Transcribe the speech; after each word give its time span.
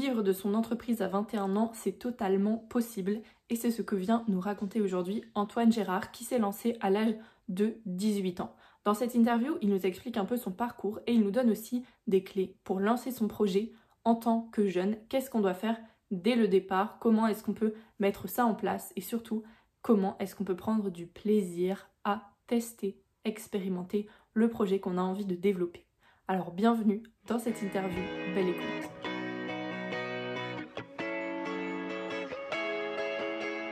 Vivre 0.00 0.22
de 0.22 0.32
son 0.32 0.54
entreprise 0.54 1.02
à 1.02 1.08
21 1.08 1.56
ans, 1.56 1.72
c'est 1.74 1.98
totalement 1.98 2.58
possible 2.58 3.20
et 3.50 3.56
c'est 3.56 3.72
ce 3.72 3.82
que 3.82 3.96
vient 3.96 4.22
nous 4.28 4.38
raconter 4.38 4.80
aujourd'hui 4.80 5.24
Antoine 5.34 5.72
Gérard 5.72 6.12
qui 6.12 6.22
s'est 6.22 6.38
lancé 6.38 6.76
à 6.80 6.88
l'âge 6.88 7.16
de 7.48 7.78
18 7.84 8.40
ans. 8.40 8.54
Dans 8.84 8.94
cette 8.94 9.16
interview, 9.16 9.58
il 9.60 9.70
nous 9.70 9.86
explique 9.86 10.16
un 10.16 10.24
peu 10.24 10.36
son 10.36 10.52
parcours 10.52 11.00
et 11.08 11.14
il 11.14 11.24
nous 11.24 11.32
donne 11.32 11.50
aussi 11.50 11.84
des 12.06 12.22
clés 12.22 12.54
pour 12.62 12.78
lancer 12.78 13.10
son 13.10 13.26
projet 13.26 13.72
en 14.04 14.14
tant 14.14 14.42
que 14.52 14.68
jeune. 14.68 14.98
Qu'est-ce 15.08 15.30
qu'on 15.30 15.40
doit 15.40 15.52
faire 15.52 15.76
dès 16.12 16.36
le 16.36 16.46
départ? 16.46 17.00
Comment 17.00 17.26
est-ce 17.26 17.42
qu'on 17.42 17.52
peut 17.52 17.74
mettre 17.98 18.28
ça 18.28 18.46
en 18.46 18.54
place? 18.54 18.92
Et 18.94 19.00
surtout, 19.00 19.42
comment 19.82 20.16
est-ce 20.20 20.36
qu'on 20.36 20.44
peut 20.44 20.54
prendre 20.54 20.90
du 20.90 21.08
plaisir 21.08 21.90
à 22.04 22.30
tester, 22.46 23.02
expérimenter 23.24 24.06
le 24.32 24.48
projet 24.48 24.78
qu'on 24.78 24.96
a 24.96 25.02
envie 25.02 25.26
de 25.26 25.34
développer? 25.34 25.88
Alors 26.28 26.52
bienvenue 26.52 27.02
dans 27.26 27.40
cette 27.40 27.62
interview. 27.62 28.02
Belle 28.36 28.50
écoute 28.50 28.97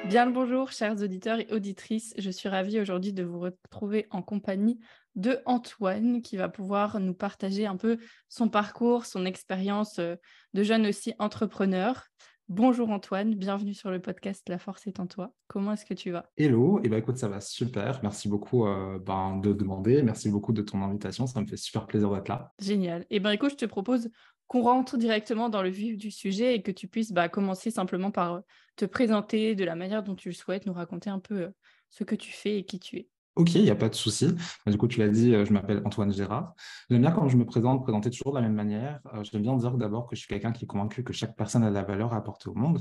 Bien 0.09 0.25
le 0.25 0.31
bonjour, 0.31 0.71
chers 0.71 1.03
auditeurs 1.03 1.41
et 1.41 1.49
auditrices. 1.51 2.15
Je 2.17 2.31
suis 2.31 2.49
ravie 2.49 2.79
aujourd'hui 2.79 3.13
de 3.13 3.25
vous 3.25 3.41
retrouver 3.41 4.07
en 4.11 4.23
compagnie 4.23 4.79
de 5.17 5.41
Antoine 5.47 6.23
qui 6.23 6.37
va 6.37 6.49
pouvoir 6.49 7.01
nous 7.01 7.13
partager 7.13 7.67
un 7.67 7.77
peu 7.77 7.99
son 8.29 8.49
parcours, 8.49 9.05
son 9.05 9.27
expérience 9.27 9.99
euh, 9.99 10.15
de 10.55 10.63
jeune 10.63 10.87
aussi 10.87 11.13
entrepreneur. 11.19 12.05
Bonjour 12.49 12.91
Antoine, 12.91 13.35
bienvenue 13.35 13.75
sur 13.75 13.91
le 13.91 14.01
podcast 14.01 14.49
La 14.49 14.61
force 14.61 14.87
est 14.87 15.01
en 15.01 15.09
toi. 15.09 15.33
Comment 15.49 15.73
est-ce 15.73 15.85
que 15.85 15.95
tu 15.95 16.13
vas? 16.13 16.31
Hello, 16.37 16.79
et 16.79 16.83
eh 16.85 16.89
ben, 16.89 16.99
écoute, 16.99 17.19
ça 17.19 17.27
va 17.27 17.41
super. 17.41 17.99
Merci 18.05 18.29
beaucoup 18.29 18.69
euh, 18.69 19.01
ben, 19.01 19.39
de 19.39 19.53
demander, 19.53 20.05
merci 20.05 20.31
beaucoup 20.31 20.53
de 20.53 20.63
ton 20.63 20.81
invitation, 20.83 21.27
ça 21.27 21.41
me 21.41 21.47
fait 21.47 21.57
super 21.57 21.89
plaisir 21.89 22.13
d'être 22.13 22.29
là. 22.29 22.53
Génial. 22.61 23.03
Et 23.11 23.17
eh 23.17 23.21
ben 23.21 23.33
écoute, 23.33 23.51
je 23.51 23.57
te 23.57 23.67
propose 23.67 24.09
qu'on 24.49 24.63
rentre 24.63 24.97
directement 24.97 25.49
dans 25.49 25.63
le 25.63 25.69
vif 25.69 25.97
du 25.97 26.11
sujet 26.11 26.55
et 26.55 26.63
que 26.63 26.71
tu 26.71 26.89
puisses 26.89 27.13
bah, 27.13 27.29
commencer 27.29 27.71
simplement 27.71 28.11
par 28.11 28.35
euh, 28.35 28.41
te 28.77 28.85
présenter 28.85 29.55
de 29.55 29.65
la 29.65 29.75
manière 29.75 30.03
dont 30.03 30.15
tu 30.15 30.33
souhaites, 30.33 30.67
nous 30.67 30.73
raconter 30.73 31.11
un 31.11 31.19
peu 31.19 31.35
euh, 31.35 31.51
ce 31.91 32.05
que 32.05 32.15
tu 32.15 32.33
fais 32.33 32.59
et 32.59 32.65
qui 32.65 32.79
tu 32.79 32.97
es. 32.97 33.09
Ok, 33.35 33.55
il 33.55 33.65
n'y 33.65 33.71
a 33.71 33.77
pas 33.77 33.91
de 33.91 33.95
souci. 33.95 34.29
Du 34.67 34.79
coup, 34.79 34.89
tu 34.89 35.01
l'as 35.01 35.09
dit, 35.09 35.35
euh, 35.35 35.45
je 35.45 35.53
m'appelle 35.53 35.83
Antoine 35.85 36.13
Gérard. 36.13 36.55
J'aime 36.89 37.03
bien 37.03 37.11
quand 37.11 37.29
je 37.29 37.37
me 37.37 37.45
présente, 37.45 37.83
présenter 37.83 38.11
toujours 38.11 38.33
de 38.33 38.39
la 38.39 38.43
même 38.43 38.55
manière. 38.55 39.01
J'aime 39.23 39.43
bien 39.43 39.57
dire 39.57 39.73
d'abord 39.73 40.07
que 40.07 40.17
je 40.17 40.21
suis 40.21 40.29
quelqu'un 40.29 40.53
qui 40.53 40.65
est 40.65 40.69
convaincu 40.69 41.05
que 41.05 41.13
chaque 41.13 41.37
personne 41.37 41.63
a 41.63 41.69
de 41.69 41.75
la 41.75 41.83
valeur 41.83 42.15
à 42.15 42.17
apporter 42.17 42.49
au 42.49 42.55
monde 42.55 42.81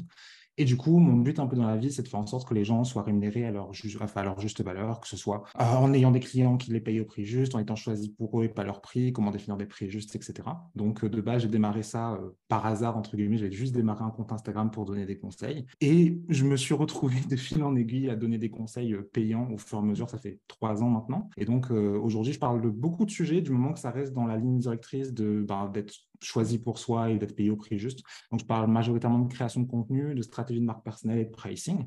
et 0.57 0.65
du 0.65 0.77
coup, 0.77 0.99
mon 0.99 1.17
but 1.17 1.39
un 1.39 1.47
peu 1.47 1.55
dans 1.55 1.67
la 1.67 1.75
vie, 1.75 1.91
c'est 1.91 2.01
de 2.01 2.07
faire 2.07 2.19
en 2.19 2.25
sorte 2.25 2.47
que 2.47 2.53
les 2.53 2.63
gens 2.63 2.83
soient 2.83 3.03
rémunérés 3.03 3.45
à 3.45 3.51
leur, 3.51 3.73
juste 3.73 4.61
valeur, 4.61 4.99
que 5.01 5.07
ce 5.07 5.17
soit 5.17 5.43
euh, 5.59 5.63
en 5.63 5.93
ayant 5.93 6.11
des 6.11 6.21
clients 6.21 6.57
qui 6.57 6.71
les 6.71 6.79
payent 6.79 7.01
au 7.01 7.05
prix 7.05 7.25
juste, 7.25 7.55
en 7.55 7.59
étant 7.59 7.75
choisis 7.75 8.07
pour 8.07 8.39
eux 8.39 8.45
et 8.45 8.49
pas 8.49 8.63
leur 8.63 8.81
prix, 8.81 9.11
comment 9.11 9.31
définir 9.31 9.57
des 9.57 9.65
prix 9.65 9.89
justes, 9.89 10.15
etc. 10.15 10.47
Donc, 10.75 11.03
euh, 11.03 11.09
de 11.09 11.19
base, 11.19 11.41
j'ai 11.41 11.49
démarré 11.49 11.83
ça 11.83 12.13
euh, 12.13 12.29
par 12.47 12.65
hasard, 12.65 12.97
entre 12.97 13.17
guillemets. 13.17 13.37
J'avais 13.37 13.51
juste 13.51 13.73
démarré 13.73 14.05
un 14.05 14.11
compte 14.11 14.31
Instagram 14.31 14.71
pour 14.71 14.85
donner 14.85 15.05
des 15.05 15.17
conseils. 15.17 15.65
Et 15.81 16.19
je 16.29 16.45
me 16.45 16.55
suis 16.55 16.73
retrouvé 16.73 17.15
de 17.29 17.35
fil 17.35 17.61
en 17.63 17.75
aiguille 17.75 18.09
à 18.09 18.15
donner 18.15 18.37
des 18.37 18.49
conseils 18.49 18.95
payants 19.11 19.49
au 19.51 19.57
fur 19.57 19.79
et 19.79 19.81
à 19.81 19.83
mesure. 19.83 20.09
Ça 20.09 20.17
fait 20.17 20.39
trois 20.47 20.83
ans 20.83 20.89
maintenant. 20.89 21.29
Et 21.37 21.45
donc, 21.45 21.69
aujourd'hui, 21.71 22.33
je 22.33 22.39
parle 22.39 22.61
de 22.61 22.69
beaucoup 22.69 23.05
de 23.05 23.11
sujets 23.11 23.41
du 23.41 23.51
moment 23.51 23.73
que 23.73 23.79
ça 23.79 23.91
reste 23.91 24.13
dans 24.13 24.25
la 24.25 24.37
ligne 24.37 24.59
directrice 24.59 25.13
de, 25.13 25.43
ben, 25.45 25.69
d'être 25.69 25.93
choisi 26.21 26.59
pour 26.59 26.79
soi 26.79 27.09
et 27.11 27.17
d'être 27.17 27.35
payé 27.35 27.49
au 27.49 27.55
prix 27.55 27.77
juste. 27.77 28.01
Donc, 28.31 28.41
je 28.41 28.45
parle 28.45 28.69
majoritairement 28.69 29.19
de 29.19 29.31
création 29.31 29.61
de 29.61 29.67
contenu, 29.67 30.15
de 30.15 30.21
stratégie 30.21 30.59
de 30.59 30.65
marque 30.65 30.83
personnelle 30.83 31.19
et 31.19 31.25
de 31.25 31.31
pricing. 31.31 31.85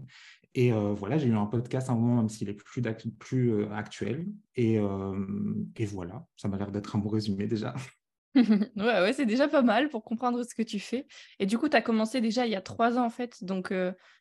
Et 0.54 0.72
euh, 0.72 0.94
voilà, 0.94 1.18
j'ai 1.18 1.28
eu 1.28 1.36
un 1.36 1.46
podcast 1.46 1.88
à 1.88 1.92
un 1.92 1.96
moment, 1.96 2.16
même 2.16 2.28
s'il 2.28 2.48
est 2.48 2.54
plus, 2.54 2.82
plus 3.18 3.52
euh, 3.52 3.70
actuel. 3.72 4.26
Et, 4.56 4.78
euh, 4.78 5.14
et 5.76 5.86
voilà, 5.86 6.26
ça 6.36 6.48
m'a 6.48 6.56
l'air 6.56 6.70
d'être 6.70 6.96
un 6.96 6.98
bon 6.98 7.08
résumé 7.08 7.46
déjà. 7.46 7.74
ouais, 8.34 8.70
ouais 8.76 9.12
c'est 9.12 9.26
déjà 9.26 9.48
pas 9.48 9.62
mal 9.62 9.88
pour 9.88 10.04
comprendre 10.04 10.42
ce 10.44 10.54
que 10.54 10.62
tu 10.62 10.78
fais. 10.78 11.06
Et 11.38 11.46
du 11.46 11.58
coup, 11.58 11.68
tu 11.68 11.76
as 11.76 11.82
commencé 11.82 12.20
déjà 12.20 12.46
il 12.46 12.52
y 12.52 12.56
a 12.56 12.60
trois 12.60 12.98
ans 12.98 13.04
en 13.04 13.10
fait. 13.10 13.42
Donc, 13.42 13.72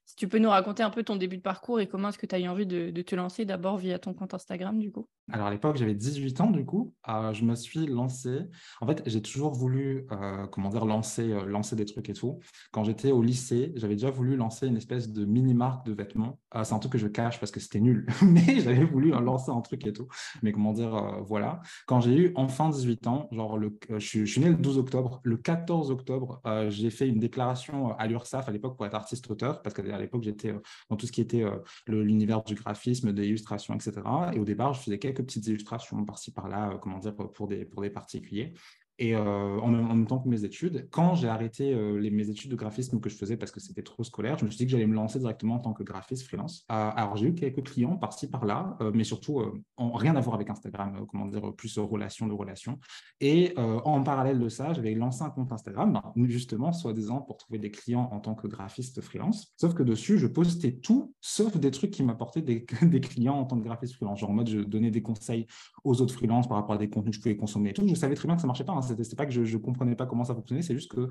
si 0.08 0.16
tu 0.16 0.30
peux 0.30 0.40
nous 0.40 0.50
raconter 0.50 0.84
un 0.84 0.90
peu 0.90 1.04
ton 1.04 1.18
début 1.18 1.36
de 1.36 1.42
parcours 1.42 1.82
et 1.82 1.88
comment 1.88 2.10
est-ce 2.10 2.18
que 2.18 2.26
tu 2.26 2.34
as 2.34 2.40
eu 2.40 2.48
envie 2.48 2.66
de, 2.66 2.90
te 3.02 3.14
lancer 3.14 3.44
d'abord 3.44 3.78
via 3.78 4.00
ton 4.00 4.14
compte 4.14 4.34
Instagram 4.34 4.80
du 4.80 4.90
coup? 4.90 5.06
Alors 5.34 5.48
à 5.48 5.52
l'époque, 5.52 5.76
j'avais 5.76 5.95
18 5.95 6.40
ans 6.40 6.50
du 6.50 6.66
coup. 6.66 6.94
Euh, 7.10 7.34
je 7.34 7.44
me 7.44 7.56
suis 7.56 7.86
lancé. 7.86 8.40
En 8.80 8.88
fait, 8.88 9.04
j'ai 9.06 9.22
toujours 9.22 9.54
voulu, 9.54 10.08
euh, 10.14 10.48
comment 10.48 10.70
dire, 10.70 10.86
lancer, 10.86 11.30
euh, 11.34 11.46
lancer 11.46 11.76
des 11.76 11.84
trucs 11.84 12.10
et 12.10 12.14
tout. 12.14 12.40
Quand 12.72 12.86
j'étais 12.86 13.12
au 13.12 13.22
lycée, 13.22 13.73
j'avais 13.76 13.96
déjà 13.96 14.10
voulu 14.10 14.38
lancer 14.38 14.67
une 14.67 14.78
espèce 14.78 15.12
de 15.12 15.26
mini 15.26 15.54
marque 15.54 15.86
de 15.86 15.92
vêtements. 15.92 16.40
c'est 16.64 16.73
un 16.73 16.80
truc 16.80 16.94
que 16.94 16.98
je 16.98 17.08
cache 17.08 17.42
parce 17.42 17.52
que 17.52 17.60
c'était 17.60 17.82
nul, 17.82 18.08
mais 18.22 18.60
j'avais 18.62 18.86
voulu 18.86 19.10
lancer 19.10 19.52
un 19.52 19.60
truc 19.60 19.86
et 19.86 19.92
tout. 19.92 20.08
Mais 20.42 20.54
comment 20.54 20.72
dire, 20.72 21.22
voilà. 21.26 21.60
Quand 21.86 22.00
j'ai 22.00 22.16
eu 22.16 22.32
enfin 22.36 22.70
18 22.70 23.08
ans, 23.08 23.28
genre 23.34 23.58
le, 23.58 23.78
je, 23.98 24.23
suis 24.23 24.40
né 24.40 24.48
le 24.48 24.56
12 24.56 24.78
octobre. 24.78 25.20
Le 25.23 25.36
14 25.36 25.92
octobre, 25.92 26.42
j'ai 26.70 26.92
fait 26.92 27.10
une 27.10 27.20
déclaration 27.20 27.94
à 27.98 28.08
l'URSSAF 28.08 28.48
à 28.48 28.54
l'époque 28.54 28.78
pour 28.78 28.86
être 28.86 28.96
artiste-auteur 28.96 29.62
parce 29.62 29.76
qu'à 29.98 30.04
l'époque 30.04 30.24
j'étais 30.24 30.54
dans 30.90 30.96
tout 30.96 31.08
ce 31.08 31.12
qui 31.12 31.22
était 31.22 31.44
l'univers 31.88 32.44
du 32.44 32.56
graphisme, 32.56 33.14
des 33.14 33.28
illustrations, 33.28 33.74
etc. 33.74 33.94
Et 34.34 34.40
au 34.40 34.46
départ, 34.46 34.74
je 34.74 34.82
faisais 34.82 35.00
quelques 35.00 35.24
petites 35.24 35.48
illustrations 35.48 36.04
par-ci 36.06 36.32
par-là, 36.32 36.72
euh, 36.72 36.78
comment 36.78 37.00
dire, 37.00 37.16
pour 37.16 37.48
des, 37.48 37.66
pour 37.66 37.82
des 37.82 37.90
particuliers 37.90 38.54
et 39.00 39.16
euh, 39.16 39.60
en, 39.60 39.70
même, 39.70 40.08
temps 40.08 40.20
que 40.20 40.28
mes 40.28 40.44
études. 40.44 40.88
Quand 40.92 41.16
j'ai 41.16 41.28
arrêté 41.28 41.74
euh, 41.74 42.00
mes 42.12 42.30
études 42.30 42.52
de 42.52 42.56
graphisme 42.56 43.00
que 43.00 43.10
je 43.10 43.16
faisais 43.16 43.38
parce 43.38 43.52
que 43.52 43.60
c'était 43.60 43.84
trop 43.84 44.04
scolaire, 44.04 44.38
je 44.40 44.46
me 44.46 44.50
suis 44.50 44.58
dit 44.58 44.66
que 44.66 44.72
j'allais 44.72 44.88
me 44.88 44.96
lancer 44.96 45.20
directement 45.20 45.56
en 45.56 45.60
tant 45.60 45.74
que 45.74 45.84
graphiste 45.84 46.26
freelance. 46.26 46.66
Euh, 46.72 46.90
alors 46.96 47.16
j'ai 47.16 47.28
eu 47.28 47.36
quelques 47.36 47.64
clients 47.64 47.98
par-ci 47.98 48.30
par-là, 48.30 48.78
mais 48.94 49.04
surtout 49.04 49.42
en, 49.78 49.92
rien 49.92 50.16
à 50.16 50.22
voir 50.22 50.36
avec 50.36 50.50
Instagram, 50.50 51.06
comment 51.10 51.26
dire, 51.26 51.54
plus 51.56 51.78
relation 51.78 52.28
de 52.28 52.34
relation. 52.34 52.80
Et 53.22 53.54
en 53.58 54.04
parallèle 54.04 54.40
de 54.40 54.50
ça, 54.50 54.74
j'avais 54.74 54.94
lancé 54.94 55.24
un 55.24 55.30
compte 55.30 55.52
Instagram, 55.52 56.02
justement, 56.24 56.72
soi-disant 56.72 57.22
pour 57.22 57.38
trouver 57.38 57.60
des 57.60 57.72
clients 57.72 58.10
en 58.12 58.20
tant 58.20 58.36
que 58.36 58.48
graphiste 58.48 59.02
freelance. 59.02 59.54
Sauf 59.58 59.74
que 59.74 59.84
dessus, 59.84 60.18
je 60.18 60.28
postais 60.28 60.74
tout, 60.74 61.14
sauf 61.22 61.58
des 61.58 61.72
trucs 61.72 61.92
qui 61.92 62.04
m'apportaient 62.04 62.42
des, 62.42 62.66
des, 62.82 63.02
clients 63.02 63.36
en 63.36 63.46
tant 63.46 63.58
que 63.58 63.64
graphiste 63.64 63.96
freelance. 63.96 64.20
Genre 64.20 64.30
en 64.30 64.34
mode, 64.34 64.50
je 64.50 64.60
donnais 64.60 64.92
des 64.92 65.02
conseils 65.02 65.46
aux 65.84 66.02
autres 66.02 66.14
freelances 66.14 66.48
par 66.48 66.58
rapport 66.58 66.76
à 66.76 66.78
des 66.78 66.90
contenus 66.90 67.12
que 67.12 67.18
je 67.18 67.22
pouvais 67.22 67.38
consommer 67.38 67.72
et 67.72 67.74
tout. 67.74 67.88
Je 67.88 67.96
savais 67.96 68.16
très 68.16 68.28
bien 68.28 68.36
que 68.36 68.42
ça 68.42 68.48
marchait 68.48 68.64
pas. 68.64 68.74
Hein 68.74 68.82
c'était 68.87 69.15
pas 69.15 69.25
que 69.25 69.31
je 69.31 69.42
ne 69.42 69.61
comprenais 69.61 69.95
pas 69.95 70.05
comment 70.05 70.23
ça 70.23 70.33
fonctionnait, 70.33 70.61
c'est 70.61 70.75
juste 70.75 70.92
que 70.92 71.09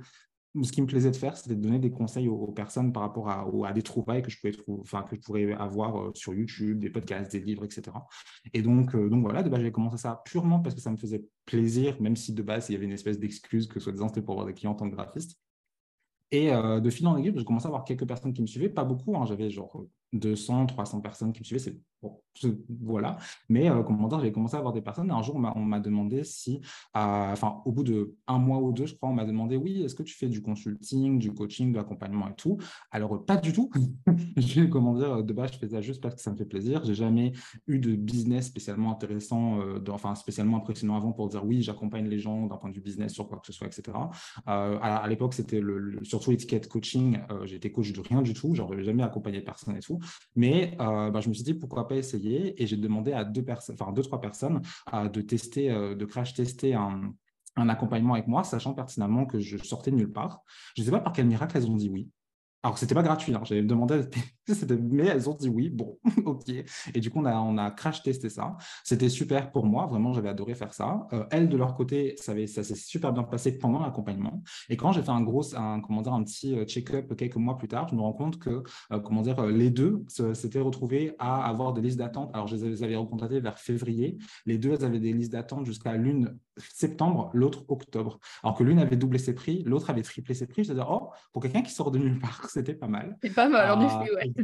ce 0.62 0.72
qui 0.72 0.80
me 0.80 0.86
plaisait 0.86 1.10
de 1.10 1.16
faire, 1.16 1.36
c'était 1.36 1.54
de 1.54 1.60
donner 1.60 1.78
des 1.78 1.90
conseils 1.90 2.28
aux, 2.28 2.52
personnes 2.52 2.92
par 2.92 3.02
rapport 3.02 3.28
à, 3.28 3.72
des 3.72 3.82
trouvailles 3.82 4.22
que 4.22 4.30
je, 4.30 4.38
pouvais 4.40 4.52
trouver, 4.52 4.80
enfin, 4.80 5.02
que 5.02 5.16
je 5.16 5.20
pourrais 5.20 5.52
avoir 5.52 6.00
euh, 6.00 6.10
sur 6.14 6.34
YouTube, 6.34 6.78
des 6.78 6.90
podcasts, 6.90 7.32
des 7.32 7.40
livres, 7.40 7.64
etc. 7.64 7.96
Et 8.54 8.62
donc, 8.62 8.94
euh, 8.94 9.08
donc 9.08 9.22
voilà, 9.22 9.42
de 9.42 9.50
base, 9.50 9.60
j'ai 9.60 9.72
commencé 9.72 9.98
ça 9.98 10.22
purement 10.24 10.60
parce 10.60 10.74
que 10.74 10.80
ça 10.80 10.90
me 10.90 10.96
faisait 10.96 11.24
plaisir, 11.44 12.00
même 12.00 12.16
si 12.16 12.32
de 12.32 12.42
base, 12.42 12.68
il 12.68 12.72
y 12.72 12.76
avait 12.76 12.86
une 12.86 12.92
espèce 12.92 13.18
d'excuse 13.18 13.66
que 13.66 13.80
soi-disant 13.80 14.08
c'était 14.08 14.22
pour 14.22 14.34
avoir 14.34 14.46
des 14.46 14.54
clients 14.54 14.72
en 14.72 14.76
tant 14.76 14.88
que 14.88 14.94
graphiste. 14.94 15.38
Et 16.32 16.52
euh, 16.52 16.80
de 16.80 16.90
fil 16.90 17.06
en 17.06 17.16
aiguille, 17.16 17.32
j'ai 17.36 17.44
commencé 17.44 17.66
à 17.66 17.68
avoir 17.68 17.84
quelques 17.84 18.06
personnes 18.06 18.32
qui 18.32 18.42
me 18.42 18.46
suivaient, 18.46 18.68
pas 18.68 18.84
beaucoup, 18.84 19.16
hein, 19.16 19.26
j'avais 19.26 19.50
genre 19.50 19.84
200, 20.12 20.66
300 20.66 21.00
personnes 21.00 21.32
qui 21.32 21.40
me 21.40 21.44
suivaient, 21.44 21.60
c'est 21.60 21.76
voilà. 22.82 23.16
Mais 23.48 23.70
euh, 23.70 23.82
comment 23.82 24.08
dire, 24.08 24.20
j'ai 24.20 24.32
commencé 24.32 24.54
à 24.56 24.58
avoir 24.58 24.74
des 24.74 24.82
personnes. 24.82 25.10
Un 25.10 25.22
jour, 25.22 25.36
on 25.36 25.64
m'a 25.64 25.80
demandé 25.80 26.22
si, 26.24 26.60
euh, 26.96 27.32
enfin, 27.32 27.62
au 27.64 27.72
bout 27.72 27.82
de 27.82 28.14
un 28.26 28.38
mois 28.38 28.58
ou 28.58 28.72
deux, 28.72 28.86
je 28.86 28.94
crois, 28.94 29.08
on 29.08 29.14
m'a 29.14 29.24
demandé, 29.24 29.56
oui, 29.56 29.82
est-ce 29.82 29.94
que 29.94 30.02
tu 30.02 30.14
fais 30.14 30.28
du 30.28 30.42
consulting, 30.42 31.18
du 31.18 31.32
coaching, 31.32 31.72
de 31.72 31.78
l'accompagnement 31.78 32.28
et 32.28 32.34
tout? 32.34 32.58
Alors, 32.90 33.24
pas 33.24 33.36
du 33.36 33.52
tout. 33.52 33.70
je, 34.36 34.64
comment 34.64 34.94
dire, 34.94 35.24
de 35.24 35.32
base, 35.32 35.52
je 35.52 35.58
fais 35.58 35.68
ça 35.68 35.80
juste 35.80 36.02
parce 36.02 36.14
que 36.14 36.20
ça 36.20 36.30
me 36.30 36.36
fait 36.36 36.44
plaisir. 36.44 36.84
J'ai 36.84 36.94
jamais 36.94 37.32
eu 37.66 37.78
de 37.78 37.94
business 37.96 38.46
spécialement 38.46 38.92
intéressant, 38.92 39.58
enfin, 39.90 40.14
spécialement 40.14 40.58
impressionnant 40.58 40.96
avant 40.96 41.12
pour 41.12 41.28
dire, 41.28 41.44
oui, 41.44 41.62
j'accompagne 41.62 42.06
les 42.06 42.18
gens 42.18 42.46
d'un 42.46 42.56
point 42.56 42.70
de 42.70 42.74
vue 42.74 42.82
business 42.82 43.12
sur 43.12 43.28
quoi 43.28 43.38
que 43.38 43.46
ce 43.46 43.52
soit, 43.52 43.66
etc. 43.66 43.96
à, 44.46 45.06
l'époque, 45.08 45.34
c'était 45.34 45.62
surtout 46.02 46.30
l'étiquette 46.30 46.68
coaching. 46.68 47.18
J'étais 47.44 47.72
coach 47.72 47.92
de 47.92 48.00
rien 48.00 48.22
du 48.22 48.34
tout. 48.34 48.54
N'avais 48.54 48.84
jamais 48.84 49.02
accompagné 49.02 49.40
personne 49.40 49.76
et 49.76 49.80
tout. 49.80 49.98
Mais 50.34 50.76
euh, 50.80 51.10
bah, 51.10 51.20
je 51.20 51.28
me 51.28 51.34
suis 51.34 51.44
dit, 51.44 51.54
pourquoi 51.54 51.85
pas 51.86 51.96
Et 51.96 52.66
j'ai 52.66 52.76
demandé 52.76 53.12
à 53.12 53.24
deux 53.24 53.42
personnes, 53.42 53.76
enfin 53.78 53.92
deux, 53.92 54.02
trois 54.02 54.20
personnes 54.20 54.60
de 54.92 55.20
tester, 55.20 55.70
euh, 55.70 55.94
de 55.94 56.04
crash 56.04 56.34
tester 56.34 56.74
un, 56.74 57.14
accompagnement 57.56 58.14
avec 58.14 58.26
moi, 58.26 58.44
sachant 58.44 58.74
pertinemment 58.74 59.24
que 59.24 59.40
je 59.40 59.56
sortais 59.56 59.90
nulle 59.90 60.12
part. 60.12 60.42
Je 60.76 60.82
ne 60.82 60.86
sais 60.86 60.90
pas 60.90 61.00
par 61.00 61.12
quel 61.12 61.26
miracle 61.26 61.56
elles 61.56 61.70
ont 61.70 61.76
dit 61.76 61.88
oui. 61.88 62.10
Alors, 62.62 62.78
c'était 62.78 62.94
pas 62.94 63.02
gratuit, 63.02 63.34
hein. 63.34 63.42
j'avais 63.44 63.62
demandé, 63.62 64.02
mais 64.90 65.06
elles 65.06 65.28
ont 65.28 65.34
dit 65.34 65.48
oui, 65.48 65.70
bon, 65.70 65.98
ok. 66.24 66.48
Et 66.94 67.00
du 67.00 67.10
coup, 67.10 67.20
on 67.20 67.24
a, 67.24 67.36
on 67.36 67.58
a 67.58 67.70
crash 67.70 68.02
testé 68.02 68.28
ça. 68.28 68.56
C'était 68.84 69.08
super 69.08 69.50
pour 69.50 69.66
moi, 69.66 69.86
vraiment, 69.86 70.12
j'avais 70.12 70.28
adoré 70.28 70.54
faire 70.54 70.74
ça. 70.74 71.06
Euh, 71.12 71.24
elles, 71.30 71.48
de 71.48 71.56
leur 71.56 71.74
côté, 71.74 72.14
ça, 72.18 72.34
ça 72.46 72.62
s'est 72.62 72.74
super 72.74 73.12
bien 73.12 73.22
passé 73.22 73.58
pendant 73.58 73.80
l'accompagnement. 73.80 74.42
Et 74.68 74.76
quand 74.76 74.92
j'ai 74.92 75.02
fait 75.02 75.10
un 75.10 75.22
gros, 75.22 75.54
un, 75.54 75.80
comment 75.80 76.02
dire, 76.02 76.12
un 76.12 76.22
petit 76.22 76.56
euh, 76.56 76.64
check-up 76.64 77.14
quelques 77.16 77.36
mois 77.36 77.56
plus 77.56 77.68
tard, 77.68 77.88
je 77.88 77.94
me 77.94 78.00
rends 78.00 78.12
compte 78.12 78.38
que, 78.38 78.62
euh, 78.92 79.00
comment 79.00 79.22
dire, 79.22 79.46
les 79.46 79.70
deux 79.70 80.04
s'étaient 80.08 80.60
retrouvés 80.60 81.14
à 81.18 81.46
avoir 81.46 81.72
des 81.72 81.80
listes 81.80 81.98
d'attente. 81.98 82.30
Alors, 82.34 82.46
je 82.46 82.56
les 82.56 82.82
avais 82.82 82.96
recontactés 82.96 83.40
vers 83.40 83.58
février. 83.58 84.18
Les 84.44 84.58
deux, 84.58 84.72
elles 84.72 84.84
avaient 84.84 85.00
des 85.00 85.12
listes 85.12 85.32
d'attente 85.32 85.66
jusqu'à 85.66 85.94
l'une 85.96 86.36
septembre, 86.58 87.30
l'autre 87.34 87.64
octobre. 87.68 88.18
Alors 88.42 88.56
que 88.56 88.64
l'une 88.64 88.78
avait 88.78 88.96
doublé 88.96 89.18
ses 89.18 89.34
prix, 89.34 89.62
l'autre 89.64 89.90
avait 89.90 90.02
triplé 90.02 90.34
ses 90.34 90.46
prix. 90.46 90.64
Je 90.64 90.72
me 90.72 90.74
disais, 90.74 90.86
oh, 90.88 91.10
pour 91.32 91.42
quelqu'un 91.42 91.62
qui 91.62 91.72
sort 91.72 91.90
de 91.90 91.98
nulle 91.98 92.18
part, 92.18 92.46
c'était 92.50 92.74
pas 92.74 92.86
mal. 92.86 93.16
C'est 93.22 93.34
pas 93.34 93.48
mal, 93.48 93.70
en 93.70 93.84
effet, 93.84 94.14
ouais. 94.14 94.35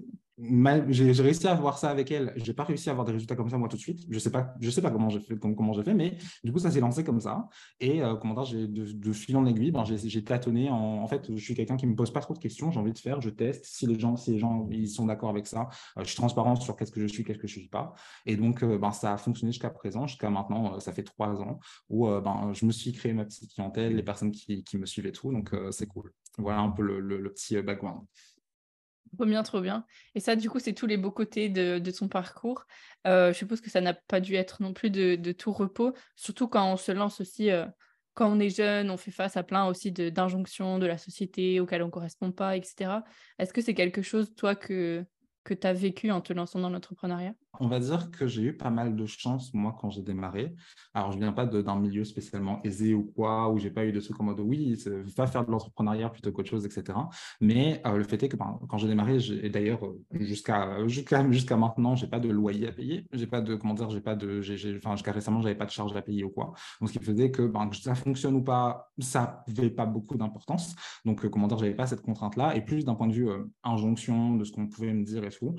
J'ai 0.89 1.23
réussi 1.23 1.47
à 1.47 1.53
avoir 1.53 1.79
ça 1.79 1.91
avec 1.91 2.11
elle. 2.11 2.33
J'ai 2.37 2.55
pas 2.55 2.65
réussi 2.65 2.89
à 2.89 2.93
avoir 2.93 3.07
des 3.07 3.13
résultats 3.13 3.37
comme 3.37 3.49
ça 3.49 3.59
moi 3.59 3.69
tout 3.69 3.77
de 3.77 3.81
suite. 3.81 4.01
Je 4.09 4.19
sais 4.19 4.31
pas, 4.31 4.55
je 4.61 4.71
sais 4.71 4.83
pas 4.83 4.91
comment 4.91 5.09
j'ai 5.09 5.21
fait, 5.21 5.37
comment, 5.39 5.73
j'ai 5.73 5.83
fait, 5.83 5.95
mais 5.95 6.17
du 6.43 6.53
coup 6.53 6.59
ça 6.59 6.71
s'est 6.71 6.81
lancé 6.81 7.05
comme 7.05 7.21
ça. 7.21 7.49
Et 7.81 8.03
euh, 8.03 8.17
comment 8.17 8.43
dire, 8.43 8.69
de, 8.69 8.93
de, 8.93 9.13
fil 9.13 9.37
en 9.37 9.47
aiguille, 9.47 9.71
ben, 9.71 9.85
j'ai 9.85 10.25
tâtonné. 10.25 10.71
En, 10.71 11.07
fait, 11.07 11.35
je 11.35 11.43
suis 11.43 11.55
quelqu'un 11.55 11.77
qui 11.77 11.87
me 11.87 11.95
pose 11.95 12.13
pas 12.13 12.21
trop 12.21 12.35
de 12.35 12.39
questions. 12.39 12.71
J'ai 12.71 12.81
envie 12.81 12.93
de 12.93 12.99
faire, 12.99 13.21
je 13.21 13.31
teste. 13.31 13.65
Si 13.67 13.87
les 13.87 13.99
gens, 13.99 14.17
si 14.17 14.33
les 14.33 14.39
gens, 14.39 14.67
ils 14.71 14.89
sont 14.89 15.07
d'accord 15.07 15.31
avec 15.31 15.47
ça, 15.47 15.69
euh, 15.99 16.03
je 16.03 16.09
suis 16.09 16.17
transparent 16.17 16.57
sur 16.57 16.77
qu'est-ce 16.77 16.93
que 16.93 17.01
je 17.01 17.07
suis, 17.07 17.25
qu'est-ce 17.25 17.39
que 17.39 17.47
je 17.47 17.59
suis 17.61 17.69
pas. 17.69 17.93
Et 18.27 18.37
donc, 18.37 18.63
euh, 18.63 18.79
ben, 18.79 18.93
ça 18.93 19.13
a 19.13 19.17
fonctionné 19.19 19.53
jusqu'à 19.53 19.71
présent, 19.71 20.07
jusqu'à 20.07 20.31
maintenant. 20.31 20.81
ça 20.81 20.93
fait 20.93 21.05
trois 21.05 21.41
ans 21.43 21.61
où 21.89 22.07
ben, 22.07 22.53
je 22.53 22.67
me 22.67 22.73
suis 22.73 22.93
créé 22.93 23.13
ma 23.13 23.25
petite 23.25 23.53
clientèle, 23.53 23.95
les 23.95 24.03
personnes 24.03 24.31
qui, 24.31 24.65
me 24.79 24.87
suivent 24.87 25.07
et 25.07 25.13
tout. 25.13 25.33
Donc 25.33 25.55
c'est 25.71 25.87
cool. 25.87 26.13
Voilà 26.39 26.61
un 26.61 26.71
peu 26.71 26.83
le 26.83 27.33
petit 27.33 27.61
background. 27.61 28.03
Trop 29.17 29.27
bien, 29.27 29.43
trop 29.43 29.61
bien. 29.61 29.85
Et 30.15 30.21
ça, 30.21 30.37
du 30.37 30.49
coup, 30.49 30.59
c'est 30.59 30.73
tous 30.73 30.87
les 30.87 30.97
beaux 30.97 31.11
côtés 31.11 31.51
de, 31.51 31.79
ton 31.91 32.09
parcours. 32.09 32.67
Euh, 33.07 33.33
je 33.33 33.39
suppose 33.39 33.61
que 33.61 33.69
ça 33.69 33.81
n'a 33.81 33.93
pas 33.93 34.21
dû 34.21 34.35
être 34.37 34.63
non 34.63 34.73
plus 34.73 34.91
de, 34.91 35.17
de, 35.17 35.33
tout 35.33 35.53
repos, 35.53 35.93
surtout 36.17 36.49
quand 36.49 36.73
on 36.73 36.77
se 36.77 36.93
lance 36.93 37.21
aussi, 37.21 37.51
euh, 37.51 37.67
quand 38.15 38.31
on 38.31 38.41
est 38.41 38.49
jeune, 38.49 38.91
on 38.91 38.97
fait 38.97 39.11
face 39.11 39.37
à 39.37 39.43
plein 39.43 39.67
aussi 39.67 39.93
d'injonctions 39.93 40.79
de, 40.79 40.87
la 40.87 40.97
société 40.97 41.61
auxquelles 41.61 41.83
on 41.83 41.87
ne 41.87 41.91
correspond 41.91 42.33
pas, 42.33 42.57
etc. 42.57 43.03
Est-ce 43.39 43.53
que 43.53 43.61
c'est 43.61 43.75
quelque 43.75 44.03
chose, 44.03 44.35
toi, 44.35 44.55
que, 44.55 45.05
que 45.45 45.53
tu 45.53 45.67
as 45.67 45.75
vécu 45.75 46.11
en 46.11 46.23
te 46.23 46.33
lançant 46.33 46.61
dans 46.61 46.71
l'entrepreneuriat? 46.71 47.35
On 47.61 47.69
va 47.69 47.81
dire 47.81 48.11
que 48.11 48.27
j'ai 48.27 48.43
eu 48.43 48.57
pas 48.57 48.71
mal 48.71 48.97
de 48.97 49.07
chance, 49.07 49.53
moi, 49.53 49.77
quand 49.79 49.91
j'ai 49.91 50.03
démarré. 50.03 50.55
Alors, 50.95 51.13
je 51.13 51.19
viens 51.19 51.33
pas 51.33 51.47
d'un 51.47 51.79
milieu 51.79 52.05
spécialement 52.05 52.61
aisé 52.65 52.95
ou 52.95 53.05
quoi, 53.15 53.51
où 53.51 53.59
j'ai 53.59 53.71
pas 53.71 53.85
eu 53.85 53.93
de 53.93 54.01
trucs 54.01 54.19
en 54.21 54.25
mode 54.25 54.41
oui, 54.41 54.83
va 55.17 55.27
faire 55.27 55.45
de 55.45 55.51
l'entrepreneuriat 55.51 56.09
plutôt 56.09 56.33
qu'autre 56.33 56.49
chose, 56.49 56.65
etc. 56.65 56.99
Mais 57.41 57.83
euh, 57.87 57.99
le 57.99 58.05
fait 58.05 58.23
est 58.23 58.29
que 58.29 58.37
ben, 58.37 58.59
quand 58.69 58.79
j'ai 58.79 58.89
démarré, 58.89 59.19
et 59.43 59.51
d'ailleurs, 59.51 59.85
euh, 59.85 60.01
jusqu'à 60.13 60.87
jusqu'à 60.89 61.31
jusqu'à 61.31 61.57
maintenant, 61.57 61.95
j'ai 61.95 62.07
pas 62.07 62.21
de 62.21 62.31
loyer 62.31 62.69
à 62.69 62.73
payer. 62.73 63.07
J'ai 63.13 63.27
pas 63.27 63.41
de, 63.43 63.55
comment 63.55 63.75
dire, 63.75 63.91
j'ai 63.91 64.01
pas 64.01 64.15
de, 64.15 64.41
enfin, 64.79 64.97
jusqu'à 64.97 65.13
récemment, 65.13 65.43
j'avais 65.43 65.55
pas 65.55 65.67
de 65.67 65.71
charge 65.71 65.95
à 65.95 66.03
payer 66.03 66.25
ou 66.25 66.31
quoi. 66.31 66.55
Donc, 66.81 66.89
ce 66.89 66.99
qui 66.99 67.05
faisait 67.05 67.31
que, 67.31 67.43
ben, 67.43 67.71
ça 67.73 67.95
fonctionne 67.95 68.37
ou 68.37 68.43
pas, 68.43 68.91
ça 68.99 69.45
n'avait 69.49 69.71
pas 69.71 69.87
beaucoup 69.87 70.17
d'importance. 70.17 70.75
Donc, 71.05 71.25
euh, 71.25 71.29
comment 71.29 71.49
dire, 71.49 71.59
j'avais 71.59 71.75
pas 71.75 71.87
cette 71.87 72.03
contrainte-là. 72.03 72.57
Et 72.57 72.63
plus 72.63 72.85
d'un 72.85 72.95
point 72.95 73.09
de 73.09 73.13
vue 73.13 73.29
injonction, 73.63 74.37
de 74.37 74.45
ce 74.45 74.53
qu'on 74.53 74.67
pouvait 74.69 74.93
me 74.93 75.05
dire 75.05 75.25
et 75.25 75.31
tout, 75.31 75.57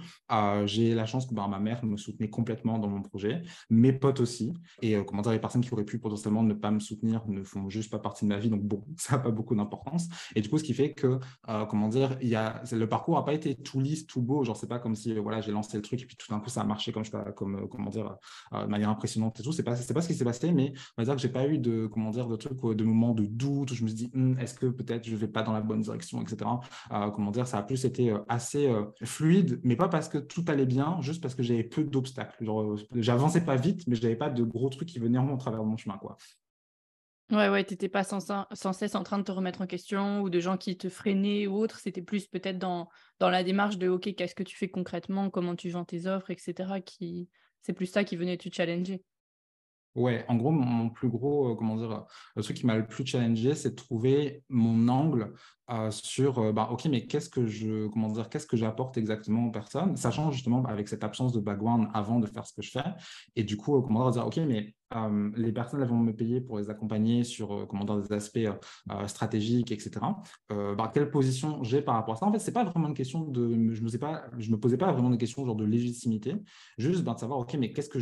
j'ai 0.65 0.95
la 0.95 1.05
chance 1.05 1.25
que 1.25 1.33
ben, 1.33 1.47
ma 1.47 1.59
mère 1.59 1.82
me 1.85 1.97
soutenait 1.97 2.30
complètement 2.30 2.80
dans 2.80 2.88
mon 2.88 3.01
projet, 3.01 3.44
mes 3.69 3.94
potes 3.94 4.19
aussi. 4.19 4.53
Et 4.81 4.95
euh, 4.95 5.03
comment 5.03 5.21
dire, 5.21 5.31
les 5.31 5.39
personnes 5.39 5.62
qui 5.62 5.74
auraient 5.74 5.85
pu 5.85 6.00
potentiellement 6.00 6.44
ne 6.44 6.53
pas 6.53 6.71
me 6.71 6.80
soutenir 6.80 7.24
ne 7.27 7.44
font 7.44 7.69
juste 7.69 7.91
pas 7.91 8.00
partie 8.00 8.25
de 8.25 8.30
ma 8.30 8.38
vie. 8.38 8.50
Donc 8.50 8.63
bon, 8.63 8.83
ça 8.97 9.18
n'a 9.18 9.24
pas 9.24 9.31
beaucoup 9.31 9.56
d'importance. 9.56 10.07
Et 10.35 10.41
du 10.41 10.50
coup, 10.50 10.57
ce 10.57 10.63
qui 10.63 10.74
fait 10.74 10.94
que, 10.94 11.19
euh, 11.50 11.65
comment 11.65 11.88
dire, 11.88 12.18
y 12.21 12.35
a, 12.35 12.63
le 12.71 12.88
parcours 12.88 13.15
n'a 13.15 13.24
pas 13.24 13.33
été 13.33 13.56
tout 13.56 13.80
lisse, 13.80 14.07
tout 14.07 14.21
beau. 14.21 14.44
Genre, 14.44 14.57
c'est 14.57 14.68
pas 14.68 14.80
comme 14.80 14.95
si 14.95 15.15
euh, 15.15 15.21
voilà, 15.21 15.41
j'ai 15.41 15.51
lancé 15.51 15.77
le 15.77 15.83
truc 15.83 16.01
et 16.01 16.06
puis 16.06 16.15
tout 16.15 16.27
d'un 16.30 16.39
coup, 16.39 16.50
ça 16.50 16.62
a 16.62 16.65
marché 16.65 16.91
comme, 16.91 17.06
je, 17.06 17.12
comme 17.35 17.68
comment 17.69 17.89
dire, 17.89 18.18
de 18.51 18.65
manière 18.65 18.89
impressionnante 18.89 19.39
et 19.39 19.44
tout. 19.44 19.51
C'est 19.51 19.63
pas, 19.63 19.75
pas 19.75 20.01
ce 20.01 20.07
qui 20.07 20.13
s'est 20.13 20.24
passé, 20.24 20.51
mais 20.51 20.74
on 20.97 21.01
va 21.01 21.06
dire 21.06 21.15
que 21.15 21.21
j'ai 21.21 21.29
pas 21.29 21.47
eu 21.47 21.57
de, 21.57 21.88
comment 21.88 22.12
dire, 22.12 22.27
de 22.27 22.36
trucs, 22.36 22.59
de 22.59 22.83
moments 22.83 23.13
de 23.13 23.25
doute 23.25 23.71
où 23.71 23.75
je 23.75 23.83
me 23.83 23.88
suis 23.88 23.95
dit, 23.95 24.12
hum, 24.15 24.38
est-ce 24.39 24.56
que 24.56 24.68
peut-être 24.68 25.07
je 25.07 25.15
vais 25.15 25.27
pas 25.27 25.44
dans 25.44 25.53
la 25.53 25.62
bonne 25.62 25.81
direction, 25.81 26.21
etc. 26.21 26.50
comment 27.13 27.31
dire, 27.31 27.47
ça 27.47 27.57
a 27.57 27.63
plus 27.63 27.86
été 27.86 28.15
assez 28.27 28.71
fluide, 29.03 29.59
mais 29.63 29.75
pas 29.75 29.88
parce 29.88 30.09
que 30.09 30.18
tout 30.18 30.44
allait 30.47 30.65
bien, 30.65 30.97
juste 31.01 31.21
parce 31.21 31.36
que 31.36 31.44
j'avais 31.44 31.63
peu 31.73 31.83
d'obstacles 31.83 32.49
euh, 32.49 32.77
j'avançais 32.95 33.43
pas 33.43 33.55
vite, 33.55 33.85
mais 33.87 33.95
je 33.95 34.01
n'avais 34.01 34.15
pas 34.15 34.29
de 34.29 34.43
gros 34.43 34.69
trucs 34.69 34.89
qui 34.89 34.99
venaient 34.99 35.17
en 35.17 35.37
travers 35.37 35.61
de 35.61 35.67
mon 35.67 35.77
chemin. 35.77 35.97
Quoi. 35.97 36.17
Ouais, 37.31 37.49
ouais, 37.49 37.63
tu 37.63 37.73
n'étais 37.73 37.89
pas 37.89 38.03
sans, 38.03 38.19
sans, 38.19 38.73
cesse 38.73 38.95
en 38.95 39.03
train 39.03 39.17
de 39.17 39.23
te 39.23 39.31
remettre 39.31 39.61
en 39.61 39.67
question 39.67 40.21
ou 40.21 40.29
de 40.29 40.39
gens 40.39 40.57
qui 40.57 40.77
te 40.77 40.89
freinaient 40.89 41.47
ou 41.47 41.55
autre. 41.55 41.79
C'était 41.79 42.01
plus 42.01 42.27
peut-être 42.27 42.59
dans, 42.59 42.89
dans 43.19 43.29
la 43.29 43.43
démarche 43.43 43.77
de 43.77 43.87
OK, 43.87 44.13
qu'est-ce 44.15 44.35
que 44.35 44.43
tu 44.43 44.55
fais 44.55 44.69
concrètement, 44.69 45.29
comment 45.29 45.55
tu 45.55 45.69
vends 45.69 45.85
tes 45.85 46.05
offres, 46.05 46.29
etc. 46.31 46.81
Qui... 46.85 47.29
C'est 47.61 47.73
plus 47.73 47.87
ça 47.87 48.03
qui 48.03 48.17
venait 48.17 48.37
te 48.37 48.49
challenger. 48.53 49.03
Ouais, 49.95 50.25
en 50.27 50.35
gros, 50.35 50.51
mon 50.51 50.89
plus 50.89 51.07
gros, 51.07 51.51
euh, 51.51 51.55
comment 51.55 51.75
dire, 51.75 52.05
le 52.35 52.43
truc 52.43 52.57
qui 52.57 52.65
m'a 52.65 52.75
le 52.75 52.87
plus 52.87 53.05
challengé, 53.05 53.53
c'est 53.53 53.71
de 53.71 53.75
trouver 53.75 54.43
mon 54.49 54.87
angle 54.87 55.33
euh, 55.69 55.92
sur, 55.92 56.39
euh, 56.39 56.51
bah, 56.51 56.68
ok, 56.71 56.86
mais 56.86 57.06
qu'est-ce 57.06 57.30
que 57.30 57.48
je, 57.48 57.88
comment 57.88 58.10
dire, 58.10 58.27
qu'est-ce 58.27 58.48
que 58.48 58.57
j'apporte 58.57 58.98
exactement 58.98 59.48
aux 59.48 59.51
personnes, 59.51 59.95
sachant 59.95 60.30
justement 60.30 60.60
bah, 60.60 60.69
avec 60.69 60.89
cette 60.89 61.06
absence 61.06 61.31
de 61.31 61.39
background 61.39 61.88
avant 61.94 62.19
de 62.19 62.27
faire 62.27 62.45
ce 62.45 62.54
que 62.54 62.62
je 62.62 62.71
fais, 62.71 62.83
et 63.38 63.44
du 63.44 63.56
coup, 63.56 63.81
comment 63.81 64.10
dire, 64.12 64.25
ok, 64.25 64.38
mais 64.38 64.75
les 65.36 65.51
personnes 65.51 65.81
elles 65.81 65.88
vont 65.88 65.98
me 65.98 66.13
payer 66.13 66.39
pour 66.39 66.60
les 66.60 66.69
accompagner 66.69 67.24
sur 67.24 67.65
comment 67.68 67.83
dire, 67.83 68.00
des 68.00 68.13
aspects 68.13 68.48
stratégiques, 69.07 69.71
etc. 69.71 69.89
Bah, 70.50 70.92
quelle 70.94 71.10
position 71.10 71.63
j'ai 71.63 71.81
par 71.81 71.95
rapport 71.95 72.13
à 72.13 72.18
ça? 72.18 72.27
En 72.27 72.31
fait, 72.31 72.38
c'est 72.38 72.51
pas 72.51 72.63
vraiment 72.63 72.89
une 72.89 72.94
question 72.94 73.21
de, 73.21 73.74
je 73.74 73.81
me 73.81 73.98
pas, 73.98 74.25
je 74.38 74.51
me 74.51 74.60
posais 74.60 74.77
pas 74.77 74.92
vraiment 74.92 75.10
des 75.10 75.18
questions 75.18 75.44
genre 75.48 75.56
de 75.56 75.65
légitimité, 75.65 76.36
juste 76.77 77.04
ben, 77.04 77.15
de 77.15 77.19
savoir, 77.19 77.39
ok, 77.39 77.56
mais 77.56 77.74
qu'est-ce 77.74 77.89
que 77.89 77.98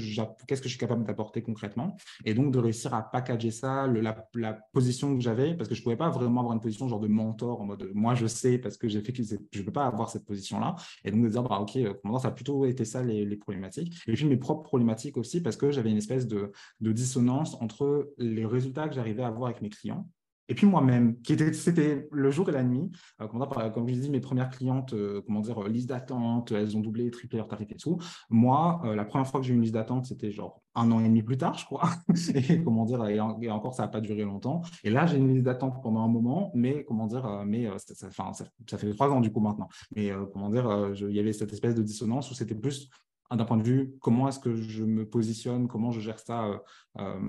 qu'est-ce 0.45 0.61
que 0.61 0.67
je 0.67 0.73
suis 0.73 0.79
capable 0.79 1.05
d'apporter 1.05 1.41
concrètement, 1.41 1.95
et 2.25 2.33
donc 2.33 2.51
de 2.51 2.59
réussir 2.59 2.93
à 2.93 3.03
packager 3.03 3.51
ça, 3.51 3.87
la, 3.87 4.27
la, 4.35 4.53
position 4.73 5.15
que 5.15 5.21
j'avais, 5.21 5.55
parce 5.55 5.69
que 5.69 5.75
je 5.75 5.83
pouvais 5.83 5.95
pas 5.95 6.09
vraiment 6.09 6.41
avoir 6.41 6.53
une 6.53 6.59
position 6.59 6.89
genre 6.89 6.99
de 6.99 7.07
mentor 7.07 7.60
en 7.61 7.65
mode 7.65 7.91
moi 7.93 8.15
je 8.15 8.27
sais 8.27 8.57
parce 8.57 8.77
que 8.77 8.87
j'ai 8.87 9.01
fait 9.01 9.13
que 9.13 9.23
je 9.23 9.59
ne 9.59 9.65
peux 9.65 9.71
pas 9.71 9.85
avoir 9.85 10.09
cette 10.09 10.25
position-là. 10.25 10.75
Et 11.05 11.11
donc 11.11 11.23
de 11.23 11.29
dire, 11.29 11.43
bah, 11.43 11.59
ok, 11.59 11.75
euh, 11.77 11.93
ça 12.19 12.29
a 12.29 12.31
plutôt 12.31 12.65
été 12.65 12.85
ça 12.85 13.03
les, 13.03 13.25
les, 13.25 13.37
problématiques. 13.37 13.97
Et 14.07 14.13
puis 14.13 14.25
mes 14.25 14.37
propres 14.37 14.63
problématiques 14.63 15.17
aussi 15.17 15.41
parce 15.41 15.57
que 15.57 15.71
j'avais 15.71 15.91
une 15.91 15.97
espèce 15.97 16.27
de, 16.27 16.51
de 16.79 16.91
dissonance 16.91 17.55
entre 17.61 18.13
les 18.17 18.45
résultats 18.45 18.87
que 18.87 18.95
j'arrivais 18.95 19.23
à 19.23 19.27
avoir 19.27 19.49
avec 19.49 19.61
mes 19.61 19.69
clients 19.69 20.07
et 20.51 20.53
puis 20.53 20.67
moi-même, 20.67 21.15
c'était 21.53 22.09
le 22.11 22.29
jour 22.29 22.49
et 22.49 22.51
la 22.51 22.61
nuit. 22.61 22.91
Euh, 23.21 23.27
comme, 23.29 23.87
je 23.87 23.93
dis, 23.95 24.09
mes 24.09 24.19
premières 24.19 24.49
clientes, 24.49 24.93
euh, 24.93 25.21
comment 25.25 25.39
dire, 25.39 25.63
liste 25.69 25.87
d'attente, 25.87 26.51
elles 26.51 26.75
ont 26.75 26.81
doublé, 26.81 27.09
triplé 27.09 27.37
leur 27.37 27.47
tarif 27.47 27.71
et 27.71 27.77
tout. 27.77 27.97
Moi, 28.29 28.81
la 28.83 29.05
première 29.05 29.25
fois 29.25 29.39
que 29.39 29.45
j'ai 29.45 29.53
eu 29.53 29.55
une 29.55 29.61
liste 29.61 29.75
d'attente, 29.75 30.07
c'était 30.07 30.29
genre 30.29 30.61
un 30.75 30.91
an 30.91 30.99
et 30.99 31.07
demi 31.07 31.23
plus 31.23 31.37
tard, 31.37 31.57
je 31.57 31.63
crois. 31.63 31.89
et 32.35 32.61
comment 32.61 32.83
dire, 32.83 33.01
et, 33.07 33.17
encore, 33.49 33.73
ça 33.73 33.83
n'a 33.83 33.87
pas 33.87 34.01
duré 34.01 34.25
longtemps. 34.25 34.61
Et 34.83 34.89
là, 34.89 35.05
j'ai 35.05 35.15
une 35.15 35.33
liste 35.33 35.45
d'attente 35.45 35.81
pendant 35.81 36.01
un 36.01 36.09
moment, 36.09 36.51
mais 36.53 36.83
comment 36.83 37.07
dire, 37.07 37.45
mais 37.45 37.69
ça, 37.77 38.09
ça, 38.09 38.33
ça, 38.67 38.77
fait 38.77 38.91
trois 38.91 39.09
ans 39.09 39.21
du 39.21 39.31
coup 39.31 39.39
maintenant. 39.39 39.69
Mais 39.95 40.11
comment 40.33 40.49
dire, 40.49 40.91
il 40.99 41.15
y 41.15 41.19
avait 41.21 41.31
cette 41.31 41.53
espèce 41.53 41.75
de 41.75 41.81
dissonance 41.81 42.29
où 42.29 42.33
c'était 42.33 42.55
plus 42.55 42.89
d'un 43.35 43.45
point 43.45 43.57
de 43.57 43.63
vue 43.63 43.95
comment 43.99 44.27
est-ce 44.27 44.39
que 44.39 44.55
je 44.55 44.83
me 44.83 45.07
positionne, 45.07 45.67
comment 45.67 45.91
je 45.91 45.99
gère 45.99 46.19
ça, 46.19 46.45
euh, 46.45 46.57
euh, 46.99 47.19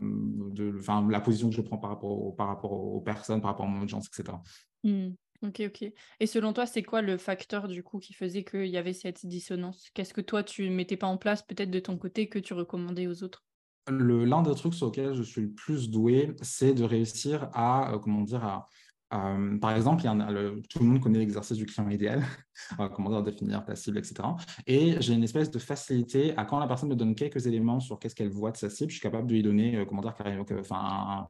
de, 0.51 0.79
la 1.11 1.21
position 1.21 1.49
que 1.49 1.55
je 1.55 1.63
prends 1.63 1.79
par 1.79 1.91
rapport, 1.91 2.35
par 2.37 2.49
rapport 2.49 2.73
aux 2.73 3.01
personnes, 3.01 3.41
par 3.41 3.51
rapport 3.51 3.67
à 3.67 3.69
mon 3.69 3.83
audience, 3.83 4.09
etc. 4.09 4.37
Mmh. 4.85 5.11
Ok, 5.45 5.61
ok. 5.67 5.93
Et 6.21 6.27
selon 6.27 6.53
toi, 6.53 6.67
c'est 6.67 6.85
quoi 6.85 7.03
le 7.03 7.17
facteur 7.17 7.67
du 7.67 7.83
coup 7.83 7.99
qui 7.99 8.15
faisait 8.15 8.45
qu'il 8.45 8.67
y 8.67 8.77
avait 8.77 8.93
cette 8.93 9.27
dissonance? 9.27 9.91
Qu'est-ce 9.93 10.15
que 10.15 10.21
toi, 10.21 10.45
tu 10.45 10.71
mettais 10.71 10.97
pas 10.97 11.09
en 11.09 11.19
place 11.19 11.43
peut-être 11.43 11.71
de 11.71 11.81
ton 11.81 11.99
côté 11.99 12.29
que 12.29 12.39
tu 12.39 12.55
recommandais 12.55 13.09
aux 13.09 13.25
autres? 13.25 13.45
L'un 13.89 14.43
des 14.43 14.55
trucs 14.55 14.75
sur 14.75 14.87
lesquels 14.87 15.15
je 15.15 15.23
suis 15.25 15.43
le 15.43 15.51
plus 15.51 15.91
doué, 15.91 16.37
c'est 16.43 16.75
de 16.75 16.85
réussir 16.85 17.49
à, 17.53 17.93
euh, 17.93 17.99
comment 17.99 18.21
dire, 18.21 18.45
à, 18.45 18.69
euh, 19.13 19.59
par 19.59 19.75
exemple, 19.75 20.03
il 20.03 20.07
y 20.07 20.09
a 20.09 20.53
tout 20.71 20.79
le 20.79 20.85
monde 20.85 21.01
connaît 21.01 21.19
l'exercice 21.19 21.57
du 21.57 21.67
client 21.67 21.89
idéal, 21.89 22.25
comment 22.95 23.11
dire, 23.11 23.23
définir 23.23 23.65
ta 23.65 23.75
cible, 23.75 23.99
etc. 23.99 24.15
Et 24.67 24.97
j'ai 25.01 25.15
une 25.15 25.25
espèce 25.25 25.51
de 25.51 25.59
facilité 25.59 26.37
à 26.37 26.45
quand 26.45 26.59
la 26.59 26.67
personne 26.67 26.89
me 26.89 26.97
donne 26.97 27.15
quelques 27.15 27.47
éléments 27.47 27.81
sur 27.81 27.99
qu'est-ce 27.99 28.15
qu'elle 28.15 28.31
voit 28.31 28.51
de 28.51 28.57
sa 28.57 28.71
cible, 28.71 28.91
je 28.91 28.97
suis 28.97 29.03
capable 29.03 29.27
de 29.27 29.35
lui 29.35 29.43
donner, 29.43 29.77
euh, 29.77 29.85
comment 29.85 30.03
dire, 30.03 30.15
enfin, 30.61 31.29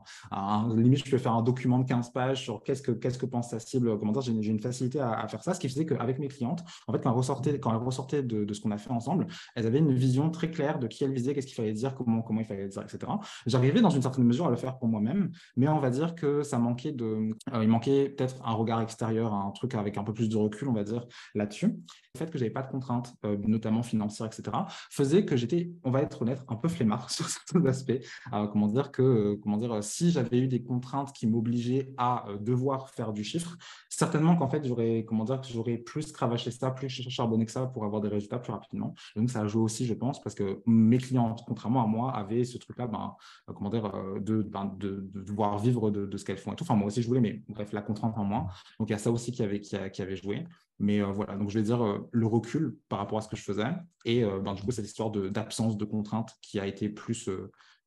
limite, 0.75 1.05
je 1.05 1.11
peux 1.11 1.19
faire 1.19 1.35
un 1.35 1.43
document 1.43 1.79
de 1.79 1.87
15 1.87 2.11
pages 2.11 2.43
sur 2.43 2.63
qu'est-ce 2.63 2.83
que, 2.83 2.93
qu'est-ce 2.93 3.19
que 3.19 3.27
pense 3.27 3.51
sa 3.51 3.61
cible, 3.61 3.99
comment 3.99 4.13
dire, 4.13 4.23
j'ai 4.23 4.51
une 4.51 4.61
facilité 4.61 5.01
à, 5.01 5.27
faire 5.29 5.43
ça, 5.43 5.55
ce 5.55 5.61
qui 5.61 5.69
faisait 5.69 5.87
qu'avec 5.87 6.19
mes 6.19 6.29
clientes, 6.29 6.63
en 6.87 6.93
fait, 6.93 7.01
quand 7.01 7.11
elles 7.11 7.17
ressortaient, 7.17 7.59
quand 7.59 7.71
elles 7.71 7.85
ressortaient 7.85 8.23
de, 8.23 8.45
de 8.45 8.55
ce 8.55 8.61
qu'on 8.61 8.71
a 8.71 8.79
fait 8.79 8.91
ensemble, 8.91 9.27
elles 9.55 9.67
avaient 9.67 9.79
une 9.79 9.93
vision 9.93 10.31
très 10.31 10.51
claire 10.51 10.79
de 10.79 10.87
qui 10.87 11.05
elles 11.05 11.13
visaient, 11.13 11.35
qu'est-ce 11.35 11.47
qu'il 11.47 11.57
fallait 11.57 11.73
dire, 11.73 11.95
comment, 11.95 12.23
comment 12.23 12.41
il 12.41 12.47
fallait 12.47 12.69
dire, 12.69 12.83
etc. 12.83 13.13
J'arrivais 13.47 13.81
dans 13.81 13.91
une 13.91 14.03
certaine 14.03 14.25
mesure 14.25 14.47
à 14.47 14.51
le 14.51 14.57
faire 14.57 14.79
pour 14.79 14.89
moi-même, 14.89 15.31
mais 15.57 15.69
on 15.69 15.79
va 15.79 15.91
dire 15.91 16.15
que 16.15 16.43
ça 16.43 16.59
manquait 16.59 16.93
de, 16.93 17.31
euh, 17.53 17.67
manquait 17.67 18.09
peut-être 18.11 18.37
un 18.45 18.53
regard 18.53 18.81
extérieur, 18.81 19.33
un 19.33 19.51
truc 19.51 19.75
avec 19.75 19.99
un 19.99 20.05
peu 20.05 20.13
plus 20.13 20.29
de 20.29 20.37
recul, 20.37 20.69
on 20.69 20.73
va 20.73 20.85
dire, 20.85 21.07
là-dessus. 21.35 21.67
Le 22.15 22.19
fait 22.19 22.31
que 22.31 22.37
j'avais 22.37 22.51
pas 22.51 22.61
de 22.61 22.71
contraintes, 22.71 23.15
euh, 23.25 23.39
notamment 23.39 23.83
financières, 23.83 24.27
etc., 24.27 24.55
faisait 24.91 25.25
que 25.25 25.35
j'étais, 25.35 25.73
on 25.83 25.91
va 25.91 26.03
être 26.03 26.21
honnête, 26.21 26.45
un 26.49 26.57
peu 26.57 26.69
flemmard 26.69 27.09
sur 27.11 27.27
certains 27.27 27.65
aspects. 27.65 28.05
Euh, 28.35 28.47
comment 28.49 28.67
dire 28.67 28.93
que, 28.93 29.03
euh, 29.03 29.41
comment 29.43 29.57
dire, 29.57 29.83
si 29.83 30.11
j'avais 30.11 30.39
eu 30.39 30.47
des 30.47 30.63
contraintes 30.63 31.15
qui 31.15 31.27
m'obligeaient 31.27 31.95
à 31.97 32.27
devoir 32.41 32.91
faire 32.91 33.15
du 33.15 33.25
chiffre, 33.25 33.57
certainement 33.89 34.37
qu'en 34.37 34.49
fait 34.49 34.63
j'aurais, 34.67 35.07
comment 35.09 35.25
dire, 35.25 35.41
que 35.41 35.49
j'aurais 35.49 35.79
plus 35.79 36.13
cravaché 36.13 36.51
ça, 36.51 36.71
plus 36.71 36.91
charbonné 36.91 37.47
que 37.47 37.53
ça 37.53 37.65
pour 37.65 37.87
avoir 37.87 38.03
des 38.03 38.09
résultats 38.09 38.39
plus 38.39 38.53
rapidement. 38.53 38.95
donc 39.17 39.31
ça 39.31 39.41
a 39.41 39.47
joué 39.47 39.63
aussi, 39.63 39.87
je 39.87 39.95
pense, 39.95 40.21
parce 40.21 40.35
que 40.35 40.61
mes 40.67 40.99
clients, 40.99 41.35
contrairement 41.47 41.83
à 41.83 41.87
moi, 41.87 42.15
avaient 42.15 42.45
ce 42.45 42.59
truc-là, 42.59 42.89
ben, 42.89 43.17
comment 43.47 43.71
dire, 43.71 43.91
de, 44.21 44.43
ben, 44.43 44.67
de, 44.79 45.09
de, 45.15 45.23
devoir 45.23 45.59
vivre 45.59 45.91
de, 45.91 46.17
ce 46.19 46.25
qu'elles 46.27 46.37
font 46.37 46.53
et 46.53 46.57
tout. 46.57 46.65
Enfin 46.65 46.77
moi 46.77 46.89
aussi 46.89 47.01
je 47.01 47.09
voulais, 47.09 47.21
mais 47.21 47.43
bref, 47.49 47.73
la 47.73 47.81
contrainte 47.81 48.19
en 48.19 48.25
moins. 48.25 48.49
Donc 48.79 48.91
il 48.91 48.93
y 48.93 48.95
a 48.95 48.99
ça 48.99 49.11
aussi 49.11 49.33
qui 49.33 49.43
avait, 49.43 49.61
qui 49.61 49.77
avait 49.77 50.17
joué. 50.17 50.45
Mais 50.83 51.01
euh, 51.01 51.07
voilà, 51.07 51.37
donc 51.37 51.49
je 51.49 51.59
vais 51.59 51.65
dire 51.65 51.83
euh, 51.83 52.09
le 52.11 52.27
recul 52.27 52.77
par 52.89 52.99
rapport 52.99 53.17
à 53.17 53.21
ce 53.23 53.29
que 53.29 53.37
je 53.37 53.43
faisais. 53.43 53.69
Et 54.05 54.25
euh, 54.25 54.41
ben, 54.41 54.53
du 54.53 54.63
coup, 54.63 54.73
cette 54.73 54.85
histoire 54.85 55.13
d'absence 55.13 55.77
de, 55.77 55.85
contraintes 55.85 56.37
qui 56.43 56.59
a 56.59 56.67
été 56.67 56.89
plus 56.89 57.31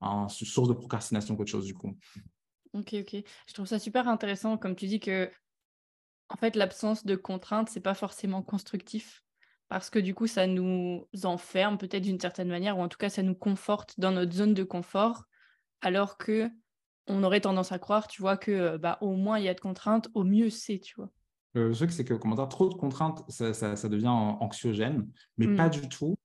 une 0.02 0.30
source 0.30 0.70
de 0.70 0.74
procrastination 0.74 1.36
qu'autre 1.36 1.52
chose, 1.52 1.66
du 1.66 1.74
coup. 1.74 1.98
Ok, 2.72 2.94
ok. 2.94 3.22
Je 3.48 3.54
trouve 3.54 3.66
ça 3.66 3.80
super 3.80 4.08
intéressant, 4.08 4.58
comme 4.58 4.78
tu 4.78 4.88
dis 4.88 5.02
que, 5.02 5.30
en 6.30 6.38
fait, 6.38 6.56
l'absence 6.56 7.06
de 7.06 7.18
contraintes, 7.18 7.70
c'est 7.70 7.82
pas 7.82 7.94
forcément 7.94 8.42
constructif. 8.42 9.24
parce 9.68 9.90
que 9.90 10.00
du 10.00 10.14
coup, 10.14 10.28
ça 10.28 10.48
nous 10.48 11.06
enferme 11.24 11.78
peut-être 11.78 12.04
d'une 12.04 12.20
certaine 12.20 12.48
manière, 12.48 12.78
ou 12.78 12.82
en 12.82 12.88
tout 12.88 12.98
cas, 12.98 13.10
ça 13.10 13.24
nous 13.24 13.36
conforte 13.36 14.00
dans 14.00 14.12
notre 14.12 14.32
zone 14.32 14.54
de 14.54 14.64
confort, 14.64 15.26
alors 15.82 16.18
que 16.18 16.50
on 17.08 17.24
aurait 17.24 17.42
tendance 17.42 17.74
à 17.74 17.80
croire, 17.80 18.08
tu 18.08 18.22
vois, 18.22 18.38
que 18.38 18.78
bah, 18.78 18.98
au 19.02 19.16
moins 19.16 19.38
il 19.38 19.44
y 19.46 19.50
a 19.50 19.54
de 19.54 19.60
contraintes, 19.60 20.08
au 20.14 20.24
mieux 20.24 20.50
c'est, 20.50 20.80
tu 20.80 20.96
vois. 20.96 21.12
Le 21.56 21.74
truc, 21.74 21.92
c'est 21.92 22.06
que 22.06 22.14
comment 22.14 22.36
dire, 22.36 22.48
trop 22.48 22.70
de 22.70 22.76
contraintes, 22.76 23.24
ça, 23.30 23.54
ça, 23.54 23.90
devient 23.90 24.08
anxiogène, 24.08 25.08
mais 25.38 25.48
pas 25.56 25.68
mmh. 25.68 25.72
du 25.72 25.90
tout 25.90 26.16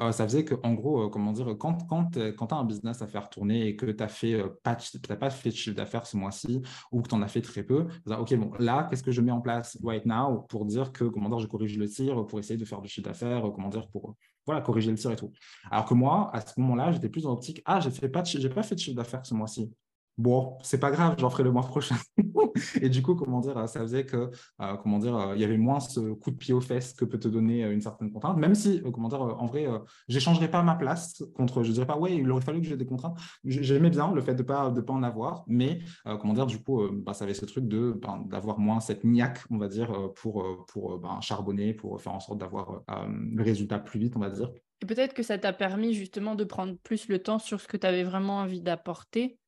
euh, 0.00 0.12
ça 0.12 0.24
faisait 0.24 0.44
que, 0.44 0.54
en 0.62 0.74
gros, 0.74 1.06
euh, 1.06 1.08
comment 1.08 1.32
dire, 1.32 1.56
quand, 1.58 1.86
quand, 1.88 2.16
quand 2.36 2.46
tu 2.46 2.54
as 2.54 2.56
un 2.56 2.64
business 2.64 3.02
à 3.02 3.08
faire 3.08 3.28
tourner 3.28 3.66
et 3.66 3.76
que 3.76 3.86
tu 3.86 3.96
n'as 3.96 4.08
fait, 4.08 4.34
euh, 4.34 4.48
pas, 4.62 4.76
pas 5.18 5.30
fait 5.30 5.50
de 5.50 5.54
chiffre 5.54 5.76
d'affaires 5.76 6.06
ce 6.06 6.16
mois-ci 6.16 6.62
ou 6.92 7.02
que 7.02 7.08
tu 7.08 7.14
en 7.14 7.22
as 7.22 7.28
fait 7.28 7.40
très 7.40 7.64
peu, 7.64 7.86
OK, 8.06 8.34
bon, 8.36 8.52
là, 8.58 8.86
qu'est-ce 8.88 9.02
que 9.02 9.10
je 9.10 9.20
mets 9.20 9.32
en 9.32 9.40
place 9.40 9.76
right 9.82 10.06
now 10.06 10.42
pour 10.48 10.66
dire 10.66 10.92
que, 10.92 11.04
comment 11.04 11.28
dire, 11.28 11.40
je 11.40 11.46
corrige 11.46 11.76
le 11.76 11.88
tir, 11.88 12.26
pour 12.26 12.38
essayer 12.38 12.58
de 12.58 12.64
faire 12.64 12.80
du 12.80 12.88
chiffre 12.88 13.08
d'affaires, 13.08 13.42
comment 13.54 13.68
dire, 13.68 13.88
pour 13.88 14.14
voilà, 14.46 14.60
corriger 14.60 14.90
le 14.90 14.96
tir 14.96 15.10
et 15.10 15.16
tout. 15.16 15.32
Alors 15.70 15.84
que 15.84 15.94
moi, 15.94 16.30
à 16.32 16.40
ce 16.40 16.58
moment-là, 16.60 16.92
j'étais 16.92 17.08
plus 17.08 17.22
dans 17.22 17.30
l'optique, 17.30 17.60
ah, 17.64 17.80
j'ai 17.80 18.08
pas, 18.08 18.22
pas 18.22 18.62
fait 18.62 18.74
de 18.76 18.80
chiffre 18.80 18.96
d'affaires 18.96 19.26
ce 19.26 19.34
mois-ci 19.34 19.72
bon, 20.18 20.58
c'est 20.62 20.80
pas 20.80 20.90
grave, 20.90 21.14
j'en 21.18 21.30
ferai 21.30 21.44
le 21.44 21.52
mois 21.52 21.62
prochain. 21.62 21.96
et 22.82 22.88
du 22.88 23.02
coup, 23.02 23.14
comment 23.14 23.40
dire, 23.40 23.68
ça 23.68 23.80
faisait 23.80 24.04
que, 24.04 24.30
euh, 24.60 24.76
comment 24.82 24.98
dire, 24.98 25.16
euh, 25.16 25.34
il 25.36 25.40
y 25.40 25.44
avait 25.44 25.56
moins 25.56 25.80
ce 25.80 26.00
coup 26.12 26.32
de 26.32 26.36
pied 26.36 26.52
aux 26.52 26.60
fesses 26.60 26.92
que 26.92 27.04
peut 27.04 27.18
te 27.18 27.28
donner 27.28 27.64
euh, 27.64 27.72
une 27.72 27.80
certaine 27.80 28.10
contrainte, 28.10 28.36
même 28.36 28.54
si, 28.54 28.82
comment 28.92 29.08
dire, 29.08 29.22
en 29.22 29.46
vrai, 29.46 29.66
j'échangerais 30.08 30.50
pas 30.50 30.62
ma 30.62 30.74
place 30.74 31.22
contre, 31.36 31.62
je 31.62 31.72
dirais 31.72 31.86
pas, 31.86 31.96
ouais, 31.96 32.16
il 32.16 32.30
aurait 32.30 32.42
fallu 32.42 32.60
que 32.60 32.66
j'ai 32.66 32.76
des 32.76 32.86
contraintes. 32.86 33.16
J'aimais 33.44 33.90
bien 33.90 34.12
le 34.12 34.20
fait 34.20 34.34
de 34.34 34.42
pas, 34.42 34.70
de 34.70 34.80
pas 34.80 34.92
en 34.92 35.02
avoir, 35.02 35.44
mais, 35.46 35.80
comment 36.04 36.34
dire, 36.34 36.46
du 36.46 36.60
coup, 36.60 36.82
bah, 36.90 37.14
ça 37.14 37.24
avait 37.24 37.34
ce 37.34 37.46
truc 37.46 37.68
de, 37.68 37.92
ben, 37.92 38.24
d'avoir 38.26 38.58
moins 38.58 38.80
cette 38.80 39.04
niaque, 39.04 39.40
on 39.50 39.58
va 39.58 39.68
dire, 39.68 40.12
pour, 40.16 40.44
pour 40.66 40.98
ben, 40.98 41.20
charbonner, 41.20 41.74
pour 41.74 42.00
faire 42.00 42.14
en 42.14 42.20
sorte 42.20 42.38
d'avoir 42.38 42.82
le 43.06 43.42
résultat 43.42 43.78
plus 43.78 44.00
vite, 44.00 44.16
on 44.16 44.20
va 44.20 44.30
dire. 44.30 44.50
Et 44.80 44.86
peut-être 44.86 45.14
que 45.14 45.22
ça 45.22 45.38
t'a 45.38 45.52
permis 45.52 45.94
justement 45.94 46.34
de 46.34 46.44
prendre 46.44 46.76
plus 46.82 47.08
le 47.08 47.20
temps 47.20 47.38
sur 47.38 47.60
ce 47.60 47.68
que 47.68 47.76
tu 47.76 47.86
avais 47.86 48.04
vraiment 48.04 48.38
envie 48.38 48.62
d'apporter 48.62 49.38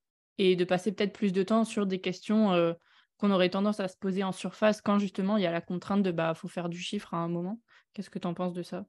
et 0.40 0.56
de 0.56 0.64
passer 0.64 0.92
peut-être 0.92 1.12
plus 1.12 1.32
de 1.32 1.42
temps 1.42 1.64
sur 1.64 1.87
des 1.87 2.00
questions 2.00 2.52
euh, 2.54 2.73
qu'on 3.18 3.30
aurait 3.30 3.50
tendance 3.50 3.78
à 3.80 3.88
se 3.88 3.97
poser 3.99 4.25
en 4.25 4.32
surface 4.32 4.80
quand 4.80 4.99
justement 4.99 5.37
il 5.37 5.42
y 5.42 5.47
a 5.47 5.52
la 5.52 5.61
contrainte 5.61 6.02
de 6.02 6.11
bah 6.12 6.35
faut 6.35 6.49
faire 6.49 6.68
du 6.70 6.78
chiffre 6.80 7.12
à 7.14 7.18
un 7.18 7.28
moment. 7.28 7.61
Qu'est-ce 7.92 8.11
que 8.11 8.18
tu 8.18 8.26
en 8.26 8.35
penses 8.35 8.54
de 8.54 8.62
ça? 8.62 8.87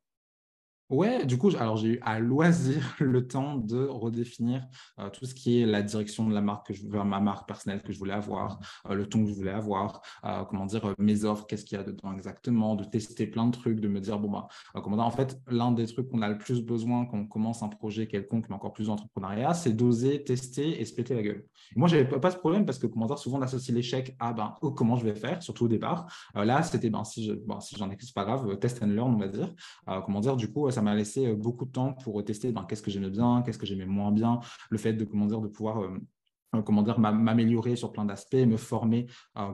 Ouais, 0.91 1.25
du 1.25 1.38
coup, 1.38 1.50
alors 1.57 1.77
j'ai 1.77 1.88
eu 1.88 2.00
à 2.01 2.19
loisir 2.19 2.83
le 3.00 3.25
temps 3.25 3.55
de 3.55 3.86
redéfinir 3.86 4.67
euh, 5.00 5.10
tout 5.10 5.25
ce 5.25 5.33
qui 5.33 5.62
est 5.62 5.65
la 5.65 5.81
direction 5.83 6.27
de 6.27 6.33
la 6.33 6.41
marque 6.41 6.67
que 6.67 6.74
je 6.74 6.86
ma 6.86 7.21
marque 7.21 7.48
personnelle 7.48 7.81
que 7.81 7.93
je 7.93 7.98
voulais 7.98 8.12
avoir, 8.12 8.60
euh, 8.89 8.93
le 8.93 9.07
ton 9.07 9.24
que 9.24 9.29
je 9.29 9.33
voulais 9.33 9.53
avoir, 9.53 10.01
euh, 10.25 10.43
comment 10.43 10.65
dire, 10.65 10.93
mes 10.98 11.24
offres, 11.24 11.45
qu'est-ce 11.48 11.63
qu'il 11.63 11.77
y 11.77 11.81
a 11.81 11.86
dedans 11.86 12.12
exactement, 12.13 12.75
de 12.75 12.83
tester 12.83 13.25
plein 13.25 13.45
de 13.45 13.51
trucs, 13.51 13.79
de 13.79 13.88
me 13.88 14.01
dire, 14.01 14.19
bon, 14.19 14.31
bah, 14.31 14.50
comment 14.83 14.98
dire, 14.98 15.05
en 15.05 15.12
fait, 15.12 15.39
l'un 15.48 15.71
des 15.71 15.88
trucs 15.88 16.10
qu'on 16.10 16.21
a 16.21 16.27
le 16.27 16.38
plus 16.38 16.62
besoin 16.62 17.05
quand 17.05 17.19
on 17.19 17.25
commence 17.25 17.63
un 17.63 17.69
projet 17.69 18.07
quelconque, 18.07 18.50
mais 18.50 18.55
encore 18.55 18.74
plus 18.74 18.88
d'entrepreneuriat, 18.88 19.53
c'est 19.53 19.71
d'oser 19.71 20.25
tester 20.25 20.81
et 20.81 20.83
se 20.83 20.93
péter 20.93 21.15
la 21.15 21.21
gueule. 21.21 21.45
moi, 21.77 21.88
j'avais 21.88 22.03
pas 22.03 22.31
ce 22.31 22.38
problème 22.38 22.65
parce 22.65 22.79
que, 22.79 22.88
comment 22.88 23.05
dire, 23.05 23.17
souvent 23.17 23.39
on 23.39 23.43
associe 23.43 23.74
l'échec 23.74 24.13
à, 24.19 24.33
ben, 24.33 24.55
oh, 24.62 24.71
comment 24.71 24.98
je 24.98 25.05
vais 25.05 25.15
faire, 25.15 25.41
surtout 25.41 25.65
au 25.65 25.69
départ. 25.69 26.05
là, 26.36 26.62
c'était, 26.63 26.89
ben, 26.89 27.05
si 27.05 27.24
j'en 27.24 27.36
bon, 27.45 27.62
si 27.62 27.75
ai, 27.81 27.98
c'est 28.01 28.13
pas 28.13 28.25
grave, 28.25 28.60
test 28.60 28.83
and 28.83 28.88
learn, 28.88 29.15
on 29.15 29.17
va 29.17 29.29
dire. 29.29 29.53
comment 30.05 30.19
dire, 30.19 30.36
du 30.36 30.51
coup, 30.51 30.69
ça 30.69 30.80
m'a 30.81 30.95
laissé 30.95 31.27
euh, 31.27 31.35
beaucoup 31.35 31.65
de 31.65 31.71
temps 31.71 31.93
pour 31.93 32.23
tester 32.23 32.51
ben, 32.51 32.65
qu'est-ce 32.67 32.81
que 32.81 32.91
j'aimais 32.91 33.09
bien, 33.09 33.41
qu'est-ce 33.45 33.57
que 33.57 33.65
j'aimais 33.65 33.85
moins 33.85 34.11
bien, 34.11 34.39
le 34.69 34.77
fait 34.77 34.93
de, 34.93 35.05
comment 35.05 35.25
dire, 35.25 35.41
de 35.41 35.47
pouvoir 35.47 35.81
euh, 35.81 35.97
euh, 36.55 36.61
comment 36.61 36.83
dire, 36.83 37.00
m'améliorer 37.00 37.75
sur 37.75 37.91
plein 37.91 38.05
d'aspects, 38.05 38.33
me 38.33 38.57
former 38.57 39.07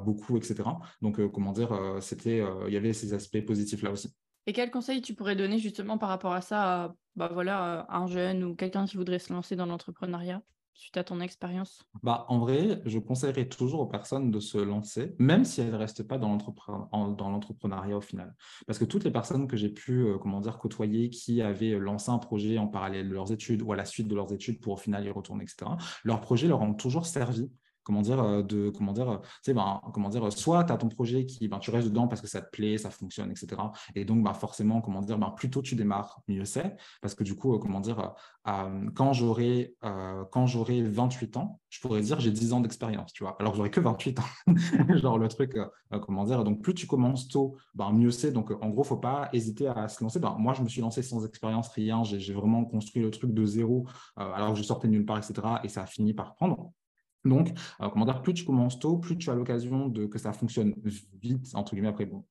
beaucoup, 0.04 0.36
etc. 0.36 0.64
Donc, 1.04 1.22
comment 1.32 1.52
dire, 1.52 1.80
c'était, 2.02 2.44
il 2.68 2.74
y 2.74 2.78
avait 2.78 2.92
ces 2.92 3.14
aspects 3.14 3.46
positifs 3.46 3.84
là 3.84 3.92
aussi. 3.92 4.16
Et 4.48 4.54
quel 4.54 4.72
conseil 4.72 5.04
tu 5.04 5.14
pourrais 5.14 5.36
donner 5.36 5.60
justement 5.60 6.00
par 6.00 6.10
rapport 6.10 6.34
à 6.34 6.42
ça 6.42 6.96
bah 7.16 7.30
voilà, 7.32 7.82
à 7.82 7.98
un 7.98 8.08
jeune 8.08 8.44
ou 8.44 8.56
quelqu'un 8.56 8.86
qui 8.86 8.98
voudrait 8.98 9.20
se 9.20 9.32
lancer 9.32 9.56
dans 9.56 9.68
l'entrepreneuriat? 9.68 10.42
Suite 10.78 10.98
à 10.98 11.04
ton 11.04 11.20
expérience? 11.20 11.82
Bah, 12.04 12.26
En 12.30 12.38
vrai, 12.38 12.82
je 12.86 13.00
conseillerais 13.00 13.50
toujours 13.50 13.80
aux 13.80 13.88
personnes 13.88 14.30
de 14.30 14.40
se 14.40 14.60
lancer, 14.60 15.16
même 15.18 15.44
si 15.44 15.62
elles 15.62 15.72
ne 15.72 15.76
restent 15.76 16.08
pas 16.08 16.20
dans 16.20 16.30
l'entrepreneuriat 16.30 17.98
au 17.98 18.02
final. 18.02 18.36
Parce 18.68 18.78
que 18.78 18.86
toutes 18.86 19.04
les 19.04 19.12
personnes 19.12 19.48
que 19.48 19.58
j'ai 19.58 19.70
pu 19.70 20.06
euh, 20.06 20.18
côtoyer 20.60 21.10
qui 21.10 21.42
avaient 21.42 21.80
lancé 21.80 22.12
un 22.12 22.20
projet 22.20 22.60
en 22.60 22.68
parallèle 22.68 23.10
de 23.10 23.14
leurs 23.14 23.32
études 23.32 23.64
ou 23.64 23.74
à 23.74 23.76
la 23.76 23.86
suite 23.86 24.08
de 24.08 24.16
leurs 24.16 24.32
études 24.32 24.62
pour 24.62 24.74
au 24.74 24.78
final 24.78 25.04
y 25.06 25.10
retourner, 25.10 25.44
etc., 25.44 25.72
leur 26.04 26.22
projet 26.22 26.48
leur 26.48 26.62
ont 26.62 26.74
toujours 26.74 27.08
servi 27.08 27.52
comment 27.88 28.02
dire, 28.02 28.20
euh, 28.22 28.44
de, 28.44 28.70
comment 28.70 28.92
dire, 28.92 29.10
euh, 29.10 29.18
tu 29.18 29.28
sais, 29.44 29.54
ben, 29.54 29.80
comment 29.94 30.10
dire, 30.10 30.30
soit 30.34 30.66
tu 30.66 30.74
as 30.74 30.78
ton 30.78 30.90
projet 30.90 31.26
qui, 31.26 31.48
ben, 31.48 31.58
tu 31.58 31.72
restes 31.72 31.88
dedans 31.88 32.10
parce 32.10 32.20
que 32.20 32.28
ça 32.28 32.42
te 32.42 32.52
plaît, 32.52 32.78
ça 32.78 32.90
fonctionne, 32.90 33.32
etc. 33.32 33.48
Et 33.96 34.04
donc, 34.04 34.22
ben, 34.26 34.34
forcément, 34.34 34.82
comment 34.82 35.02
dire, 35.02 35.18
ben, 35.18 35.30
plus 35.30 35.50
tôt 35.50 35.62
tu 35.62 35.76
démarres, 35.76 36.22
mieux 36.28 36.44
c'est. 36.44 36.76
Parce 37.02 37.16
que 37.16 37.24
du 37.24 37.34
coup, 37.34 37.56
euh, 37.56 37.60
comment 37.60 37.80
dire, 37.80 38.14
quand 38.96 39.12
j'aurai 39.14 39.76
quand 40.32 40.48
j'aurai 40.48 40.82
28 40.82 41.36
ans, 41.38 41.60
je 41.70 41.82
pourrais 41.82 42.00
dire 42.02 42.20
j'ai 42.22 42.32
10 42.32 42.54
ans 42.54 42.62
d'expérience, 42.62 43.12
tu 43.12 43.24
vois. 43.24 43.36
Alors 43.40 43.52
que 43.52 43.58
j'aurai 43.58 43.70
que 43.70 43.82
28 43.82 44.20
ans. 44.20 44.24
Genre 44.96 45.18
le 45.18 45.28
truc, 45.28 45.58
comment 46.02 46.24
dire, 46.24 46.44
donc 46.46 46.62
plus 46.62 46.74
tu 46.74 46.88
commences 46.88 47.28
tôt, 47.28 47.58
ben, 47.74 47.92
mieux 47.92 48.12
c'est. 48.12 48.32
Donc, 48.32 48.52
en 48.62 48.70
gros, 48.70 48.84
faut 48.84 48.98
pas 48.98 49.30
hésiter 49.34 49.68
à 49.68 49.88
se 49.88 50.04
lancer. 50.04 50.20
Ben, 50.20 50.36
moi, 50.40 50.54
je 50.54 50.62
me 50.62 50.68
suis 50.70 50.82
lancé 50.82 51.02
sans 51.02 51.26
expérience, 51.26 51.70
rien. 51.70 52.04
J'ai 52.04 52.34
vraiment 52.34 52.64
construit 52.66 53.02
le 53.02 53.12
truc 53.12 53.34
de 53.34 53.46
zéro 53.46 53.86
alors 54.16 54.52
que 54.52 54.58
je 54.58 54.64
sortais 54.64 54.88
nulle 54.88 55.06
part, 55.06 55.18
etc. 55.18 55.42
Et 55.64 55.70
ça 55.70 55.84
a 55.84 55.86
fini 55.86 56.14
par 56.14 56.36
prendre. 56.36 56.72
Donc, 57.30 57.50
euh, 57.82 57.90
comment 57.90 58.06
dire, 58.06 58.22
plus 58.22 58.34
tu 58.34 58.46
commences 58.46 58.80
tôt, 58.80 58.98
plus 58.98 59.18
tu 59.18 59.30
as 59.30 59.36
l'occasion 59.36 59.88
de 59.88 60.06
que 60.06 60.18
ça 60.20 60.34
fonctionne 60.34 60.76
vite, 61.22 61.54
entre 61.54 61.74
guillemets. 61.74 61.90
Après, 61.90 62.06
bon, 62.06 62.26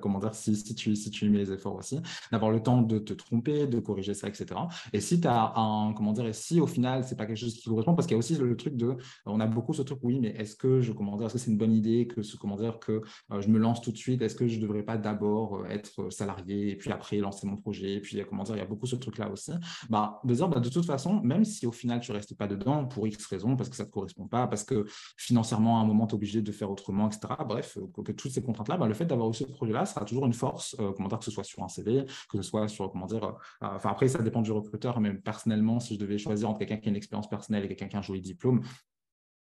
comment 0.00 0.18
dire, 0.18 0.34
si, 0.34 0.62
tu, 0.74 0.94
si 0.96 1.10
tu 1.10 1.28
mets 1.30 1.38
les 1.38 1.52
efforts 1.52 1.76
aussi, 1.76 2.00
d'avoir 2.30 2.50
le 2.50 2.62
temps 2.62 2.82
de 2.82 2.98
te 2.98 3.12
tromper, 3.12 3.66
de 3.66 3.80
corriger 3.80 4.14
ça, 4.14 4.28
etc. 4.28 4.46
Et 4.92 5.00
si 5.00 5.20
tu 5.20 5.28
as 5.28 5.52
un, 5.56 5.92
comment 5.92 6.12
dire, 6.12 6.26
et 6.26 6.32
si 6.32 6.60
au 6.60 6.66
final, 6.66 7.04
c'est 7.04 7.16
pas 7.16 7.26
quelque 7.26 7.38
chose 7.38 7.54
qui 7.54 7.68
correspond, 7.68 7.94
parce 7.94 8.06
qu'il 8.06 8.14
y 8.14 8.16
a 8.16 8.18
aussi 8.18 8.36
le 8.36 8.56
truc 8.56 8.76
de, 8.76 8.96
on 9.26 9.40
a 9.40 9.46
beaucoup 9.46 9.74
ce 9.74 9.82
truc, 9.82 9.98
oui, 10.02 10.18
mais 10.20 10.30
est-ce 10.30 10.56
que 10.56 10.80
je, 10.80 10.92
comment 10.92 11.16
dire, 11.16 11.26
est-ce 11.26 11.34
que 11.34 11.38
c'est 11.40 11.50
une 11.50 11.58
bonne 11.58 11.72
idée 11.72 12.06
que 12.06 12.22
ce, 12.22 12.36
comment 12.36 12.56
dire, 12.56 12.78
que 12.78 13.02
euh, 13.32 13.40
je 13.40 13.48
me 13.48 13.58
lance 13.58 13.80
tout 13.80 13.92
de 13.92 13.96
suite, 13.96 14.22
est-ce 14.22 14.34
que 14.34 14.46
je 14.46 14.60
devrais 14.60 14.82
pas 14.82 14.96
d'abord 14.96 15.56
euh, 15.56 15.64
être 15.66 16.10
salarié 16.10 16.70
et 16.70 16.76
puis 16.76 16.90
après 16.90 17.18
lancer 17.18 17.46
mon 17.46 17.56
projet, 17.56 17.94
et 17.94 18.00
puis 18.00 18.20
comment 18.28 18.44
dire, 18.44 18.56
il 18.56 18.58
y 18.58 18.62
a 18.62 18.66
beaucoup 18.66 18.86
ce 18.86 18.96
truc-là 18.96 19.30
aussi, 19.30 19.52
bah, 19.90 20.20
de 20.24 20.34
dire, 20.34 20.48
bah, 20.48 20.60
de 20.60 20.68
toute 20.68 20.86
façon, 20.86 21.20
même 21.22 21.44
si 21.44 21.66
au 21.66 21.72
final 21.72 22.00
tu 22.00 22.12
restes 22.12 22.36
pas 22.36 22.46
dedans 22.46 22.86
pour 22.86 23.06
X 23.06 23.26
raisons, 23.26 23.56
parce 23.56 23.68
que 23.68 23.76
ça 23.76 23.84
te 23.84 23.90
correspond 23.90 24.26
pas, 24.26 24.46
parce 24.46 24.64
que 24.64 24.84
financièrement, 25.16 25.78
à 25.78 25.82
un 25.82 25.86
moment, 25.86 26.06
tu 26.06 26.12
es 26.12 26.16
obligé 26.16 26.42
de 26.42 26.52
faire 26.52 26.70
autrement, 26.70 27.08
etc. 27.08 27.34
Bref, 27.46 27.78
que, 28.04 28.12
toutes 28.12 28.30
ces 28.30 28.42
contraintes-là, 28.42 28.76
bah, 28.76 28.86
le 28.86 28.94
fait 28.94 29.06
d'avoir 29.06 29.30
eu 29.30 29.34
ce 29.34 29.44
projet 29.44 29.71
là 29.72 29.86
sera 29.86 30.04
toujours 30.04 30.26
une 30.26 30.32
force, 30.32 30.76
euh, 30.80 30.92
comment 30.92 31.08
dire, 31.08 31.18
que 31.18 31.24
ce 31.24 31.30
soit 31.30 31.44
sur 31.44 31.62
un 31.62 31.68
CV, 31.68 32.04
que 32.30 32.36
ce 32.36 32.42
soit 32.42 32.68
sur, 32.68 32.90
comment 32.90 33.06
dire, 33.06 33.24
euh, 33.24 33.32
enfin 33.60 33.90
après, 33.90 34.08
ça 34.08 34.22
dépend 34.22 34.42
du 34.42 34.52
recruteur, 34.52 35.00
mais 35.00 35.12
personnellement, 35.14 35.80
si 35.80 35.94
je 35.94 36.00
devais 36.00 36.18
choisir 36.18 36.50
entre 36.50 36.60
quelqu'un 36.60 36.78
qui 36.78 36.88
a 36.88 36.90
une 36.90 36.96
expérience 36.96 37.28
personnelle 37.28 37.64
et 37.64 37.68
quelqu'un 37.68 37.88
qui 37.88 37.96
a 37.96 37.98
un 37.98 38.02
joli 38.02 38.20
diplôme, 38.20 38.62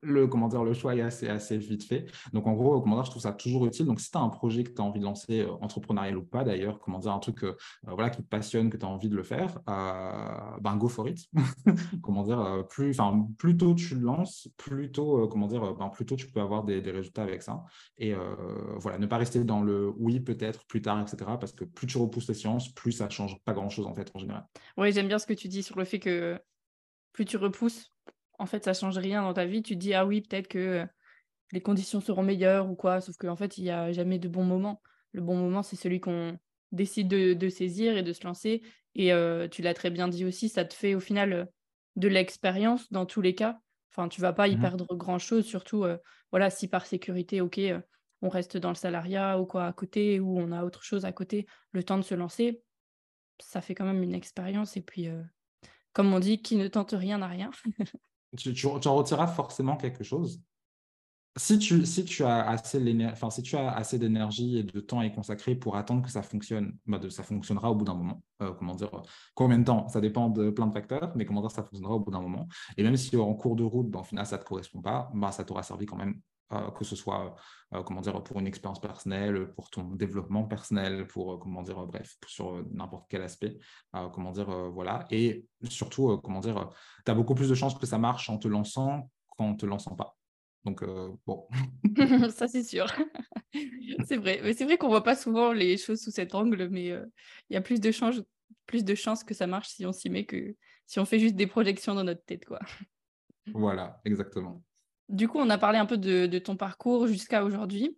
le, 0.01 0.27
comment 0.27 0.47
dire, 0.47 0.63
le 0.63 0.73
choix 0.73 0.95
est 0.95 1.01
assez, 1.01 1.57
vite 1.57 1.83
fait. 1.83 2.05
Donc, 2.33 2.47
en 2.47 2.53
gros, 2.53 2.81
comment 2.81 2.95
dire, 2.95 3.05
je 3.05 3.11
trouve 3.11 3.21
ça 3.21 3.33
toujours 3.33 3.65
utile. 3.65 3.85
Donc, 3.85 3.99
si 3.99 4.09
tu 4.09 4.17
as 4.17 4.21
un 4.21 4.29
projet 4.29 4.63
que 4.63 4.71
tu 4.71 4.81
as 4.81 4.83
envie 4.83 4.99
de 4.99 5.05
lancer, 5.05 5.41
euh, 5.41 5.51
entrepreneurial 5.61 6.17
ou 6.17 6.23
pas 6.23 6.43
d'ailleurs, 6.43 6.79
comment 6.79 6.99
dire, 6.99 7.11
un 7.11 7.19
truc 7.19 7.43
euh, 7.43 7.55
euh, 7.87 7.93
voilà, 7.93 8.09
qui 8.09 8.21
te 8.21 8.27
passionne, 8.27 8.69
que 8.69 8.77
tu 8.77 8.85
as 8.85 8.89
envie 8.89 9.09
de 9.09 9.15
le 9.15 9.23
faire, 9.23 9.59
ben, 9.65 10.75
go 10.77 10.87
for 10.87 11.07
it. 11.07 11.27
comment 12.01 12.23
dire, 12.23 12.65
plus, 12.69 12.95
tôt 13.57 13.75
tu 13.75 13.95
le 13.95 14.01
lances, 14.01 14.47
plus 14.57 14.91
tôt, 14.91 15.27
comment 15.27 15.47
dire, 15.47 15.73
ben, 15.75 15.89
plus 15.89 16.05
tôt 16.05 16.15
tu 16.15 16.27
peux 16.27 16.41
avoir 16.41 16.63
des, 16.63 16.79
résultats 16.91 17.23
avec 17.23 17.41
ça. 17.41 17.63
Et 17.97 18.13
voilà, 18.77 18.97
ne 18.97 19.05
pas 19.05 19.17
rester 19.17 19.43
dans 19.43 19.61
le 19.61 19.93
oui, 19.97 20.19
peut-être, 20.19 20.65
plus 20.65 20.81
tard, 20.81 21.01
etc. 21.01 21.17
Parce 21.39 21.53
que 21.53 21.63
plus 21.63 21.87
tu 21.87 21.97
repousses 21.97 22.27
les 22.27 22.33
sciences, 22.33 22.73
plus 22.73 22.91
ça 22.91 23.09
change 23.09 23.37
pas 23.43 23.53
grand-chose 23.53 23.85
en 23.85 23.93
fait, 23.93 24.11
en 24.13 24.19
général. 24.19 24.45
Oui, 24.77 24.91
j'aime 24.91 25.07
bien 25.07 25.19
ce 25.19 25.25
que 25.25 25.33
tu 25.33 25.47
dis 25.47 25.63
sur 25.63 25.77
le 25.77 25.85
fait 25.85 25.99
que 25.99 26.39
plus 27.13 27.25
tu 27.25 27.37
repousses, 27.37 27.90
en 28.41 28.47
fait, 28.47 28.65
ça 28.65 28.73
change 28.73 28.97
rien 28.97 29.21
dans 29.21 29.33
ta 29.33 29.45
vie. 29.45 29.61
Tu 29.61 29.75
te 29.75 29.79
dis, 29.79 29.93
ah 29.93 30.03
oui, 30.05 30.21
peut-être 30.21 30.47
que 30.47 30.83
les 31.51 31.61
conditions 31.61 32.01
seront 32.01 32.23
meilleures 32.23 32.69
ou 32.69 32.75
quoi. 32.75 32.99
Sauf 32.99 33.15
qu'en 33.17 33.35
fait, 33.35 33.59
il 33.59 33.63
n'y 33.63 33.69
a 33.69 33.91
jamais 33.91 34.17
de 34.17 34.27
bon 34.27 34.43
moment. 34.43 34.81
Le 35.11 35.21
bon 35.21 35.35
moment, 35.35 35.61
c'est 35.61 35.75
celui 35.75 35.99
qu'on 35.99 36.39
décide 36.71 37.07
de, 37.07 37.49
saisir 37.49 37.95
et 37.97 38.03
de 38.03 38.13
se 38.13 38.23
lancer. 38.23 38.63
Et 38.95 39.11
tu 39.51 39.61
l'as 39.61 39.73
très 39.75 39.91
bien 39.91 40.07
dit 40.07 40.25
aussi, 40.25 40.49
ça 40.49 40.65
te 40.65 40.73
fait 40.73 40.95
au 40.95 40.99
final 40.99 41.49
de 41.97 42.07
l'expérience 42.07 42.91
dans 42.91 43.05
tous 43.05 43.21
les 43.21 43.35
cas. 43.35 43.59
Enfin, 43.91 44.07
tu 44.07 44.21
vas 44.21 44.33
pas 44.33 44.47
y 44.47 44.55
mmh 44.55 44.61
perdre 44.61 44.95
grand-chose, 44.95 45.45
surtout 45.45 45.85
voilà, 46.31 46.49
si 46.49 46.67
par 46.67 46.87
sécurité, 46.87 47.41
ok, 47.41 47.59
on 48.23 48.29
reste 48.29 48.57
dans 48.57 48.69
le 48.69 48.75
salariat 48.75 49.39
ou 49.39 49.45
quoi 49.45 49.67
à 49.67 49.73
côté, 49.73 50.19
ou 50.19 50.39
on 50.39 50.51
a 50.51 50.63
autre 50.63 50.83
chose 50.83 51.05
à 51.05 51.11
côté, 51.11 51.45
le 51.73 51.83
temps 51.83 51.97
de 51.97 52.03
se 52.03 52.15
lancer, 52.15 52.63
ça 53.39 53.61
fait 53.61 53.75
quand 53.75 53.85
même 53.85 54.01
une 54.01 54.15
expérience. 54.15 54.77
Et 54.77 54.81
puis, 54.81 55.09
comme 55.93 56.11
on 56.13 56.19
dit, 56.19 56.41
qui 56.41 56.55
ne 56.55 56.67
tente 56.67 56.95
rien 56.97 57.19
n'a 57.19 57.27
rien. 57.27 57.51
tu, 58.37 58.67
en 58.67 58.95
retireras 58.95 59.27
forcément 59.27 59.77
quelque 59.77 60.03
chose. 60.03 60.41
Si 61.37 61.57
tu, 61.59 62.23
as 62.25 62.45
assez 62.45 63.97
d'énergie 63.97 64.57
et 64.57 64.63
de 64.63 64.79
temps 64.81 64.99
à 64.99 65.05
y 65.05 65.13
consacrer 65.13 65.55
pour 65.55 65.77
attendre 65.77 66.01
que 66.01 66.11
ça 66.11 66.21
fonctionne, 66.21 66.77
bah 66.85 66.99
de, 66.99 67.07
ça 67.07 67.23
fonctionnera 67.23 67.71
au 67.71 67.75
bout 67.75 67.85
d'un 67.85 67.93
moment. 67.93 68.21
Euh, 68.41 68.51
comment 68.53 68.75
dire, 68.75 68.91
combien 69.33 69.57
de 69.57 69.63
temps? 69.63 69.87
Ça 69.87 70.01
dépend 70.01 70.29
de 70.29 70.49
plein 70.49 70.67
de 70.67 70.73
facteurs, 70.73 71.13
mais 71.15 71.23
comment 71.23 71.39
dire, 71.39 71.51
ça 71.51 71.63
fonctionnera 71.63 71.95
au 71.95 72.01
bout 72.01 72.11
d'un 72.11 72.19
moment. 72.19 72.49
Et 72.75 72.83
même 72.83 72.97
si 72.97 73.15
en 73.15 73.33
cours 73.33 73.55
de 73.55 73.63
route, 73.63 73.89
bah, 73.89 74.03
final, 74.03 74.25
ça 74.25 74.37
ne 74.37 74.41
te 74.41 74.47
correspond 74.47 74.81
pas, 74.81 75.09
bah, 75.13 75.31
ça 75.31 75.45
t'aura 75.45 75.63
servi 75.63 75.85
quand 75.85 75.95
même 75.95 76.19
que 76.77 76.85
ce 76.85 76.95
soit 76.95 77.35
comment 77.85 78.01
dire, 78.01 78.21
pour 78.23 78.39
une 78.39 78.47
expérience 78.47 78.81
personnelle, 78.81 79.53
pour 79.53 79.69
ton 79.69 79.83
développement 79.95 80.43
personnel, 80.43 81.07
pour, 81.07 81.39
comment 81.39 81.63
dire, 81.63 81.85
bref, 81.87 82.17
sur 82.27 82.63
n'importe 82.71 83.05
quel 83.09 83.21
aspect. 83.21 83.57
comment 83.91 84.31
dire, 84.31 84.49
voilà. 84.71 85.07
Et 85.09 85.45
surtout, 85.69 86.17
comment 86.17 86.41
dire, 86.41 86.69
tu 87.05 87.11
as 87.11 87.15
beaucoup 87.15 87.35
plus 87.35 87.49
de 87.49 87.55
chances 87.55 87.75
que 87.75 87.85
ça 87.85 87.97
marche 87.97 88.29
en 88.29 88.37
te 88.37 88.47
lançant 88.47 89.09
qu'en 89.29 89.55
te 89.55 89.65
lançant 89.65 89.95
pas. 89.95 90.17
Donc, 90.65 90.83
bon. 91.25 91.47
ça, 92.35 92.47
c'est 92.47 92.63
sûr. 92.63 92.87
c'est 94.05 94.17
vrai. 94.17 94.41
Mais 94.43 94.53
c'est 94.53 94.65
vrai 94.65 94.77
qu'on 94.77 94.89
voit 94.89 95.03
pas 95.03 95.15
souvent 95.15 95.53
les 95.53 95.77
choses 95.77 96.01
sous 96.01 96.11
cet 96.11 96.35
angle, 96.35 96.67
mais 96.69 96.87
il 96.87 97.53
y 97.53 97.55
a 97.55 97.61
plus 97.61 97.79
de, 97.79 97.91
chances, 97.91 98.21
plus 98.65 98.83
de 98.83 98.95
chances 98.95 99.23
que 99.23 99.33
ça 99.33 99.47
marche 99.47 99.69
si 99.69 99.85
on 99.85 99.93
s'y 99.93 100.09
met 100.09 100.25
que 100.25 100.55
si 100.91 100.99
on 100.99 101.05
fait 101.05 101.19
juste 101.19 101.35
des 101.35 101.47
projections 101.47 101.95
dans 101.95 102.03
notre 102.03 102.25
tête, 102.25 102.45
quoi. 102.45 102.59
Voilà, 103.53 104.01
exactement. 104.03 104.61
Du 105.11 105.27
coup, 105.27 105.39
on 105.39 105.49
a 105.49 105.57
parlé 105.57 105.77
un 105.77 105.85
peu 105.85 105.97
de, 105.97 106.39
ton 106.39 106.55
parcours 106.55 107.05
jusqu'à 107.05 107.43
aujourd'hui. 107.43 107.97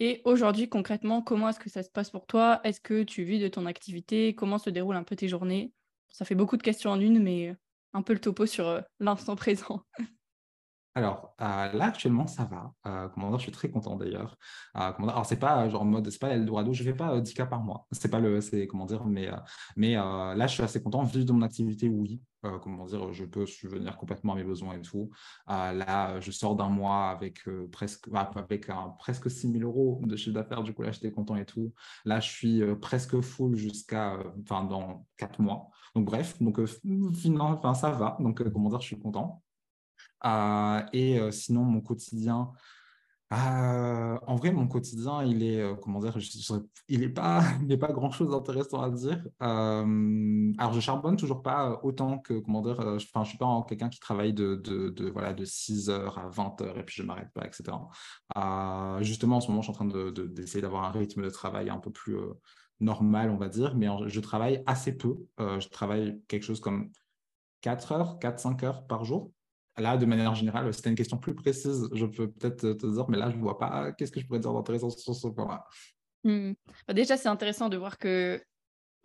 Et 0.00 0.22
aujourd'hui, 0.24 0.68
concrètement, 0.68 1.22
comment 1.22 1.48
est-ce 1.48 1.60
que 1.60 1.70
ça 1.70 1.84
se 1.84 1.90
passe 1.90 2.10
pour 2.10 2.26
toi? 2.26 2.60
Est-ce 2.64 2.80
que 2.80 3.04
tu 3.04 3.22
vis 3.22 3.38
de 3.38 3.46
ton 3.46 3.64
activité? 3.64 4.34
Comment 4.34 4.58
se 4.58 4.68
déroulent 4.68 4.96
un 4.96 5.04
peu 5.04 5.14
tes 5.14 5.28
journées? 5.28 5.72
Ça 6.08 6.24
fait 6.24 6.34
beaucoup 6.34 6.56
de 6.56 6.62
questions 6.62 6.90
en 6.90 7.00
une, 7.00 7.22
mais 7.22 7.54
un 7.92 8.02
peu 8.02 8.12
le 8.12 8.20
topo 8.20 8.44
sur 8.44 8.66
euh, 8.66 8.80
l'instant 8.98 9.36
présent. 9.36 9.82
Alors 10.98 11.32
euh, 11.40 11.72
là 11.72 11.84
actuellement 11.84 12.26
ça 12.26 12.44
va. 12.44 12.72
Euh, 12.88 13.08
je 13.36 13.42
suis 13.42 13.52
très 13.52 13.70
content 13.70 13.94
d'ailleurs. 13.94 14.36
Euh, 14.76 14.90
alors 14.98 15.24
c'est 15.26 15.38
pas 15.38 15.68
genre 15.68 15.82
en 15.82 15.84
mode 15.84 16.10
c'est 16.10 16.18
pas 16.18 16.30
Eldorado, 16.30 16.72
je 16.72 16.82
fais 16.82 16.92
pas 16.92 17.20
10 17.20 17.34
cas 17.34 17.46
par 17.46 17.62
mois. 17.62 17.86
C'est 17.92 18.10
pas 18.10 18.18
le 18.18 18.40
c'est 18.40 18.66
comment 18.66 18.84
dire 18.84 19.06
mais 19.06 19.30
mais 19.76 19.94
là 19.94 20.46
je 20.48 20.54
suis 20.54 20.62
assez 20.64 20.82
content 20.82 21.04
vivre 21.04 21.24
de 21.24 21.32
mon 21.32 21.42
activité 21.42 21.88
oui. 21.88 22.20
comment 22.64 22.84
dire, 22.86 23.12
je 23.12 23.24
peux 23.24 23.46
subvenir 23.46 23.96
complètement 23.96 24.32
à 24.32 24.36
mes 24.36 24.42
besoins 24.42 24.74
et 24.74 24.82
tout. 24.82 25.08
là, 25.46 26.18
je 26.18 26.32
sors 26.32 26.56
d'un 26.56 26.68
mois 26.68 27.10
avec 27.10 27.44
presque 27.70 28.08
bah, 28.10 28.30
avec 28.34 28.68
presque 28.98 29.30
6 29.30 29.52
000 29.52 29.62
euros 29.62 30.00
de 30.04 30.16
chiffre 30.16 30.34
d'affaires. 30.34 30.64
Du 30.64 30.74
coup, 30.74 30.82
là, 30.82 30.90
j'étais 30.90 31.12
content 31.12 31.36
et 31.36 31.44
tout. 31.44 31.72
Là, 32.04 32.18
je 32.18 32.28
suis 32.28 32.62
presque 32.80 33.20
full 33.20 33.54
jusqu'à, 33.54 34.18
enfin, 34.42 34.64
dans 34.64 35.06
4 35.16 35.40
mois. 35.40 35.70
Donc, 35.94 36.06
bref, 36.06 36.40
donc, 36.42 36.60
ça 37.74 37.90
va. 37.92 38.16
Donc, 38.20 38.42
comment 38.52 38.68
dire, 38.70 38.80
je 38.80 38.86
suis 38.86 38.98
content. 38.98 39.42
Euh, 40.24 40.82
et 40.92 41.18
euh, 41.18 41.30
sinon, 41.30 41.62
mon 41.62 41.80
quotidien, 41.80 42.52
euh, 43.32 44.18
en 44.26 44.36
vrai, 44.36 44.52
mon 44.52 44.66
quotidien, 44.66 45.22
il 45.22 45.42
est, 45.42 45.62
comment 45.82 46.00
dire, 46.00 46.16
il 46.88 47.00
n'est 47.00 47.08
pas, 47.08 47.42
pas 47.80 47.92
grand-chose 47.92 48.30
d'intéressant 48.30 48.80
à 48.80 48.90
dire. 48.90 49.22
alors, 49.40 50.72
je 50.72 50.80
charbonne 50.80 51.16
toujours 51.16 51.42
pas 51.42 51.78
autant 51.82 52.18
que, 52.18 52.38
comment 52.40 52.62
dire, 52.62 52.98
je 52.98 53.04
suis 53.04 53.38
pas 53.38 53.64
quelqu'un 53.68 53.90
qui 53.90 54.00
travaille 54.00 54.32
de, 54.32 54.54
de, 54.56 55.10
voilà, 55.10 55.34
de 55.34 55.44
6 55.44 55.90
heures 55.90 56.18
à 56.18 56.28
20 56.28 56.62
heures 56.62 56.78
et 56.78 56.84
puis 56.84 56.96
je 56.96 57.02
m'arrête 57.02 57.30
pas, 57.34 57.46
etc. 57.46 57.76
justement, 59.02 59.36
en 59.36 59.40
ce 59.40 59.48
moment, 59.48 59.60
je 59.60 59.70
suis 59.70 59.82
en 59.82 59.86
train 59.86 60.10
d'essayer 60.12 60.62
d'avoir 60.62 60.84
un 60.84 60.90
rythme 60.90 61.22
de 61.22 61.30
travail 61.30 61.68
un 61.68 61.78
peu 61.78 61.90
plus 61.90 62.16
normal, 62.80 63.28
on 63.30 63.36
va 63.36 63.48
dire, 63.48 63.74
mais 63.76 63.88
je 64.06 64.20
travaille 64.20 64.62
assez 64.66 64.96
peu. 64.96 65.16
je 65.38 65.68
travaille 65.68 66.22
quelque 66.28 66.44
chose 66.44 66.60
comme 66.60 66.90
4 67.60 67.92
heures, 67.92 68.18
4-5 68.20 68.64
heures 68.64 68.86
par 68.86 69.04
jour. 69.04 69.32
Là, 69.78 69.96
de 69.96 70.06
manière 70.06 70.34
générale, 70.34 70.68
as 70.68 70.88
une 70.88 70.94
question 70.94 71.18
plus 71.18 71.34
précise, 71.34 71.88
je 71.92 72.06
peux 72.06 72.30
peut-être 72.30 72.72
te 72.72 72.86
dire, 72.86 73.08
mais 73.08 73.16
là, 73.16 73.30
je 73.30 73.36
ne 73.36 73.42
vois 73.42 73.58
pas 73.58 73.92
qu'est-ce 73.92 74.12
que 74.12 74.20
je 74.20 74.26
pourrais 74.26 74.40
dire 74.40 74.52
d'intéressant 74.52 74.90
sur 74.90 75.14
ce 75.14 75.28
point-là. 75.28 75.64
Mmh. 76.24 76.52
Bah, 76.86 76.94
déjà, 76.94 77.16
c'est 77.16 77.28
intéressant 77.28 77.68
de 77.68 77.76
voir 77.76 77.98
que, 77.98 78.42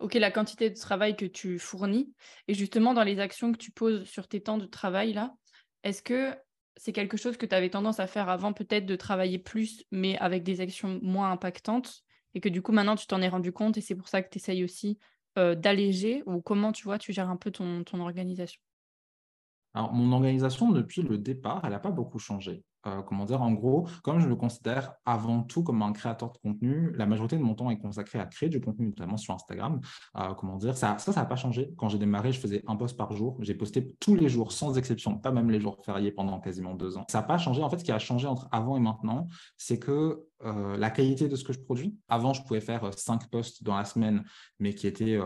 OK, 0.00 0.14
la 0.14 0.30
quantité 0.30 0.70
de 0.70 0.76
travail 0.76 1.16
que 1.16 1.26
tu 1.26 1.58
fournis, 1.58 2.12
et 2.48 2.54
justement 2.54 2.94
dans 2.94 3.04
les 3.04 3.20
actions 3.20 3.52
que 3.52 3.58
tu 3.58 3.70
poses 3.70 4.04
sur 4.04 4.26
tes 4.26 4.40
temps 4.40 4.58
de 4.58 4.66
travail, 4.66 5.12
là, 5.12 5.34
est-ce 5.84 6.02
que 6.02 6.34
c'est 6.76 6.92
quelque 6.92 7.16
chose 7.16 7.36
que 7.36 7.46
tu 7.46 7.54
avais 7.54 7.70
tendance 7.70 8.00
à 8.00 8.06
faire 8.06 8.28
avant, 8.28 8.52
peut-être 8.52 8.86
de 8.86 8.96
travailler 8.96 9.38
plus, 9.38 9.84
mais 9.92 10.18
avec 10.18 10.42
des 10.42 10.60
actions 10.60 10.98
moins 11.02 11.30
impactantes, 11.30 12.02
et 12.34 12.40
que 12.40 12.48
du 12.48 12.62
coup, 12.62 12.72
maintenant, 12.72 12.96
tu 12.96 13.06
t'en 13.06 13.22
es 13.22 13.28
rendu 13.28 13.52
compte, 13.52 13.78
et 13.78 13.80
c'est 13.80 13.94
pour 13.94 14.08
ça 14.08 14.22
que 14.22 14.28
tu 14.28 14.38
essayes 14.38 14.64
aussi 14.64 14.98
euh, 15.38 15.54
d'alléger, 15.54 16.24
ou 16.26 16.40
comment, 16.40 16.72
tu 16.72 16.84
vois, 16.84 16.98
tu 16.98 17.12
gères 17.12 17.30
un 17.30 17.36
peu 17.36 17.52
ton 17.52 17.84
organisation? 18.00 18.60
Alors, 19.74 19.92
mon 19.92 20.12
organisation, 20.12 20.70
depuis 20.70 21.02
le 21.02 21.18
départ, 21.18 21.60
elle 21.64 21.70
n'a 21.70 21.80
pas 21.80 21.90
beaucoup 21.90 22.20
changé. 22.20 22.62
Euh, 22.86 23.02
comment 23.02 23.24
dire, 23.24 23.42
en 23.42 23.52
gros, 23.52 23.88
comme 24.02 24.20
je 24.20 24.28
le 24.28 24.36
considère 24.36 24.92
avant 25.06 25.42
tout 25.42 25.62
comme 25.62 25.82
un 25.82 25.92
créateur 25.92 26.30
de 26.32 26.38
contenu, 26.38 26.92
la 26.94 27.06
majorité 27.06 27.36
de 27.36 27.42
mon 27.42 27.54
temps 27.54 27.70
est 27.70 27.78
consacré 27.78 28.20
à 28.20 28.26
créer 28.26 28.50
du 28.50 28.60
contenu, 28.60 28.86
notamment 28.86 29.16
sur 29.16 29.34
Instagram. 29.34 29.80
Euh, 30.16 30.34
comment 30.34 30.56
dire, 30.56 30.76
ça, 30.76 30.98
ça, 30.98 31.12
n'a 31.12 31.24
pas 31.24 31.36
changé. 31.36 31.72
Quand 31.76 31.88
j'ai 31.88 31.98
démarré, 31.98 32.30
je 32.30 32.38
faisais 32.38 32.62
un 32.66 32.76
post 32.76 32.96
par 32.96 33.12
jour. 33.12 33.36
J'ai 33.40 33.54
posté 33.54 33.96
tous 34.00 34.14
les 34.14 34.28
jours, 34.28 34.52
sans 34.52 34.76
exception, 34.76 35.18
pas 35.18 35.32
même 35.32 35.50
les 35.50 35.60
jours 35.60 35.78
fériés 35.84 36.12
pendant 36.12 36.38
quasiment 36.40 36.74
deux 36.74 36.96
ans. 36.96 37.06
Ça 37.08 37.20
n'a 37.20 37.26
pas 37.26 37.38
changé. 37.38 37.62
En 37.62 37.70
fait, 37.70 37.78
ce 37.78 37.84
qui 37.84 37.92
a 37.92 37.98
changé 37.98 38.28
entre 38.28 38.48
avant 38.52 38.76
et 38.76 38.80
maintenant, 38.80 39.26
c'est 39.56 39.78
que 39.78 40.24
euh, 40.44 40.76
la 40.76 40.90
qualité 40.90 41.26
de 41.26 41.36
ce 41.36 41.42
que 41.44 41.54
je 41.54 41.60
produis. 41.60 41.96
Avant, 42.08 42.34
je 42.34 42.42
pouvais 42.42 42.60
faire 42.60 42.92
cinq 42.96 43.28
posts 43.30 43.64
dans 43.64 43.76
la 43.76 43.86
semaine, 43.86 44.24
mais 44.60 44.74
qui 44.74 44.86
étaient 44.86 45.18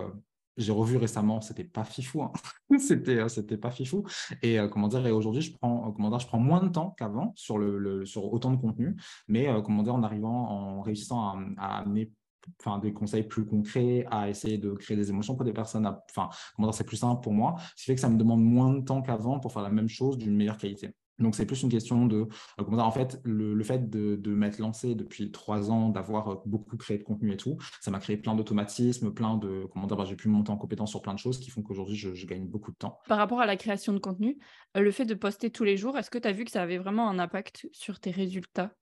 j'ai 0.59 0.73
revu 0.73 0.97
récemment, 0.97 1.41
c'était 1.41 1.65
pas 1.65 1.85
fifou, 1.85 2.23
hein. 2.23 2.33
c'était 2.79 3.19
euh, 3.19 3.29
c'était 3.29 3.57
pas 3.57 3.71
fifou. 3.71 4.05
Et 4.43 4.59
euh, 4.59 4.69
comment 4.69 4.89
dire, 4.89 5.05
aujourd'hui 5.15 5.43
je 5.43 5.57
prends 5.57 5.89
euh, 5.89 5.93
comment 5.93 6.11
dire, 6.11 6.19
je 6.19 6.27
prends 6.27 6.41
moins 6.41 6.63
de 6.63 6.69
temps 6.69 6.95
qu'avant 6.99 7.33
sur 7.37 7.59
le, 7.59 8.05
sur 8.05 8.31
autant 8.33 8.51
de 8.51 8.57
contenu, 8.57 8.97
mais 9.29 9.49
comment 9.65 9.83
dire, 9.83 9.95
en 9.95 10.03
arrivant, 10.03 10.51
en 10.51 10.83
réussissant 10.83 11.39
à, 11.57 11.79
amener 11.79 12.13
enfin, 12.61 12.79
des 12.79 12.93
conseils 12.93 13.23
plus 13.23 13.47
concrets, 13.47 14.07
à 14.11 14.29
essayer 14.29 14.59
de 14.59 14.73
créer 14.73 14.97
des 14.97 15.11
émotions 15.11 15.37
pour 15.37 15.45
des 15.45 15.53
personnes, 15.53 15.87
enfin, 16.11 16.29
comment 16.57 16.73
c'est 16.73 16.85
plus 16.85 16.97
simple 16.97 17.23
pour 17.23 17.33
moi, 17.33 17.57
ce 17.77 17.85
qui 17.85 17.87
fait 17.87 17.95
que 17.95 18.01
ça 18.01 18.09
me 18.09 18.19
demande 18.19 18.43
moins 18.43 18.75
de 18.75 18.81
temps 18.81 19.03
qu'avant 19.03 19.39
pour 19.39 19.53
faire 19.53 19.63
la 19.63 19.71
même 19.71 19.89
chose 19.89 20.19
d'une 20.19 20.37
meilleure 20.37 20.59
qualité. 20.59 20.91
Donc, 21.19 21.35
c'est 21.35 21.47
plus 21.47 21.63
une 21.63 21.69
question 21.69 22.07
de, 22.07 22.17
euh, 22.17 22.27
comment 22.59 22.77
dire, 22.77 22.87
en 22.87 22.93
fait, 22.93 23.21
le, 23.25 23.63
fait 23.63 23.91
de, 23.91 24.17
de 24.17 24.35
m'être 24.35 24.59
lancé 24.59 24.95
depuis 24.95 25.31
trois 25.31 25.71
ans, 25.71 25.89
d'avoir 25.89 26.29
euh, 26.29 26.37
beaucoup 26.47 26.77
créé 26.77 26.99
de 26.99 27.03
contenu 27.03 27.33
et 27.33 27.37
tout, 27.37 27.57
ça 27.81 27.91
m'a 27.91 27.99
créé 27.99 28.17
plein 28.17 28.35
d'automatismes, 28.35 29.13
plein 29.13 29.37
de, 29.37 29.67
comment 29.73 29.87
dire, 29.87 29.97
bah, 29.97 30.05
j'ai 30.05 30.17
pu 30.17 30.29
monter 30.29 30.51
en 30.51 30.57
compétence 30.57 30.91
sur 30.91 31.03
plein 31.03 31.15
de 31.15 31.19
choses 31.19 31.39
qui 31.39 31.51
font 31.51 31.63
qu'aujourd'hui, 31.63 31.97
je, 31.97 32.27
gagne 32.29 32.47
beaucoup 32.47 32.73
de 32.73 32.77
temps. 32.77 32.99
Par 33.09 33.17
rapport 33.17 33.41
à 33.41 33.47
la 33.47 33.57
création 33.57 33.93
de 33.95 33.99
contenu, 33.99 34.39
euh, 34.77 34.81
le 34.81 34.91
fait 34.91 35.07
de 35.07 35.15
poster 35.15 35.51
tous 35.51 35.65
les 35.65 35.77
jours, 35.77 35.97
est-ce 35.97 36.11
que 36.11 36.19
tu 36.19 36.29
as 36.29 36.33
vu 36.33 36.45
que 36.45 36.51
ça 36.51 36.63
avait 36.63 36.79
vraiment 36.79 37.09
un 37.09 37.19
impact 37.19 37.69
sur 37.73 38.01
tes 38.01 38.11
résultats? 38.11 38.75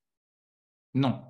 Non, 0.94 1.22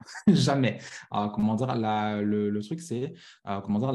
Jamais. 0.28 0.78
comment 1.10 1.54
dire, 1.54 1.74
le, 1.76 2.60
truc, 2.60 2.80
c'est, 2.80 3.14
comment 3.44 3.78
dire, 3.78 3.92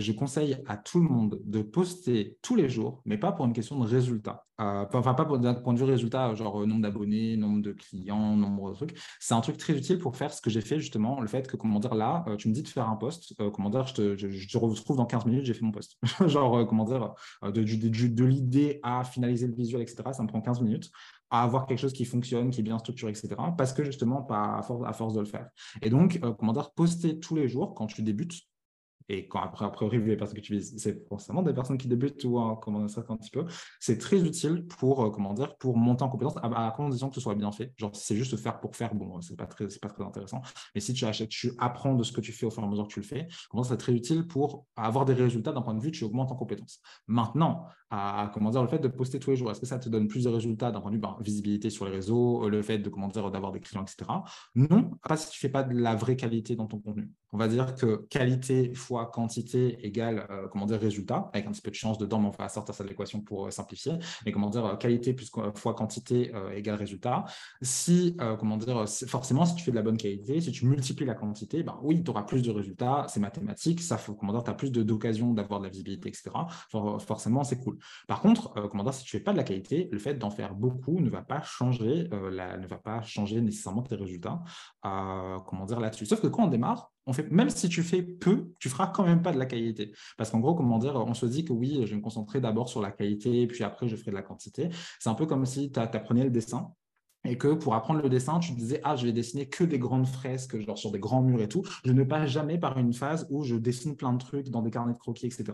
je 0.00 0.12
conseille 0.12 0.56
à 0.66 0.76
tout 0.76 1.00
le 1.00 1.08
monde 1.08 1.40
de 1.44 1.62
poster 1.62 2.38
tous 2.42 2.56
les 2.56 2.68
jours, 2.68 3.02
mais 3.04 3.18
pas 3.18 3.32
pour 3.32 3.44
une 3.46 3.52
question 3.52 3.78
de 3.78 3.86
résultat. 3.86 4.46
enfin, 4.58 5.14
pas 5.14 5.24
pour 5.24 5.38
d'un 5.38 5.54
point 5.54 5.72
de 5.74 5.78
vue 5.78 5.84
résultat, 5.84 6.34
genre 6.34 6.62
euh, 6.62 6.66
nombre 6.66 6.82
d'abonnés, 6.82 7.36
nombre 7.36 7.62
de 7.62 7.72
clients, 7.72 8.36
nombre 8.36 8.70
de 8.70 8.76
trucs. 8.76 8.98
C'est 9.20 9.34
un 9.34 9.40
truc 9.40 9.56
très 9.56 9.74
utile 9.74 9.98
pour 9.98 10.16
faire 10.16 10.32
ce 10.32 10.40
que 10.40 10.50
j'ai 10.50 10.60
fait 10.60 10.78
justement, 10.78 11.20
le 11.20 11.28
fait 11.28 11.46
que, 11.46 11.56
comment 11.56 11.80
dire, 11.80 11.94
là, 11.94 12.24
euh, 12.28 12.36
tu 12.36 12.48
me 12.48 12.54
dis 12.54 12.62
de 12.62 12.68
faire 12.68 12.88
un 12.88 12.96
post, 12.96 13.34
euh, 13.40 13.50
comment 13.50 13.70
dire, 13.70 13.86
je 13.86 13.94
te, 13.94 14.58
retrouve 14.58 14.96
dans 14.96 15.06
15 15.06 15.26
minutes, 15.26 15.44
j'ai 15.44 15.54
fait 15.54 15.64
mon 15.64 15.72
post. 15.72 15.96
genre, 16.26 16.66
comment 16.66 16.84
dire, 16.84 17.14
de 17.42 18.24
l'idée 18.24 18.80
à 18.82 19.04
finaliser 19.04 19.46
le 19.46 19.54
visuel, 19.54 19.82
etc., 19.82 20.02
ça 20.12 20.22
me 20.22 20.28
prend 20.28 20.40
15 20.40 20.60
minutes 20.60 20.90
à 21.30 21.42
avoir 21.42 21.66
quelque 21.66 21.78
chose 21.78 21.92
qui 21.92 22.04
fonctionne, 22.04 22.50
qui 22.50 22.60
est 22.60 22.64
bien 22.64 22.78
structuré, 22.78 23.10
etc. 23.10 23.28
Parce 23.56 23.72
que 23.72 23.84
justement, 23.84 24.22
pas 24.22 24.58
à 24.58 24.62
force, 24.62 24.82
à 24.86 24.92
force 24.92 25.14
de 25.14 25.20
le 25.20 25.26
faire. 25.26 25.48
Et 25.82 25.90
donc, 25.90 26.20
euh, 26.22 26.32
comment 26.32 26.52
dire, 26.52 26.72
poster 26.72 27.18
tous 27.18 27.34
les 27.34 27.48
jours 27.48 27.74
quand 27.74 27.86
tu 27.86 28.02
débutes, 28.02 28.40
et 29.08 29.28
quand 29.28 29.40
après, 29.40 29.64
a 29.64 29.70
priori, 29.70 30.02
les 30.02 30.16
personnes 30.16 30.36
que 30.36 30.42
tu 30.42 30.54
vises, 30.54 30.74
c'est 30.78 31.06
forcément 31.08 31.42
des 31.42 31.52
personnes 31.52 31.76
qui 31.76 31.88
débutent 31.88 32.24
ou 32.24 32.38
euh, 32.38 32.54
comment 32.56 32.88
ça 32.88 33.04
un 33.08 33.16
petit 33.16 33.30
peu, 33.30 33.44
c'est 33.78 33.98
très 33.98 34.20
utile 34.20 34.66
pour, 34.66 35.04
euh, 35.04 35.10
comment 35.10 35.34
dire, 35.34 35.56
pour 35.58 35.76
monter 35.76 36.02
en 36.04 36.08
compétence 36.08 36.34
à, 36.42 36.72
condition 36.74 37.08
que 37.08 37.14
ce 37.14 37.20
soit 37.20 37.34
bien 37.34 37.52
fait? 37.52 37.72
Genre, 37.76 37.94
si 37.94 38.04
c'est 38.04 38.16
juste 38.16 38.36
faire 38.36 38.60
pour 38.60 38.76
faire, 38.76 38.94
bon, 38.94 39.20
c'est 39.20 39.36
pas 39.36 39.46
très, 39.46 39.66
pas 39.80 39.88
très 39.88 40.04
intéressant. 40.04 40.40
Mais 40.74 40.80
si 40.80 40.94
tu 40.94 41.04
achètes, 41.04 41.28
tu 41.28 41.52
apprends 41.58 41.94
de 41.94 42.02
ce 42.02 42.12
que 42.12 42.20
tu 42.20 42.32
fais 42.32 42.46
au 42.46 42.50
fur 42.50 42.62
et 42.62 42.66
à 42.66 42.68
mesure 42.68 42.88
que 42.88 42.92
tu 42.92 43.00
le 43.00 43.06
fais, 43.06 43.28
comment 43.50 43.62
c'est 43.62 43.76
très 43.76 43.92
utile 43.92 44.26
pour 44.26 44.66
avoir 44.76 45.04
des 45.04 45.14
résultats 45.14 45.52
d'un 45.52 45.62
point 45.62 45.74
de 45.74 45.82
vue, 45.82 45.90
tu 45.90 46.04
augmentes 46.04 46.32
en 46.32 46.36
compétence. 46.36 46.80
Maintenant, 47.06 47.66
à, 47.90 48.30
comment 48.32 48.50
dire, 48.50 48.62
le 48.62 48.68
fait 48.68 48.78
de 48.78 48.88
poster 48.88 49.18
tous 49.18 49.30
les 49.30 49.36
jours, 49.36 49.50
est-ce 49.50 49.60
que 49.60 49.66
ça 49.66 49.78
te 49.78 49.88
donne 49.88 50.08
plus 50.08 50.24
de 50.24 50.30
résultats 50.30 50.70
d'un 50.70 50.80
point 50.80 50.90
de 50.90 50.96
vue 50.96 51.00
ben, 51.00 51.16
visibilité 51.20 51.70
sur 51.70 51.84
les 51.84 51.92
réseaux, 51.92 52.48
le 52.48 52.62
fait 52.62 52.78
de, 52.78 52.88
comment 52.88 53.08
dire, 53.08 53.30
d'avoir 53.30 53.52
des 53.52 53.60
clients, 53.60 53.82
etc. 53.82 54.10
Non, 54.54 54.90
pas 55.06 55.16
si 55.16 55.30
tu 55.30 55.38
fais 55.38 55.48
pas 55.48 55.62
de 55.62 55.74
la 55.78 55.94
vraie 55.94 56.16
qualité 56.16 56.56
dans 56.56 56.66
ton 56.66 56.80
contenu. 56.80 57.10
On 57.32 57.38
va 57.38 57.48
dire 57.48 57.74
que 57.74 58.06
qualité 58.10 58.72
fois 58.74 58.93
quantité 59.06 59.84
égale 59.86 60.26
euh, 60.30 60.48
comment 60.48 60.66
dire 60.66 60.80
résultat, 60.80 61.30
avec 61.32 61.46
un 61.46 61.52
petit 61.52 61.62
peu 61.62 61.70
de 61.70 61.76
chance 61.76 61.98
dedans, 61.98 62.18
mais 62.20 62.28
on 62.28 62.30
va 62.30 62.48
sortir 62.48 62.74
cette 62.74 62.90
équation 62.90 63.20
pour 63.20 63.46
euh, 63.46 63.50
simplifier. 63.50 63.94
Mais 64.24 64.32
comment 64.32 64.50
dire 64.50 64.64
euh, 64.64 64.76
qualité 64.76 65.12
plus 65.12 65.30
fois 65.54 65.74
quantité 65.74 66.32
égale 66.54 66.76
résultat. 66.76 67.24
Si 67.62 68.16
comment 68.38 68.56
dire 68.56 68.84
forcément 69.08 69.44
si 69.44 69.54
tu 69.54 69.64
fais 69.64 69.70
de 69.70 69.76
la 69.76 69.82
bonne 69.82 69.96
qualité, 69.96 70.40
si 70.40 70.52
tu 70.52 70.66
multiplies 70.66 71.06
la 71.06 71.14
quantité, 71.14 71.62
ben 71.62 71.78
oui, 71.82 72.02
tu 72.02 72.10
auras 72.10 72.22
plus 72.22 72.42
de 72.42 72.50
résultats, 72.50 73.06
c'est 73.08 73.20
mathématique, 73.20 73.80
ça 73.80 73.96
faut 73.98 74.14
comment 74.14 74.32
dire, 74.32 74.44
tu 74.44 74.50
as 74.50 74.54
plus 74.54 74.70
d'occasions 74.70 75.32
d'avoir 75.32 75.60
de 75.60 75.64
la 75.64 75.70
visibilité, 75.70 76.08
etc. 76.08 76.30
forcément, 76.70 77.44
c'est 77.44 77.58
cool. 77.58 77.78
Par 78.06 78.20
contre, 78.20 78.52
comment 78.70 78.84
dire, 78.84 78.94
si 78.94 79.04
tu 79.04 79.10
fais 79.10 79.20
pas 79.20 79.32
de 79.32 79.36
la 79.36 79.44
qualité, 79.44 79.88
le 79.90 79.98
fait 79.98 80.14
d'en 80.14 80.30
faire 80.30 80.54
beaucoup 80.54 81.00
ne 81.00 81.10
va 81.10 81.22
pas 81.22 81.40
changer 81.42 82.08
la, 82.30 82.56
ne 82.56 82.66
va 82.66 82.78
pas 82.78 83.02
changer 83.02 83.40
nécessairement 83.40 83.82
tes 83.82 83.96
résultats. 83.96 84.42
comment 84.82 85.64
dire 85.66 85.80
là-dessus. 85.80 86.06
Sauf 86.06 86.20
que 86.20 86.28
quand 86.28 86.44
on 86.44 86.48
démarre, 86.48 86.93
fait, 87.12 87.30
même 87.30 87.50
si 87.50 87.68
tu 87.68 87.82
fais 87.82 88.02
peu, 88.02 88.52
tu 88.58 88.68
feras 88.68 88.86
quand 88.88 89.04
même 89.04 89.22
pas 89.22 89.32
de 89.32 89.38
la 89.38 89.46
qualité. 89.46 89.92
Parce 90.16 90.30
qu'en 90.30 90.40
gros, 90.40 90.54
comment 90.54 90.78
dire, 90.78 90.94
on 90.96 91.14
se 91.14 91.26
dit 91.26 91.44
que 91.44 91.52
oui, 91.52 91.80
je 91.84 91.90
vais 91.90 91.96
me 91.96 92.00
concentrer 92.00 92.40
d'abord 92.40 92.68
sur 92.68 92.80
la 92.80 92.90
qualité, 92.90 93.46
puis 93.46 93.62
après, 93.62 93.88
je 93.88 93.96
ferai 93.96 94.10
de 94.10 94.16
la 94.16 94.22
quantité. 94.22 94.70
C'est 94.98 95.10
un 95.10 95.14
peu 95.14 95.26
comme 95.26 95.44
si 95.46 95.70
tu 95.70 95.80
apprenais 95.80 96.24
le 96.24 96.30
dessin 96.30 96.72
et 97.24 97.38
que 97.38 97.54
pour 97.54 97.74
apprendre 97.74 98.02
le 98.02 98.08
dessin, 98.08 98.38
tu 98.38 98.52
disais, 98.52 98.80
ah, 98.84 98.96
je 98.96 99.06
vais 99.06 99.12
dessiner 99.12 99.48
que 99.48 99.64
des 99.64 99.78
grandes 99.78 100.06
fresques, 100.06 100.58
genre 100.60 100.78
sur 100.78 100.90
des 100.92 100.98
grands 100.98 101.22
murs 101.22 101.40
et 101.40 101.48
tout. 101.48 101.62
Je 101.84 101.92
ne 101.92 102.04
passe 102.04 102.30
jamais 102.30 102.58
par 102.58 102.78
une 102.78 102.92
phase 102.92 103.26
où 103.30 103.44
je 103.44 103.56
dessine 103.56 103.96
plein 103.96 104.12
de 104.12 104.18
trucs 104.18 104.50
dans 104.50 104.62
des 104.62 104.70
carnets 104.70 104.92
de 104.92 104.98
croquis, 104.98 105.26
etc. 105.26 105.44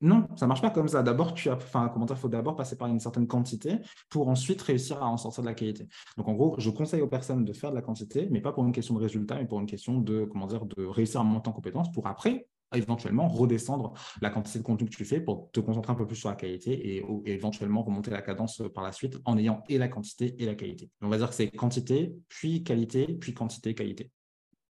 Non, 0.00 0.26
ça 0.36 0.46
marche 0.46 0.62
pas 0.62 0.70
comme 0.70 0.88
ça. 0.88 1.02
D'abord, 1.02 1.34
tu 1.34 1.50
as, 1.50 1.54
enfin, 1.54 1.90
comment 1.92 2.06
il 2.06 2.16
faut 2.16 2.28
d'abord 2.28 2.56
passer 2.56 2.76
par 2.76 2.88
une 2.88 3.00
certaine 3.00 3.26
quantité 3.26 3.78
pour 4.08 4.28
ensuite 4.28 4.62
réussir 4.62 5.02
à 5.02 5.06
en 5.06 5.18
sortir 5.18 5.42
de 5.42 5.48
la 5.48 5.54
qualité. 5.54 5.88
Donc, 6.16 6.28
en 6.28 6.32
gros, 6.32 6.54
je 6.58 6.70
conseille 6.70 7.02
aux 7.02 7.08
personnes 7.08 7.44
de 7.44 7.52
faire 7.52 7.70
de 7.70 7.76
la 7.76 7.82
quantité, 7.82 8.28
mais 8.30 8.40
pas 8.40 8.52
pour 8.52 8.64
une 8.64 8.72
question 8.72 8.94
de 8.94 9.00
résultat, 9.00 9.36
mais 9.36 9.46
pour 9.46 9.60
une 9.60 9.66
question 9.66 9.98
de, 9.98 10.24
comment 10.24 10.46
dire, 10.46 10.64
de 10.64 10.86
réussir 10.86 11.20
à 11.20 11.24
monter 11.24 11.50
en 11.50 11.52
compétence 11.52 11.92
pour 11.92 12.06
après 12.06 12.46
éventuellement 12.74 13.28
redescendre 13.28 13.94
la 14.22 14.30
quantité 14.30 14.58
de 14.60 14.64
contenu 14.64 14.88
que 14.88 14.94
tu 14.94 15.04
fais 15.04 15.20
pour 15.20 15.50
te 15.50 15.60
concentrer 15.60 15.92
un 15.92 15.96
peu 15.96 16.06
plus 16.06 16.16
sur 16.16 16.28
la 16.28 16.36
qualité 16.36 16.96
et, 16.96 17.04
éventuellement 17.26 17.82
remonter 17.82 18.10
la 18.10 18.22
cadence 18.22 18.62
par 18.74 18.84
la 18.84 18.92
suite 18.92 19.18
en 19.24 19.36
ayant 19.36 19.62
et 19.68 19.76
la 19.76 19.88
quantité 19.88 20.36
et 20.38 20.46
la 20.46 20.54
qualité. 20.54 20.88
On 21.00 21.08
va 21.08 21.18
dire 21.18 21.28
que 21.28 21.34
c'est 21.34 21.50
quantité, 21.50 22.14
puis 22.28 22.62
qualité, 22.62 23.06
puis 23.20 23.34
quantité, 23.34 23.74
qualité. 23.74 24.10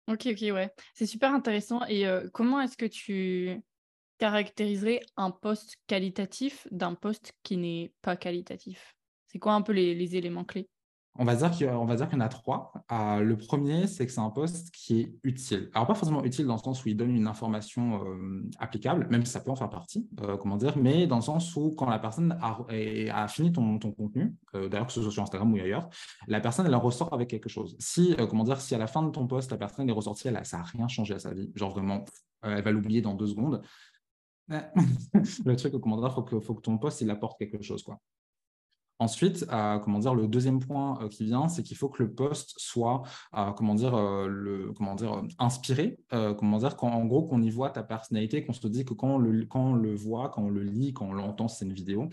Ok, 0.07 0.27
ok, 0.27 0.41
ouais. 0.53 0.71
C'est 0.93 1.05
super 1.05 1.33
intéressant. 1.33 1.83
Et 1.87 2.07
euh, 2.07 2.29
comment 2.31 2.61
est-ce 2.61 2.77
que 2.77 2.85
tu 2.85 3.61
caractériserais 4.17 4.99
un 5.15 5.31
poste 5.31 5.77
qualitatif 5.87 6.67
d'un 6.71 6.95
poste 6.95 7.33
qui 7.43 7.57
n'est 7.57 7.93
pas 8.01 8.15
qualitatif? 8.15 8.95
C'est 9.27 9.39
quoi 9.39 9.53
un 9.53 9.61
peu 9.61 9.73
les, 9.73 10.15
éléments 10.15 10.45
clés? 10.45 10.69
On 11.19 11.25
va 11.25 11.35
dire 11.35 11.51
qu'il 11.51 11.65
y 11.65 11.69
en 11.69 12.19
a 12.19 12.27
trois. 12.29 12.71
Euh, 12.91 13.21
le 13.21 13.37
premier, 13.37 13.87
c'est 13.87 14.05
que 14.05 14.11
c'est 14.11 14.21
un 14.21 14.29
poste 14.29 14.69
qui 14.69 14.99
est 14.99 15.15
utile. 15.23 15.71
Alors, 15.73 15.87
pas 15.87 15.95
forcément 15.95 16.23
utile 16.23 16.45
dans 16.45 16.55
le 16.55 16.59
sens 16.59 16.85
où 16.85 16.89
il 16.89 16.95
donne 16.95 17.09
une 17.09 17.25
information 17.25 18.05
euh, 18.05 18.47
applicable, 18.59 19.07
même 19.09 19.25
si 19.25 19.31
ça 19.31 19.39
peut 19.39 19.49
en 19.49 19.55
faire 19.55 19.69
partie, 19.71 20.07
euh, 20.21 20.37
comment 20.37 20.57
dire, 20.57 20.77
mais 20.77 21.07
dans 21.07 21.15
le 21.15 21.23
sens 21.23 21.55
où 21.55 21.71
quand 21.71 21.89
la 21.89 21.97
personne 21.97 22.37
a, 22.39 23.27
fini 23.27 23.51
ton, 23.51 23.79
contenu, 23.79 24.35
d'ailleurs 24.53 24.85
que 24.85 24.93
ce 24.93 25.01
soit 25.01 25.11
sur 25.11 25.23
Instagram 25.23 25.51
ou 25.51 25.55
ailleurs, 25.55 25.89
la 26.27 26.39
personne, 26.39 26.67
elle 26.67 26.75
en 26.75 26.79
ressort 26.79 27.11
avec 27.11 27.29
quelque 27.29 27.49
chose. 27.49 27.75
Si, 27.79 28.15
comment 28.29 28.43
dire, 28.43 28.61
si 28.61 28.75
à 28.75 28.77
la 28.77 28.87
fin 28.87 29.01
de 29.01 29.09
ton 29.09 29.25
poste, 29.25 29.49
la 29.49 29.57
personne 29.57 29.89
est 29.89 29.93
ressortie, 29.93 30.27
elle, 30.27 30.39
ça 30.45 30.57
n'a 30.57 30.63
rien 30.63 30.87
changé 30.87 31.15
à 31.15 31.19
sa 31.19 31.33
vie, 31.33 31.51
genre 31.55 31.71
vraiment, 31.71 32.05
elle 32.43 32.61
va 32.61 32.71
l'oublier 32.71 33.01
dans 33.01 33.15
deux 33.15 33.27
secondes, 33.27 33.63
le 34.49 35.55
truc, 35.55 35.73
comment 35.73 35.99
dire, 35.99 36.13
faut 36.13 36.23
que, 36.23 36.39
faut 36.39 36.55
que 36.55 36.61
ton 36.61 36.77
poste, 36.77 37.01
il 37.01 37.09
apporte 37.09 37.37
quelque 37.37 37.61
chose, 37.61 37.83
quoi. 37.83 37.99
Ensuite, 38.99 39.45
euh, 39.51 39.77
comment 39.77 39.99
dire, 39.99 40.15
le 40.15 40.27
deuxième 40.27 40.59
point 40.59 40.99
euh, 41.03 41.07
qui 41.07 41.25
vient, 41.25 41.47
c'est 41.49 41.61
qu'il 41.61 41.77
faut 41.77 41.87
que 41.87 42.01
le 42.01 42.11
poste 42.11 42.55
soit, 42.57 43.03
euh, 43.35 43.51
comment 43.51 43.75
dire, 43.75 43.91
comment 44.75 44.95
dire, 44.95 45.21
inspiré. 45.37 45.99
comment 46.09 46.57
dire, 46.57 46.75
en 46.83 47.05
gros, 47.05 47.23
qu'on 47.23 47.41
y 47.41 47.49
voit 47.49 47.69
ta 47.69 47.83
personnalité, 47.83 48.43
qu'on 48.43 48.53
se 48.53 48.67
dit 48.67 48.85
que 48.85 48.93
quand 48.93 49.15
on 49.15 49.17
le, 49.19 49.45
quand 49.45 49.71
on 49.71 49.75
le 49.75 49.95
voit, 49.95 50.29
quand 50.29 50.43
on 50.43 50.49
le 50.49 50.63
lit, 50.63 50.93
quand 50.93 51.05
on 51.05 51.13
l'entend, 51.13 51.47
c'est 51.47 51.65
une 51.65 51.73
vidéo. 51.73 52.09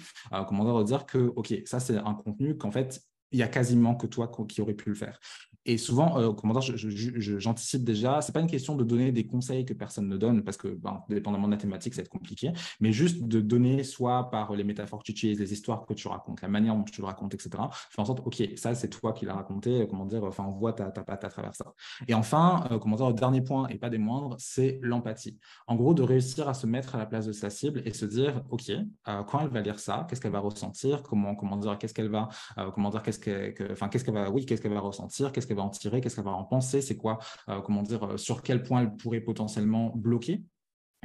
comment 0.46 0.64
dire, 0.64 0.84
dire 0.84 1.06
que, 1.06 1.32
ok, 1.36 1.54
ça 1.64 1.80
c'est 1.80 1.96
un 1.96 2.14
contenu 2.14 2.58
qu'en 2.58 2.70
fait 2.70 3.00
il 3.34 3.38
y 3.38 3.42
a 3.42 3.48
quasiment 3.48 3.96
que 3.96 4.06
toi 4.06 4.30
qui 4.48 4.62
aurais 4.62 4.74
pu 4.74 4.88
le 4.88 4.94
faire. 4.94 5.18
Et 5.66 5.78
souvent, 5.78 6.18
euh, 6.18 6.32
comment 6.32 6.52
dire, 6.54 6.76
j'anticipe 6.76 7.84
déjà, 7.84 8.20
ce 8.20 8.28
n'est 8.28 8.32
pas 8.32 8.40
une 8.40 8.50
question 8.50 8.76
de 8.76 8.84
donner 8.84 9.12
des 9.12 9.26
conseils 9.26 9.64
que 9.64 9.72
personne 9.72 10.08
ne 10.08 10.16
donne, 10.16 10.44
parce 10.44 10.56
que, 10.56 10.68
ben, 10.68 11.02
dépendamment 11.08 11.46
de 11.46 11.52
la 11.52 11.58
thématique, 11.58 11.94
ça 11.94 12.02
va 12.02 12.04
être 12.04 12.10
compliqué, 12.10 12.52
mais 12.80 12.92
juste 12.92 13.22
de 13.22 13.40
donner 13.40 13.82
soit 13.82 14.30
par 14.30 14.54
les 14.54 14.64
métaphores 14.64 14.98
que 15.00 15.04
tu 15.04 15.12
utilises, 15.12 15.40
les 15.40 15.52
histoires 15.52 15.86
que 15.86 15.94
tu 15.94 16.06
racontes, 16.06 16.42
la 16.42 16.48
manière 16.48 16.74
dont 16.74 16.82
tu 16.82 17.00
le 17.00 17.06
racontes, 17.06 17.34
etc. 17.34 17.50
Faire 17.50 18.02
en 18.02 18.04
sorte, 18.04 18.20
OK, 18.26 18.42
ça, 18.56 18.74
c'est 18.74 18.90
toi 18.90 19.12
qui 19.12 19.24
l'as 19.24 19.34
raconté, 19.34 19.82
euh, 19.82 19.86
comment 19.86 20.04
dire, 20.04 20.22
enfin, 20.24 20.44
on 20.46 20.50
voit 20.50 20.74
ta, 20.74 20.90
patte 20.90 21.24
à 21.24 21.28
travers 21.28 21.54
ça. 21.54 21.72
Et 22.08 22.14
enfin, 22.14 22.66
euh, 22.70 22.78
comment 22.78 22.96
dire, 22.96 23.12
dernier 23.14 23.40
point, 23.40 23.66
et 23.68 23.78
pas 23.78 23.88
des 23.88 23.98
moindres, 23.98 24.36
c'est 24.38 24.78
l'empathie. 24.82 25.38
En 25.66 25.76
gros, 25.76 25.94
de 25.94 26.02
réussir 26.02 26.46
à 26.48 26.54
se 26.54 26.66
mettre 26.66 26.94
à 26.94 26.98
la 26.98 27.06
place 27.06 27.26
de 27.26 27.32
sa 27.32 27.48
cible 27.48 27.82
et 27.86 27.94
se 27.94 28.04
dire, 28.04 28.42
OK, 28.50 28.70
quand 29.04 29.40
elle 29.40 29.48
va 29.48 29.60
lire 29.60 29.78
ça, 29.78 30.06
qu'est-ce 30.08 30.20
qu'elle 30.20 30.32
va 30.32 30.40
ressentir, 30.40 31.02
comment, 31.02 31.34
comment 31.34 31.56
dire, 31.56 31.78
qu'est-ce 31.78 31.94
qu'elle 31.94 32.10
va, 32.10 32.28
comment 32.74 32.90
dire, 32.90 33.02
qu'est-ce 33.02 33.18
qu'est-ce 33.24 34.04
qu'elle 34.04 34.14
va, 34.14 34.30
oui, 34.30 34.46
qu'est-ce 34.46 34.60
qu'elle 34.60 34.72
va 34.72 34.80
ressentir, 34.80 35.32
en 35.58 35.70
tirer, 35.70 36.00
qu'est-ce 36.00 36.16
qu'elle 36.16 36.24
va 36.24 36.32
en 36.32 36.44
penser, 36.44 36.80
c'est 36.80 36.96
quoi, 36.96 37.18
euh, 37.48 37.60
comment 37.60 37.82
dire, 37.82 38.04
euh, 38.04 38.16
sur 38.16 38.42
quel 38.42 38.62
point 38.62 38.82
elle 38.82 38.94
pourrait 38.96 39.20
potentiellement 39.20 39.92
bloquer 39.94 40.44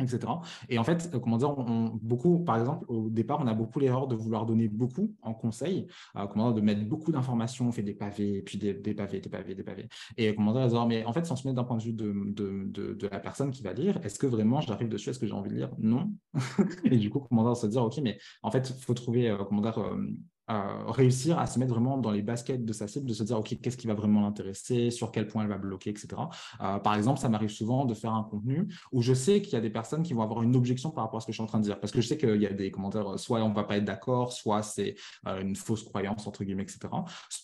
etc. 0.01 0.31
Et 0.69 0.79
en 0.79 0.85
fait, 0.85 1.11
euh, 1.13 1.19
comment 1.19 1.35
dire, 1.35 1.53
beaucoup, 2.01 2.39
par 2.39 2.57
exemple, 2.57 2.85
au 2.87 3.09
départ, 3.09 3.41
on 3.41 3.47
a 3.47 3.53
beaucoup 3.53 3.79
l'erreur 3.81 4.07
de 4.07 4.15
vouloir 4.15 4.45
donner 4.45 4.69
beaucoup 4.69 5.13
en 5.21 5.33
conseil, 5.33 5.87
comment 6.13 6.45
dire, 6.45 6.53
de 6.53 6.61
mettre 6.61 6.87
beaucoup 6.87 7.11
d'informations, 7.11 7.67
on 7.67 7.71
fait 7.73 7.83
des 7.83 7.93
pavés, 7.93 8.41
puis 8.41 8.57
des, 8.57 8.73
pavés, 8.73 9.19
des 9.19 9.29
pavés, 9.29 9.55
des 9.55 9.63
pavés. 9.63 9.89
Et 10.15 10.33
comment 10.33 10.53
dire, 10.53 10.85
mais 10.87 11.03
en 11.03 11.11
fait, 11.11 11.25
sans 11.25 11.35
se 11.35 11.45
mettre 11.45 11.57
d'un 11.57 11.65
point 11.65 11.75
de 11.75 11.83
vue 11.83 11.91
de, 11.91 13.07
la 13.11 13.19
personne 13.19 13.51
qui 13.51 13.61
va 13.61 13.73
lire, 13.73 13.99
est-ce 14.01 14.17
que 14.17 14.27
vraiment 14.27 14.61
j'arrive 14.61 14.87
dessus, 14.87 15.09
est-ce 15.09 15.19
que 15.19 15.27
j'ai 15.27 15.33
envie 15.33 15.49
de 15.49 15.55
lire? 15.55 15.71
Non. 15.77 16.13
et 16.85 16.95
du 16.95 17.09
coup, 17.09 17.19
comment 17.19 17.43
dire, 17.43 17.57
se 17.57 17.67
dire, 17.67 17.83
OK, 17.83 17.99
mais 18.01 18.17
en 18.41 18.51
fait, 18.51 18.69
il 18.69 18.81
faut 18.81 18.93
trouver, 18.93 19.35
comment 19.49 19.59
dire, 19.59 19.77
réussir 20.87 21.39
à 21.39 21.45
se 21.45 21.59
mettre 21.59 21.71
vraiment 21.71 21.97
dans 21.97 22.11
les 22.11 22.21
baskets 22.21 22.65
de 22.65 22.73
sa 22.73 22.87
cible, 22.87 23.05
de 23.05 23.13
se 23.13 23.23
dire, 23.23 23.37
OK, 23.37 23.55
qu'est-ce 23.61 23.77
qui 23.77 23.87
va 23.87 23.93
vraiment 23.93 24.21
l'intéresser, 24.21 24.91
sur 24.91 25.11
quel 25.11 25.27
point 25.27 25.43
elle 25.43 25.49
va 25.49 25.57
bloquer, 25.57 25.89
etc. 25.91 26.07
Euh, 26.61 26.79
par 26.79 26.95
exemple, 26.95 27.19
ça 27.19 27.29
m'arrive 27.29 27.49
souvent 27.49 27.85
de 27.85 27.93
faire 27.93 28.13
un 28.13 28.23
contenu 28.23 28.67
où 28.91 29.01
je 29.01 29.13
sais 29.13 29.41
qu'il 29.41 29.53
y 29.53 29.55
a 29.55 29.61
des 29.61 29.69
personnes 29.69 30.03
qui 30.03 30.13
vont 30.13 30.23
avoir 30.23 30.43
une 30.43 30.55
objection 30.55 30.91
par 30.91 31.03
rapport 31.03 31.17
à 31.17 31.21
ce 31.21 31.25
que 31.25 31.31
je 31.31 31.37
suis 31.37 31.43
en 31.43 31.47
train 31.47 31.59
de 31.59 31.63
dire, 31.63 31.79
parce 31.79 31.91
que 31.91 32.01
je 32.01 32.07
sais 32.07 32.17
qu'il 32.17 32.41
y 32.41 32.45
a 32.45 32.53
des 32.53 32.71
commentaires, 32.71 33.17
soit 33.19 33.41
on 33.41 33.49
ne 33.49 33.55
va 33.55 33.63
pas 33.63 33.77
être 33.77 33.85
d'accord, 33.85 34.33
soit 34.33 34.63
c'est 34.63 34.95
euh, 35.27 35.41
une 35.41 35.55
fausse 35.55 35.83
croyance, 35.83 36.25
entre 36.27 36.43
guillemets, 36.43 36.63
etc. 36.63 36.79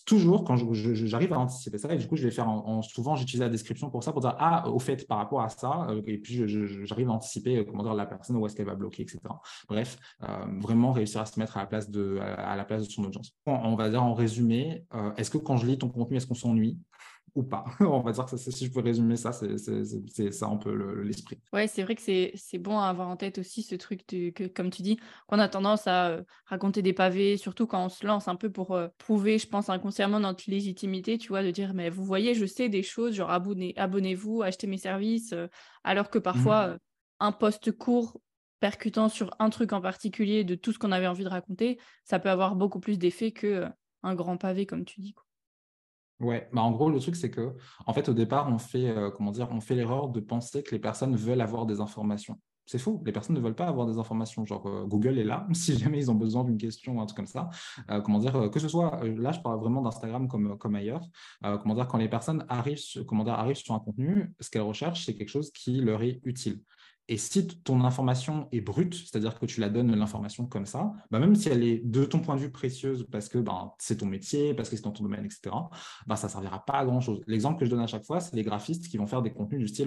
Toujours, 0.04 0.44
quand 0.44 0.56
j'arrive 0.56 1.32
à 1.32 1.38
anticiper 1.38 1.78
ça, 1.78 1.92
et 1.92 1.98
du 1.98 2.06
coup, 2.06 2.16
je 2.16 2.24
vais 2.24 2.30
faire 2.30 2.48
en, 2.48 2.82
souvent, 2.82 3.16
j'utilise 3.16 3.40
la 3.40 3.48
description 3.48 3.90
pour 3.90 4.02
ça, 4.02 4.12
pour 4.12 4.20
dire, 4.20 4.34
ah, 4.38 4.68
au 4.68 4.78
fait, 4.78 5.06
par 5.06 5.18
rapport 5.18 5.42
à 5.42 5.48
ça, 5.48 5.86
euh, 5.90 6.02
et 6.06 6.18
puis 6.18 6.46
j'arrive 6.84 7.08
à 7.08 7.12
anticiper, 7.12 7.64
comment 7.66 7.82
dire, 7.82 7.94
la 7.94 8.06
personne, 8.06 8.36
où 8.36 8.46
est-ce 8.46 8.56
qu'elle 8.56 8.66
va 8.66 8.74
bloquer, 8.74 9.02
etc. 9.02 9.20
Bref, 9.68 9.98
vraiment 10.60 10.92
réussir 10.92 11.20
à 11.20 11.26
se 11.26 11.38
mettre 11.38 11.56
à 11.56 11.60
la 11.60 11.66
place 11.66 11.90
de, 11.90 12.18
à 12.20 12.56
la 12.56 12.64
place 12.64 12.86
de 12.86 12.90
audience. 13.04 13.34
On 13.46 13.76
va 13.76 13.90
dire 13.90 14.02
en 14.02 14.14
résumé, 14.14 14.84
euh, 14.94 15.12
est-ce 15.16 15.30
que 15.30 15.38
quand 15.38 15.56
je 15.56 15.66
lis 15.66 15.78
ton 15.78 15.88
contenu, 15.88 16.16
est-ce 16.16 16.26
qu'on 16.26 16.34
s'ennuie 16.34 16.78
ou 17.34 17.42
pas? 17.42 17.64
On 17.80 18.00
va 18.00 18.12
dire 18.12 18.24
que 18.24 18.36
si 18.36 18.66
je 18.66 18.72
peux 18.72 18.80
résumer 18.80 19.16
ça, 19.16 19.32
c'est 19.32 20.32
ça 20.32 20.46
un 20.46 20.56
peu 20.56 21.02
l'esprit. 21.02 21.38
ouais, 21.52 21.66
c'est 21.66 21.82
vrai 21.82 21.94
que 21.94 22.02
c'est 22.02 22.58
bon 22.58 22.78
à 22.78 22.88
avoir 22.88 23.08
en 23.08 23.16
tête 23.16 23.38
aussi 23.38 23.62
ce 23.62 23.74
truc 23.74 24.06
que, 24.06 24.46
comme 24.48 24.70
tu 24.70 24.82
dis, 24.82 24.98
qu'on 25.26 25.38
a 25.38 25.48
tendance 25.48 25.86
à 25.86 26.08
euh, 26.08 26.22
raconter 26.46 26.82
des 26.82 26.92
pavés, 26.92 27.36
surtout 27.36 27.66
quand 27.66 27.84
on 27.84 27.88
se 27.88 28.06
lance 28.06 28.28
un 28.28 28.36
peu 28.36 28.50
pour 28.50 28.72
euh, 28.72 28.88
prouver, 28.98 29.38
je 29.38 29.46
pense, 29.46 29.68
inconsciemment 29.68 30.20
notre 30.20 30.50
légitimité, 30.50 31.18
tu 31.18 31.28
vois, 31.28 31.42
de 31.42 31.50
dire, 31.50 31.74
mais 31.74 31.90
vous 31.90 32.04
voyez, 32.04 32.34
je 32.34 32.46
sais 32.46 32.68
des 32.68 32.82
choses, 32.82 33.14
genre 33.14 33.30
abonnez-vous, 33.30 34.42
achetez 34.42 34.66
mes 34.66 34.78
services, 34.78 35.34
alors 35.84 36.10
que 36.10 36.18
parfois, 36.18 36.68
mmh. 36.68 36.78
un 37.20 37.32
poste 37.32 37.72
court 37.72 38.18
percutant 38.60 39.08
sur 39.08 39.34
un 39.38 39.50
truc 39.50 39.72
en 39.72 39.80
particulier 39.80 40.44
de 40.44 40.54
tout 40.54 40.72
ce 40.72 40.78
qu'on 40.78 40.92
avait 40.92 41.06
envie 41.06 41.24
de 41.24 41.28
raconter, 41.28 41.78
ça 42.04 42.18
peut 42.18 42.30
avoir 42.30 42.56
beaucoup 42.56 42.80
plus 42.80 42.98
d'effet 42.98 43.32
que 43.32 43.46
euh, 43.46 43.68
un 44.02 44.14
grand 44.14 44.36
pavé, 44.36 44.66
comme 44.66 44.84
tu 44.84 45.00
dis. 45.00 45.12
Quoi. 45.12 45.24
Ouais, 46.20 46.48
bah 46.52 46.62
en 46.62 46.70
gros, 46.70 46.88
le 46.88 46.98
truc, 46.98 47.14
c'est 47.16 47.30
que, 47.30 47.52
fait, 47.92 48.08
au 48.08 48.14
départ, 48.14 48.48
on 48.48 48.58
fait, 48.58 48.88
euh, 48.88 49.10
comment 49.10 49.32
dire, 49.32 49.48
on 49.50 49.60
fait 49.60 49.74
l'erreur 49.74 50.08
de 50.08 50.20
penser 50.20 50.62
que 50.62 50.70
les 50.70 50.78
personnes 50.78 51.14
veulent 51.14 51.42
avoir 51.42 51.66
des 51.66 51.80
informations. 51.80 52.40
C'est 52.64 52.78
faux, 52.78 53.00
les 53.04 53.12
personnes 53.12 53.36
ne 53.36 53.40
veulent 53.40 53.54
pas 53.54 53.66
avoir 53.66 53.86
des 53.86 53.98
informations. 53.98 54.44
Genre, 54.46 54.66
euh, 54.66 54.86
Google 54.86 55.18
est 55.18 55.24
là, 55.24 55.46
si 55.52 55.78
jamais 55.78 55.98
ils 55.98 56.10
ont 56.10 56.14
besoin 56.14 56.42
d'une 56.42 56.56
question 56.56 56.96
ou 56.96 57.00
un 57.00 57.06
truc 57.06 57.18
comme 57.18 57.26
ça. 57.26 57.50
comment 58.02 58.18
dire, 58.18 58.50
que 58.50 58.58
ce 58.58 58.68
soit, 58.68 59.04
là, 59.04 59.32
je 59.32 59.40
parle 59.40 59.60
vraiment 59.60 59.82
d'Instagram 59.82 60.26
comme, 60.26 60.56
comme 60.56 60.74
ailleurs. 60.74 61.06
comment 61.42 61.74
dire, 61.74 61.86
quand 61.86 61.98
les 61.98 62.08
personnes 62.08 62.46
arrivent, 62.48 62.80
arrivent 63.26 63.56
sur 63.56 63.74
un 63.74 63.80
contenu, 63.80 64.32
ce 64.40 64.50
qu'elles 64.50 64.62
recherchent, 64.62 65.04
c'est 65.04 65.14
quelque 65.14 65.28
chose 65.28 65.52
qui 65.52 65.80
leur 65.80 66.02
est 66.02 66.20
utile. 66.24 66.62
Et 67.08 67.18
si 67.18 67.46
ton 67.46 67.84
information 67.84 68.48
est 68.50 68.60
brute, 68.60 68.94
c'est-à-dire 68.94 69.38
que 69.38 69.46
tu 69.46 69.60
la 69.60 69.68
donnes 69.68 69.94
l'information 69.94 70.46
comme 70.46 70.66
ça, 70.66 70.92
bah 71.10 71.18
même 71.20 71.36
si 71.36 71.48
elle 71.48 71.62
est 71.62 71.78
de 71.84 72.04
ton 72.04 72.18
point 72.18 72.34
de 72.34 72.40
vue 72.40 72.50
précieuse 72.50 73.06
parce 73.10 73.28
que 73.28 73.38
ben, 73.38 73.72
c'est 73.78 73.98
ton 73.98 74.06
métier, 74.06 74.54
parce 74.54 74.68
que 74.68 74.76
c'est 74.76 74.82
dans 74.82 74.90
ton 74.90 75.04
domaine, 75.04 75.24
etc., 75.24 75.54
bah, 76.06 76.16
ça 76.16 76.26
ne 76.26 76.32
servira 76.32 76.64
pas 76.64 76.74
à 76.74 76.84
grand-chose. 76.84 77.22
L'exemple 77.26 77.60
que 77.60 77.64
je 77.64 77.70
donne 77.70 77.80
à 77.80 77.86
chaque 77.86 78.04
fois, 78.04 78.20
c'est 78.20 78.34
les 78.34 78.42
graphistes 78.42 78.88
qui 78.88 78.96
vont 78.96 79.06
faire 79.06 79.22
des 79.22 79.32
contenus 79.32 79.60
du 79.60 79.68
style 79.68 79.86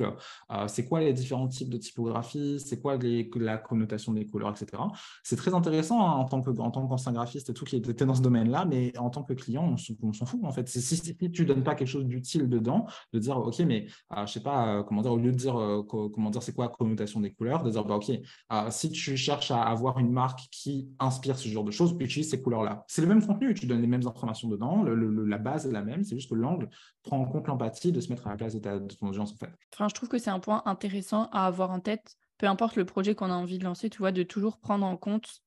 euh, 0.52 0.68
c'est 0.68 0.88
quoi 0.88 1.02
les 1.02 1.14
différents 1.14 1.48
types 1.48 1.70
de 1.70 1.78
typographie, 1.78 2.60
c'est 2.60 2.80
quoi 2.80 2.98
la 3.36 3.58
connotation 3.58 4.14
des 4.14 4.26
couleurs, 4.26 4.52
etc. 4.52 4.82
C'est 5.24 5.36
très 5.36 5.54
intéressant 5.54 6.02
hein, 6.02 6.12
en 6.14 6.26
tant 6.26 6.42
qu'ancien 6.88 7.12
graphiste 7.12 7.50
et 7.50 7.54
tout 7.54 7.66
qui 7.66 7.76
était 7.76 8.06
dans 8.06 8.16
ce 8.16 8.22
domaine-là, 8.22 8.66
mais 8.66 8.98
en 8.98 9.10
tant 9.10 9.24
que 9.24 9.34
client, 9.34 9.76
on, 10.02 10.14
s'en 10.14 10.26
fout 10.26 10.40
en 10.44 10.52
fait. 10.52 10.68
Si, 10.70 10.82
si, 10.82 11.16
tu 11.32 11.42
ne 11.42 11.48
donnes 11.48 11.64
pas 11.64 11.76
quelque 11.76 11.88
chose 11.88 12.06
d'utile 12.06 12.48
dedans, 12.48 12.86
de 13.14 13.20
dire 13.20 13.38
ok, 13.38 13.60
mais 13.60 13.88
euh, 14.16 14.26
je 14.26 14.34
sais 14.34 14.44
pas, 14.44 14.80
euh, 14.80 14.84
comment 14.84 15.02
dire, 15.02 15.12
au 15.12 15.18
lieu 15.18 15.32
de 15.32 15.38
dire 15.38 15.56
comment 15.88 16.30
dire 16.30 16.44
c'est 16.44 16.54
quoi 16.54 16.66
la 16.66 16.72
connotation 16.72 17.09
des 17.20 17.32
couleurs, 17.32 17.64
de 17.64 17.72
dire, 17.72 17.84
bah, 17.84 17.96
OK, 17.96 18.10
euh, 18.10 18.68
si 18.70 18.92
tu 18.92 19.18
cherches 19.18 19.52
à 19.52 19.64
avoir 19.64 20.00
une 20.00 20.12
marque 20.12 20.42
qui 20.52 20.90
inspire 21.00 21.38
ce 21.38 21.48
genre 21.50 21.64
de 21.64 21.72
choses, 21.72 21.96
utilise 22.00 22.30
ces 22.30 22.42
couleurs-là. 22.42 22.84
C'est 22.88 23.02
le 23.02 23.08
même 23.08 23.26
contenu, 23.26 23.54
tu 23.54 23.66
donnes 23.66 23.82
les 23.82 23.88
mêmes 23.88 24.06
informations 24.08 24.48
dedans, 24.48 24.84
la 24.84 25.38
base 25.38 25.66
est 25.66 25.72
la 25.72 25.82
même, 25.82 26.04
c'est 26.04 26.16
juste 26.16 26.30
que 26.30 26.36
l'angle 26.36 26.70
prend 27.04 27.20
en 27.20 27.26
compte 27.26 27.48
l'empathie 27.48 27.92
de 27.92 28.00
se 28.00 28.10
mettre 28.10 28.28
à 28.28 28.32
la 28.32 28.38
place 28.38 28.54
de, 28.54 28.60
ta, 28.60 28.80
ton 28.80 29.08
audience. 29.08 29.34
Enfin, 29.74 29.88
je 29.88 29.94
trouve 29.94 30.10
que 30.10 30.18
c'est 30.18 30.30
un 30.30 30.40
point 30.40 30.62
intéressant 30.66 31.30
à 31.32 31.46
avoir 31.46 31.72
en 31.72 31.80
tête, 31.80 32.18
peu 32.38 32.48
importe 32.48 32.76
le 32.76 32.86
projet 32.86 33.16
qu'on 33.16 33.32
a 33.32 33.36
envie 33.36 33.58
de 33.58 33.64
lancer, 33.64 33.90
tu 33.90 33.98
vois, 33.98 34.12
de 34.12 34.24
toujours 34.24 34.60
prendre 34.60 34.86
en 34.86 34.98
compte, 34.98 35.42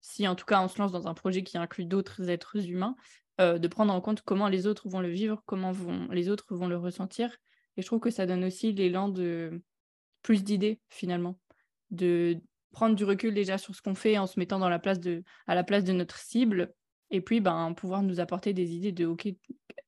si 0.00 0.28
en 0.28 0.34
tout 0.34 0.44
cas 0.44 0.62
on 0.62 0.68
se 0.68 0.78
lance 0.78 0.92
dans 0.92 1.08
un 1.08 1.14
projet 1.14 1.42
qui 1.42 1.58
inclut 1.58 1.84
d'autres 1.84 2.28
êtres 2.28 2.68
humains, 2.68 2.96
euh, 3.40 3.58
de 3.58 3.68
prendre 3.68 3.92
en 3.92 4.00
compte 4.00 4.22
comment 4.22 4.48
les 4.48 4.66
autres 4.66 4.88
vont 4.88 5.00
le 5.00 5.10
vivre, 5.10 5.42
comment 5.44 5.72
vont, 5.72 6.08
les 6.10 6.28
autres 6.28 6.54
vont 6.54 6.68
le 6.68 6.76
ressentir. 6.76 7.36
Et 7.76 7.82
je 7.82 7.86
trouve 7.86 8.00
que 8.00 8.10
ça 8.10 8.24
donne 8.24 8.44
aussi 8.44 8.72
l'élan 8.72 9.08
de, 9.08 9.62
plus 10.26 10.42
d'idées 10.42 10.80
finalement, 10.88 11.38
de 11.92 12.40
prendre 12.72 12.96
du 12.96 13.04
recul 13.04 13.32
déjà 13.32 13.58
sur 13.58 13.76
ce 13.76 13.80
qu'on 13.80 13.94
fait 13.94 14.18
en 14.18 14.26
se 14.26 14.40
mettant 14.40 14.58
dans 14.58 14.68
la 14.68 14.80
place 14.80 14.98
de, 14.98 15.22
à 15.46 15.54
la 15.54 15.62
place 15.62 15.84
de 15.84 15.92
notre 15.92 16.18
cible 16.18 16.74
Et 17.10 17.20
puis, 17.20 17.40
ben, 17.40 17.72
pouvoir 17.74 18.02
nous 18.02 18.18
apporter 18.18 18.52
des 18.52 18.72
idées 18.74 18.90
de, 18.90 19.06
OK, 19.06 19.28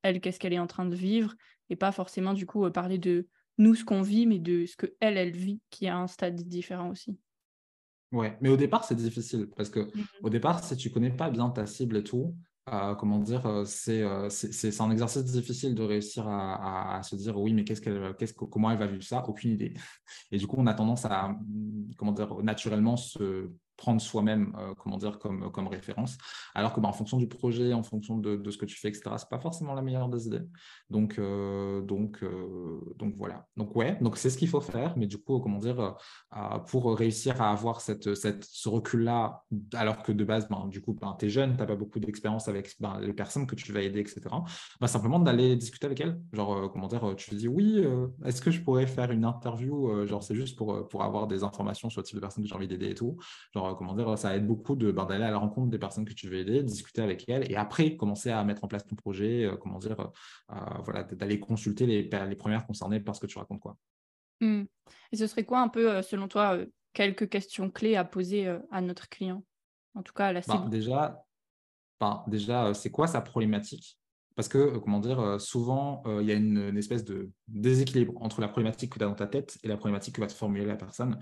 elle, 0.02 0.20
qu'est-ce 0.20 0.38
qu'elle 0.38 0.52
est 0.52 0.60
en 0.60 0.68
train 0.68 0.86
de 0.86 0.94
vivre, 0.94 1.34
et 1.70 1.74
pas 1.76 1.90
forcément, 1.90 2.34
du 2.34 2.46
coup, 2.46 2.70
parler 2.70 2.98
de 2.98 3.26
nous, 3.58 3.74
ce 3.74 3.84
qu'on 3.84 4.00
vit, 4.00 4.26
mais 4.26 4.38
de 4.38 4.64
ce 4.64 4.76
que 4.76 4.86
elle, 5.00 5.16
elle 5.16 5.32
vit, 5.32 5.60
qui 5.70 5.88
à 5.88 5.98
un 5.98 6.06
stade 6.06 6.36
différent 6.36 6.90
aussi. 6.90 7.18
Ouais, 8.12 8.38
mais 8.40 8.48
au 8.48 8.56
départ, 8.56 8.84
c'est 8.84 8.94
difficile 8.94 9.48
parce 9.56 9.70
que 9.70 9.80
mmh 9.80 10.04
au 10.22 10.30
départ, 10.30 10.62
si 10.62 10.76
tu 10.76 10.90
connais 10.90 11.10
pas 11.10 11.30
bien 11.30 11.50
ta 11.50 11.66
cible 11.66 11.96
et 11.96 12.04
tout, 12.04 12.36
comment 12.98 13.18
dire, 13.18 13.46
euh, 13.46 13.64
euh, 13.88 14.28
c'est 14.30 14.52
c'est 14.52 14.80
un 14.80 14.90
exercice 14.90 15.24
difficile 15.24 15.74
de 15.74 15.82
réussir 15.82 16.26
à, 16.28 17.00
se 17.02 17.16
dire 17.16 17.38
oui, 17.38 17.52
mais 17.52 17.64
qu'est-ce 17.64 17.80
qu'elle, 17.80 18.14
qu'est-ce 18.18 18.34
comment 18.34 18.70
elle 18.70 18.78
va 18.78 18.86
vivre 18.86 19.02
ça? 19.02 19.24
Aucune 19.28 19.52
idée. 19.52 19.74
Et 20.30 20.38
du 20.38 20.46
coup, 20.46 20.56
on 20.58 20.66
a 20.66 20.74
tendance 20.74 21.04
à, 21.04 21.36
comment 21.96 22.12
dire, 22.12 22.34
naturellement 22.42 22.96
se 22.96 23.50
prendre 23.78 24.00
soi-même, 24.00 24.54
euh, 24.58 24.74
comment 24.76 24.98
dire, 24.98 25.18
comme, 25.18 25.50
comme 25.52 25.68
référence. 25.68 26.18
Alors 26.54 26.74
que, 26.74 26.80
bah, 26.80 26.88
en 26.88 26.92
fonction 26.92 27.16
du 27.16 27.28
projet, 27.28 27.72
en 27.72 27.84
fonction 27.84 28.18
de, 28.18 28.36
de 28.36 28.50
ce 28.50 28.58
que 28.58 28.66
tu 28.66 28.76
fais, 28.76 28.88
etc., 28.88 29.02
c'est 29.16 29.28
pas 29.28 29.38
forcément 29.38 29.72
la 29.72 29.82
meilleure 29.82 30.08
des 30.08 30.26
idées. 30.26 30.42
Donc, 30.90 31.18
euh, 31.18 31.80
donc, 31.80 32.22
euh, 32.22 32.80
donc 32.96 33.14
voilà. 33.16 33.46
Donc 33.56 33.74
ouais, 33.76 33.96
donc 34.00 34.18
c'est 34.18 34.30
ce 34.30 34.36
qu'il 34.36 34.48
faut 34.48 34.60
faire. 34.60 34.98
Mais 34.98 35.06
du 35.06 35.16
coup, 35.16 35.38
comment 35.38 35.58
dire, 35.58 35.96
pour 36.66 36.98
réussir 36.98 37.40
à 37.40 37.52
avoir 37.52 37.80
cette, 37.80 38.14
cette 38.14 38.44
ce 38.44 38.68
recul-là, 38.68 39.44
alors 39.74 40.02
que 40.02 40.10
de 40.10 40.24
base, 40.24 40.48
ben, 40.48 40.66
du 40.66 40.82
coup, 40.82 40.92
ben, 40.92 41.16
tu 41.18 41.26
es 41.26 41.28
jeune, 41.30 41.52
tu 41.52 41.58
n'as 41.58 41.66
pas 41.66 41.76
beaucoup 41.76 42.00
d'expérience 42.00 42.48
avec 42.48 42.74
ben, 42.80 42.98
les 43.00 43.12
personnes 43.12 43.46
que 43.46 43.54
tu 43.54 43.72
vas 43.72 43.80
aider, 43.80 44.00
etc. 44.00 44.22
Ben, 44.80 44.86
simplement 44.88 45.20
d'aller 45.20 45.54
discuter 45.54 45.86
avec 45.86 46.00
elles. 46.00 46.20
Genre, 46.32 46.70
comment 46.72 46.88
dire, 46.88 47.14
tu 47.16 47.30
te 47.30 47.34
dis 47.36 47.46
oui, 47.46 47.84
est-ce 48.24 48.42
que 48.42 48.50
je 48.50 48.60
pourrais 48.60 48.88
faire 48.88 49.12
une 49.12 49.24
interview 49.24 50.04
Genre, 50.04 50.22
c'est 50.22 50.34
juste 50.34 50.58
pour, 50.58 50.88
pour 50.88 51.04
avoir 51.04 51.28
des 51.28 51.44
informations 51.44 51.88
sur 51.88 52.00
le 52.00 52.06
type 52.06 52.16
de 52.16 52.20
personne 52.20 52.42
que 52.42 52.48
j'ai 52.48 52.56
envie 52.56 52.66
d'aider 52.66 52.90
et 52.90 52.94
tout. 52.94 53.16
Genre, 53.54 53.67
euh, 53.68 53.74
comment 53.74 53.94
dire, 53.94 54.16
ça 54.18 54.36
aide 54.36 54.46
beaucoup 54.46 54.76
de, 54.76 54.90
ben, 54.90 55.04
d'aller 55.04 55.24
à 55.24 55.30
la 55.30 55.38
rencontre 55.38 55.70
des 55.70 55.78
personnes 55.78 56.04
que 56.04 56.12
tu 56.12 56.28
veux 56.28 56.38
aider, 56.38 56.62
discuter 56.62 57.02
avec 57.02 57.28
elles 57.28 57.50
et 57.50 57.56
après 57.56 57.96
commencer 57.96 58.30
à 58.30 58.42
mettre 58.44 58.64
en 58.64 58.68
place 58.68 58.86
ton 58.86 58.96
projet, 58.96 59.44
euh, 59.44 59.56
comment 59.56 59.78
dire, 59.78 60.00
euh, 60.00 60.54
voilà, 60.84 61.04
d'aller 61.04 61.38
consulter 61.38 61.86
les, 61.86 62.02
les 62.02 62.36
premières 62.36 62.66
concernées 62.66 63.00
par 63.00 63.14
ce 63.14 63.20
que 63.20 63.26
tu 63.26 63.38
racontes. 63.38 63.60
Quoi. 63.60 63.76
Mmh. 64.40 64.62
Et 65.12 65.16
ce 65.16 65.26
serait 65.26 65.44
quoi 65.44 65.60
un 65.60 65.68
peu, 65.68 66.02
selon 66.02 66.28
toi, 66.28 66.58
quelques 66.92 67.28
questions 67.28 67.70
clés 67.70 67.96
à 67.96 68.04
poser 68.04 68.56
à 68.70 68.80
notre 68.80 69.08
client? 69.08 69.44
En 69.94 70.02
tout 70.02 70.12
cas, 70.12 70.26
à 70.26 70.32
la 70.32 70.40
ben, 70.40 70.68
déjà, 70.68 71.24
ben, 72.00 72.22
déjà 72.28 72.72
c'est 72.74 72.90
quoi 72.90 73.06
sa 73.06 73.20
problématique? 73.20 73.97
Parce 74.38 74.46
que, 74.46 74.58
euh, 74.58 74.78
comment 74.78 75.00
dire, 75.00 75.18
euh, 75.18 75.40
souvent, 75.40 76.00
euh, 76.06 76.22
il 76.22 76.28
y 76.28 76.30
a 76.30 76.36
une, 76.36 76.78
espèce 76.78 77.04
de 77.04 77.32
déséquilibre 77.48 78.12
entre 78.22 78.40
la 78.40 78.46
problématique 78.46 78.92
que 78.92 78.98
tu 79.00 79.04
as 79.04 79.08
dans 79.08 79.16
ta 79.16 79.26
tête 79.26 79.58
et 79.64 79.66
la 79.66 79.76
problématique 79.76 80.14
que 80.14 80.20
va 80.20 80.28
te 80.28 80.32
formuler 80.32 80.64
la 80.64 80.76
personne. 80.76 81.18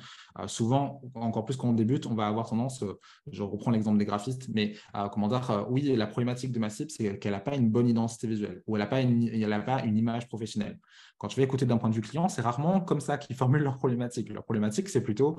souvent, 0.49 1.01
encore 1.15 1.47
plus 1.47 1.57
quand 1.57 1.71
on 1.71 1.73
débute, 1.73 2.05
on 2.05 2.15
va 2.15 2.27
avoir 2.27 2.47
tendance, 2.47 2.85
je 3.33 3.43
reprends 3.43 3.71
l'exemple 3.71 3.97
des 3.97 4.05
graphistes, 4.05 4.51
mais 4.53 4.75
comment 5.13 5.29
dire, 5.29 5.67
oui, 5.71 5.97
la 5.97 6.07
problématique 6.07 6.53
de 6.53 6.59
ma 6.59 6.69
cible, 6.69 6.91
c'est 6.91 7.19
qu'elle 7.19 7.33
n'a 7.33 7.41
pas 7.41 7.55
une 7.55 7.71
bonne 7.71 7.89
identité 7.89 8.27
visuelle 8.27 8.63
ou 8.67 8.77
elle 8.77 8.83
n'a 8.83 8.87
pas, 8.87 9.01
une, 9.01 9.65
pas 9.65 9.83
une 9.83 9.97
image 9.97 10.29
professionnelle. 10.29 10.79
Quand 11.17 11.29
tu 11.29 11.41
vas 11.41 11.45
écouter 11.45 11.65
d'un 11.65 11.79
point 11.79 11.89
de 11.89 11.95
vue 11.95 12.03
client, 12.03 12.29
c'est 12.29 12.43
rarement 12.43 12.81
comme 12.81 13.01
ça 13.01 13.17
qu'ils 13.17 13.37
formulent 13.37 13.63
leur 13.63 13.79
problématique. 13.79 14.29
Leur 14.29 14.45
problématique, 14.45 14.91
c'est 14.91 15.03
plutôt, 15.03 15.37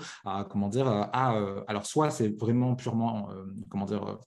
comment 0.49 0.69
dire, 0.69 0.87
ah, 0.87 1.63
alors 1.67 1.85
soit 1.85 2.09
c'est 2.09 2.29
vraiment 2.39 2.75
purement, 2.75 3.29
comment 3.69 3.85
dire, 3.85 4.19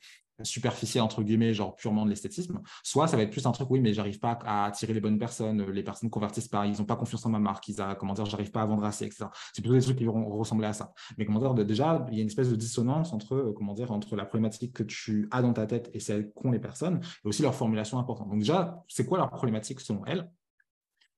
superficielle, 0.45 1.03
entre 1.03 1.23
guillemets, 1.23 1.55
genre 1.55 1.75
purement 1.75 2.05
de 2.05 2.11
l'esthétisme, 2.11 2.61
soit 2.83 3.07
ça 3.07 3.17
va 3.17 3.23
être 3.23 3.31
plus 3.31 3.47
un 3.47 3.53
truc, 3.53 3.71
oui, 3.71 3.81
mais 3.81 3.93
j'arrive 3.93 4.19
pas 4.19 4.39
à 4.45 4.67
attirer 4.67 4.93
les 4.93 5.01
bonnes 5.01 5.19
personnes, 5.19 5.71
les 5.71 5.83
personnes 5.83 6.11
convertissent 6.11 6.49
pas, 6.49 6.67
ils 6.67 6.79
n'ont 6.79 6.85
pas 6.85 6.97
confiance 6.97 7.25
en 7.27 7.31
ma 7.31 7.39
marque, 7.39 7.69
ils 7.69 7.81
a, 7.81 7.95
comment 7.95 8.15
dire, 8.15 8.27
j'arrive 8.27 8.51
pas 8.51 8.63
à 8.63 8.67
vendre 8.67 8.85
assez, 8.85 9.05
etc. 9.05 9.27
C'est 9.53 9.63
plutôt 9.63 9.77
des 9.77 9.83
trucs 9.83 9.99
qui 9.99 10.05
vont 10.05 10.29
ressembler 10.37 10.67
à 10.67 10.73
ça. 10.73 10.93
Mais 11.19 11.25
comment 11.25 11.41
dire, 11.41 11.55
déjà, 11.65 12.07
il 12.11 12.17
y 12.17 12.19
a 12.21 12.23
une 12.23 12.29
espèce 12.29 12.51
de 12.51 12.57
dissonance 12.57 13.13
entre, 13.13 13.35
euh, 13.35 13.53
comment 13.57 13.75
dire, 13.75 13.91
entre 13.93 14.17
la 14.17 14.25
problématique 14.25 14.73
que 14.73 14.83
tu 14.83 15.29
as 15.31 15.43
dans 15.43 15.53
ta 15.53 15.67
tête 15.67 15.91
et 15.95 16.01
celle 16.01 16.33
qu'ont 16.33 16.51
les 16.51 16.59
personnes, 16.59 17.01
et 17.25 17.29
aussi 17.29 17.43
leur 17.43 17.55
formulation 17.55 17.99
importante. 17.99 18.29
Donc 18.29 18.39
déjà, 18.39 18.83
c'est 18.89 19.07
quoi 19.07 19.19
leur 19.19 19.31
problématique 19.31 19.81
selon 19.81 20.05
elles? 20.07 20.29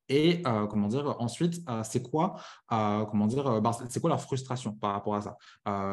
Et 0.09 0.43
euh, 0.47 0.67
comment 0.67 0.88
dire, 0.88 1.17
ensuite, 1.21 1.62
euh, 1.69 1.83
c'est 1.85 2.03
quoi, 2.03 2.35
euh, 2.73 3.05
c'est 3.88 4.01
quoi 4.01 4.11
leur 4.11 4.21
frustration 4.21 4.73
par 4.73 4.93
rapport 4.93 5.15
à 5.15 5.23
ça? 5.23 5.37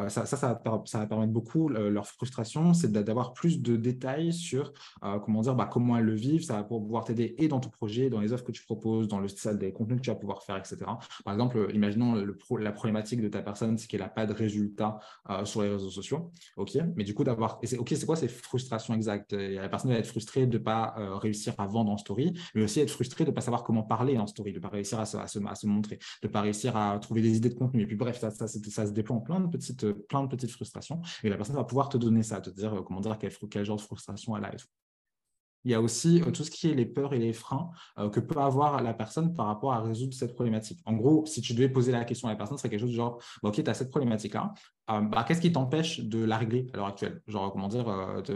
Ça, 0.08 0.26
ça, 0.26 0.36
ça, 0.36 0.60
va 0.98 1.06
permettre 1.06 1.32
beaucoup 1.32 1.68
leur 1.68 2.06
frustration, 2.06 2.74
c'est 2.74 2.92
d'avoir 2.92 3.32
plus 3.32 3.60
de 3.60 3.76
détails 3.76 4.32
sur 4.32 4.72
comment 5.00 5.40
dire, 5.40 5.54
bah, 5.54 5.68
comment 5.70 5.96
elles 5.96 6.04
le 6.04 6.14
vivent. 6.14 6.44
Ça 6.44 6.54
va 6.54 6.64
pouvoir 6.64 7.04
t'aider 7.04 7.34
et 7.38 7.48
dans 7.48 7.60
ton 7.60 7.70
projet, 7.70 8.10
dans 8.10 8.20
les 8.20 8.32
offres 8.32 8.44
que 8.44 8.52
tu 8.52 8.62
proposes, 8.62 9.08
dans 9.08 9.20
le 9.20 9.28
style 9.28 9.56
des 9.58 9.72
contenus 9.72 9.98
que 9.98 10.04
tu 10.04 10.10
vas 10.10 10.16
pouvoir 10.16 10.42
faire, 10.42 10.56
etc. 10.56 10.78
Par 11.24 11.34
exemple, 11.34 11.70
imaginons 11.72 12.14
le 12.14 12.36
la 12.58 12.72
problématique 12.72 13.20
de 13.20 13.28
ta 13.28 13.42
personne, 13.42 13.78
c'est 13.78 13.86
qu'elle 13.86 14.00
n'a 14.00 14.08
pas 14.08 14.26
de 14.26 14.32
résultats 14.32 14.98
sur 15.44 15.62
les 15.62 15.70
réseaux 15.70 15.90
sociaux. 15.90 16.30
Ok, 16.56 16.76
mais 16.96 17.04
du 17.04 17.14
coup 17.14 17.24
d'avoir, 17.24 17.60
ok, 17.78 17.88
c'est 17.88 18.06
quoi 18.06 18.16
ces 18.16 18.28
frustrations 18.28 18.94
exactes? 18.94 19.32
La 19.32 19.68
personne 19.68 19.92
va 19.92 19.98
être 19.98 20.06
frustrée 20.06 20.46
de 20.46 20.58
ne 20.58 20.62
pas 20.62 20.94
réussir 21.20 21.54
à 21.58 21.66
vendre 21.66 21.90
en 21.90 21.96
story, 21.96 22.38
mais 22.54 22.64
aussi 22.64 22.80
être 22.80 22.90
frustrée 22.90 23.24
de 23.24 23.30
ne 23.30 23.34
pas 23.34 23.40
savoir 23.40 23.62
comment 23.62 23.82
parler 23.82 23.99
en 24.18 24.26
story, 24.26 24.52
de 24.52 24.58
ne 24.58 24.62
pas 24.62 24.68
réussir 24.68 24.98
à 25.00 25.06
se, 25.06 25.66
montrer, 25.66 25.96
de 26.22 26.28
ne 26.28 26.32
pas 26.32 26.40
réussir 26.40 26.76
à 26.76 26.98
trouver 26.98 27.22
des 27.22 27.36
idées 27.36 27.50
de 27.50 27.54
contenu. 27.54 27.82
Et 27.82 27.86
puis 27.86 27.96
bref, 27.96 28.18
ça, 28.18 28.48
se 28.48 28.92
déploie 28.92 29.16
en 29.16 29.20
plein 29.20 29.40
de, 29.40 29.46
petites, 29.46 29.90
plein 30.08 30.22
de 30.22 30.28
petites 30.28 30.50
frustrations. 30.50 31.00
Et 31.22 31.28
la 31.28 31.36
personne 31.36 31.56
va 31.56 31.64
pouvoir 31.64 31.88
te 31.88 31.96
donner 31.96 32.22
ça, 32.22 32.40
te 32.40 32.50
dire 32.50 32.74
euh, 32.74 32.82
comment 32.82 33.00
dire 33.00 33.18
quel, 33.18 33.64
genre 33.64 33.76
de 33.76 33.82
frustration 33.82 34.36
elle 34.36 34.44
a. 34.44 34.52
Il 35.64 35.70
y 35.70 35.74
a 35.74 35.80
aussi 35.80 36.22
euh, 36.22 36.30
tout 36.30 36.42
ce 36.42 36.50
qui 36.50 36.70
est 36.70 36.74
les 36.74 36.86
peurs 36.86 37.12
et 37.12 37.18
les 37.18 37.34
freins 37.34 37.70
euh, 37.98 38.08
que 38.08 38.18
peut 38.18 38.40
avoir 38.40 38.82
la 38.82 38.94
personne 38.94 39.34
par 39.34 39.46
rapport 39.46 39.74
à 39.74 39.82
résoudre 39.82 40.14
cette 40.14 40.34
problématique. 40.34 40.80
En 40.86 40.94
gros, 40.94 41.26
si 41.26 41.42
tu 41.42 41.52
devais 41.52 41.68
poser 41.68 41.92
la 41.92 42.04
question 42.04 42.28
à 42.28 42.30
la 42.30 42.36
personne, 42.36 42.56
ce 42.56 42.62
serait 42.62 42.70
quelque 42.70 42.80
chose 42.80 42.90
du 42.90 42.96
genre 42.96 43.20
bah, 43.42 43.50
Ok, 43.50 43.62
tu 43.62 43.68
as 43.68 43.74
cette 43.74 43.90
problématique-là, 43.90 44.54
bah, 44.88 45.24
qu'est-ce 45.28 45.40
qui 45.40 45.52
t'empêche 45.52 46.00
de 46.00 46.24
la 46.24 46.38
régler 46.38 46.66
à 46.72 46.78
l'heure 46.78 46.86
actuelle? 46.86 47.22
Genre, 47.26 47.52
comment 47.52 47.68
dire, 47.68 47.86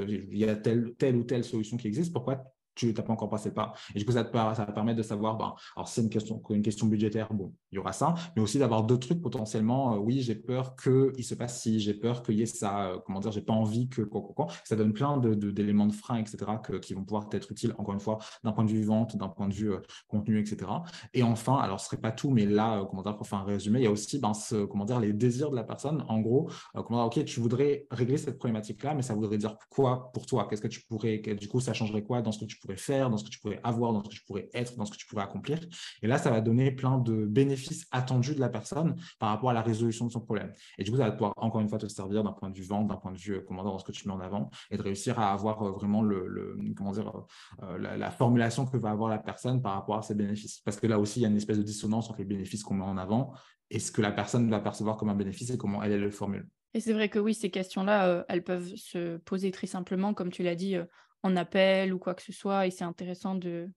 il 0.07 0.39
y 0.39 0.45
a 0.45 0.55
telle, 0.55 0.95
telle 0.97 1.17
ou 1.17 1.25
telle 1.25 1.45
solution 1.45 1.77
qui 1.77 1.89
existe, 1.89 2.13
pourquoi 2.13 2.45
tu 2.75 2.93
n'as 2.93 3.03
pas 3.03 3.13
encore 3.13 3.31
passé 3.31 3.53
pas. 3.53 3.73
Et 3.95 3.99
du 3.99 4.05
coup, 4.05 4.13
ça, 4.13 4.25
te, 4.25 4.33
ça 4.33 4.65
va 4.65 4.73
permettre 4.73 4.99
de 4.99 5.03
savoir, 5.03 5.37
ben, 5.37 5.55
alors 5.77 5.89
c'est 5.89 6.03
une 6.03 6.11
question, 6.11 6.43
une 6.51 6.63
question 6.63 6.87
budgétaire, 6.87 7.33
bon, 7.33 7.53
il 7.73 7.77
y 7.77 7.79
aura 7.79 7.93
ça, 7.93 8.15
mais 8.37 8.43
aussi 8.43 8.59
d'avoir 8.59 8.85
d'autres 8.85 9.07
trucs 9.07 9.21
potentiellement. 9.21 9.95
Euh, 9.95 9.99
oui, 9.99 10.21
j'ai 10.21 10.35
peur 10.35 10.77
qu'il 10.77 11.25
se 11.25 11.35
passe 11.35 11.61
ci, 11.61 11.81
j'ai 11.81 11.95
peur 11.95 12.23
qu'il 12.23 12.37
y 12.37 12.43
ait 12.43 12.47
ça, 12.47 12.87
euh, 12.87 12.99
comment 13.05 13.21
dire, 13.21 13.33
j'ai 13.33 13.43
pas 13.43 13.53
envie 13.53 13.89
que 13.89 14.03
quoi, 14.03 14.23
quoi, 14.23 14.35
quoi. 14.35 14.47
Ça 14.65 14.77
donne 14.77 14.93
plein 14.93 15.19
d'éléments 15.19 15.87
de, 15.87 15.91
de, 15.91 15.97
frein, 15.97 16.19
etc., 16.19 16.37
qui 16.81 16.95
vont 16.95 17.05
pouvoir 17.05 17.29
être 17.33 17.51
utiles, 17.51 17.75
encore 17.79 17.95
une 17.95 18.01
fois, 18.01 18.19
d'un 18.43 18.53
point 18.53 18.65
de 18.65 18.71
vue 18.71 18.85
vente, 18.85 19.17
d'un 19.17 19.29
point 19.29 19.49
de 19.49 19.55
vue 19.55 19.73
euh, 19.73 19.81
contenu, 20.09 20.39
etc. 20.39 20.71
Et 21.13 21.23
enfin, 21.23 21.57
alors 21.57 21.81
ce 21.81 21.87
serait 21.87 22.01
pas 22.01 22.13
tout, 22.13 22.31
mais 22.31 22.47
là, 22.47 22.85
comment 22.89 23.03
dire, 23.03 23.17
pour 23.17 23.27
faire 23.27 23.41
un 23.41 23.45
résumé, 23.45 23.81
il 23.81 23.85
y 23.85 23.87
a 23.87 23.91
aussi, 23.91 24.19
ben, 24.19 24.33
comment 24.71 24.85
dire, 24.85 25.01
les 25.01 25.13
désirs 25.13 25.51
de 25.51 25.57
la 25.57 25.65
personne. 25.65 26.05
En 26.09 26.21
gros, 26.21 26.51
comment 26.75 27.09
dire, 27.09 27.23
ok, 27.23 27.25
tu 27.25 27.41
voudrais 27.41 27.87
régler 27.91 28.17
cette 28.17 28.39
problématique-là, 28.39 28.95
mais 28.95 29.03
ça 29.03 29.15
voudrait 29.15 29.39
dire 29.39 29.57
quoi 29.71 30.11
pour 30.13 30.27
toi? 30.27 30.47
Qu'est-ce 30.49 30.63
que 30.63 30.69
tu 30.69 30.83
pourrais, 30.87 31.19
du 31.19 31.49
coup, 31.49 31.61
ça 31.61 31.73
changerait 31.73 32.03
quoi 32.03 32.23
dans 32.23 32.33
ce 32.33 32.41
que 32.41 32.45
tu 32.45 32.59
faire, 32.73 33.11
dans 33.11 33.17
ce 33.17 33.25
que 33.25 33.31
tu 33.31 33.39
pourrais 33.39 33.61
avoir, 33.63 33.93
dans 33.93 34.03
ce 34.03 34.09
que 34.09 34.15
tu 34.15 34.25
pourrais 34.25 34.49
être, 34.55 34.77
dans 34.77 34.85
ce 34.85 34.93
que 34.93 34.97
tu 34.97 35.07
pourrais 35.07 35.23
accomplir. 35.23 35.61
Et 36.03 36.07
là, 36.07 36.19
ça 36.19 36.31
va 36.31 36.41
donner 36.41 36.71
plein 36.71 36.99
de 36.99 37.27
bénéfices 37.27 37.87
attendus 37.91 38.35
de 38.35 38.41
la 38.41 38.49
personne 38.49 38.97
par 39.19 39.29
rapport 39.31 39.51
à 39.51 39.53
la 39.53 39.63
résolution 39.63 40.07
de 40.07 40.13
son 40.13 40.21
problème. 40.21 40.53
Et 40.79 40.85
du 40.85 40.91
coup, 40.91 40.97
ça 40.97 41.05
va 41.05 41.13
pouvoir 41.13 41.35
encore 41.37 41.61
une 41.61 41.69
fois 41.69 41.79
te 41.79 41.87
servir 41.87 42.25
d'un 42.25 42.33
point 42.33 42.51
de 42.51 42.57
vue 42.57 42.65
vente, 42.65 42.89
d'un 42.89 42.97
point 42.97 43.13
de 43.13 43.19
vue 43.19 43.35
euh, 43.35 43.41
commandant 43.41 43.73
dans 43.73 43.79
ce 43.79 43.85
que 43.85 43.93
tu 43.93 44.09
mets 44.09 44.15
en 44.15 44.21
avant 44.21 44.51
et 44.71 44.77
de 44.77 44.83
réussir 44.83 45.19
à 45.19 45.33
avoir 45.33 45.63
euh, 45.63 45.73
vraiment 45.73 46.03
le, 46.03 46.57
comment 46.77 46.93
dire, 46.93 47.25
euh, 47.63 47.79
la, 47.79 48.11
formulation 48.11 48.67
que 48.67 48.77
va 48.77 48.91
avoir 48.91 49.11
la 49.11 49.19
personne 49.19 49.61
par 49.61 49.75
rapport 49.75 49.97
à 49.97 50.03
ses 50.03 50.15
bénéfices. 50.15 50.61
Parce 50.61 50.79
que 50.79 50.87
là 50.87 50.99
aussi, 50.99 51.21
il 51.21 51.23
y 51.23 51.27
a 51.27 51.29
une 51.29 51.37
espèce 51.37 51.59
de 51.59 51.63
dissonance 51.63 52.09
entre 52.09 52.19
les 52.19 52.25
bénéfices 52.25 52.63
qu'on 52.63 52.75
met 52.75 52.85
en 52.85 52.97
avant 52.97 53.33
et 53.71 53.79
ce 53.79 53.91
que 53.91 54.03
la 54.03 54.13
personne 54.13 54.49
va 54.51 54.61
percevoir 54.61 54.97
comme 54.97 55.09
un 55.09 55.15
bénéfice 55.15 55.51
et 55.51 55.59
comment 55.59 55.83
elle, 55.83 55.93
elle 55.93 56.01
le 56.01 56.11
formule. 56.11 56.49
Et 56.75 56.81
c'est 56.81 56.93
vrai 56.93 57.09
que 57.09 57.19
oui, 57.19 57.35
ces 57.35 57.51
questions-là, 57.51 58.25
elles 58.29 58.43
peuvent 58.43 58.75
se 58.75 59.17
poser 59.19 59.53
très 59.53 59.69
simplement, 59.69 60.13
comme 60.13 60.31
tu 60.31 60.43
l'as 60.43 60.57
dit, 60.57 60.77
en 61.25 61.35
appel 61.37 61.93
ou 61.93 61.99
quoi 61.99 62.15
que 62.15 62.23
ce 62.23 62.33
soit. 62.33 62.67
Et 62.67 62.71
c'est 62.71 62.85
intéressant 62.85 63.35
de 63.35 63.69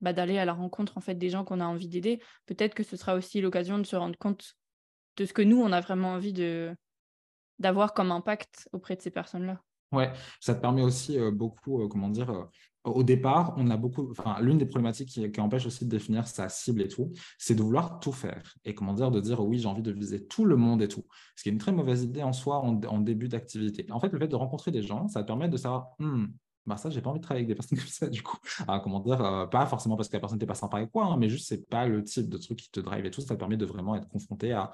bah, 0.00 0.12
d'aller 0.12 0.38
à 0.38 0.44
la 0.44 0.54
rencontre 0.54 0.96
en 0.96 1.00
fait 1.00 1.14
des 1.14 1.28
gens 1.28 1.44
qu'on 1.44 1.60
a 1.60 1.66
envie 1.66 1.88
d'aider. 1.88 2.20
Peut-être 2.46 2.74
que 2.74 2.82
ce 2.82 2.96
sera 2.96 3.14
aussi 3.14 3.40
l'occasion 3.40 3.78
de 3.78 3.84
se 3.84 3.96
rendre 3.96 4.18
compte 4.18 4.56
de 5.18 5.26
ce 5.26 5.34
que 5.34 5.42
nous, 5.42 5.60
on 5.60 5.72
a 5.72 5.80
vraiment 5.80 6.12
envie 6.12 6.32
de 6.32 6.74
d'avoir 7.58 7.92
comme 7.92 8.10
impact 8.10 8.68
auprès 8.72 8.96
de 8.96 9.02
ces 9.02 9.10
personnes-là. 9.10 9.60
Ouais, 9.92 10.10
ça 10.40 10.54
te 10.54 10.60
permet 10.60 10.82
aussi 10.82 11.18
beaucoup, 11.32 11.86
comment 11.86 12.08
dire, 12.08 12.48
au 12.84 13.02
départ, 13.04 13.54
on 13.56 13.70
a 13.70 13.76
beaucoup, 13.76 14.10
enfin, 14.10 14.40
l'une 14.40 14.58
des 14.58 14.66
problématiques 14.66 15.08
qui, 15.08 15.40
empêche 15.40 15.66
aussi 15.66 15.84
de 15.84 15.90
définir 15.90 16.26
sa 16.26 16.48
cible 16.48 16.82
et 16.82 16.88
tout, 16.88 17.12
c'est 17.38 17.54
de 17.54 17.62
vouloir 17.62 18.00
tout 18.00 18.12
faire 18.12 18.56
et 18.64 18.74
comment 18.74 18.94
dire, 18.94 19.10
de 19.10 19.20
dire 19.20 19.40
oui, 19.44 19.58
j'ai 19.58 19.68
envie 19.68 19.82
de 19.82 19.92
viser 19.92 20.26
tout 20.26 20.44
le 20.44 20.56
monde 20.56 20.82
et 20.82 20.88
tout. 20.88 21.04
Ce 21.36 21.42
qui 21.42 21.48
est 21.48 21.52
une 21.52 21.58
très 21.58 21.72
mauvaise 21.72 22.02
idée 22.02 22.22
en 22.22 22.32
soi 22.32 22.58
en, 22.58 23.00
début 23.00 23.28
d'activité. 23.28 23.86
En 23.90 24.00
fait, 24.00 24.08
le 24.12 24.18
fait 24.18 24.28
de 24.28 24.36
rencontrer 24.36 24.70
des 24.70 24.82
gens, 24.82 25.06
ça 25.08 25.22
permet 25.22 25.48
de 25.48 25.56
savoir, 25.56 25.90
hmm, 25.98 26.26
bah 26.66 26.76
ça, 26.76 26.90
j'ai 26.90 27.00
pas 27.00 27.10
envie 27.10 27.18
de 27.18 27.24
travailler 27.24 27.44
avec 27.44 27.48
des 27.48 27.54
personnes 27.54 27.78
comme 27.78 27.88
ça, 27.88 28.06
du 28.08 28.22
coup. 28.22 28.38
Ah, 28.68 28.80
comment 28.82 29.00
dire, 29.00 29.22
euh, 29.24 29.46
pas 29.46 29.66
forcément 29.66 29.96
parce 29.96 30.08
que 30.08 30.14
la 30.16 30.20
personne 30.20 30.38
n'était 30.38 30.46
pas 30.46 30.54
sympa 30.54 30.78
avec 30.78 30.90
quoi, 30.90 31.06
hein, 31.06 31.16
mais 31.18 31.28
juste, 31.28 31.48
c'est 31.48 31.68
pas 31.68 31.86
le 31.86 32.04
type 32.04 32.28
de 32.28 32.38
truc 32.38 32.58
qui 32.58 32.70
te 32.70 32.80
drive 32.80 33.04
et 33.04 33.10
tout. 33.10 33.20
Ça 33.20 33.34
te 33.34 33.38
permet 33.38 33.56
de 33.56 33.66
vraiment 33.66 33.96
être 33.96 34.08
confronté 34.08 34.52
à, 34.52 34.70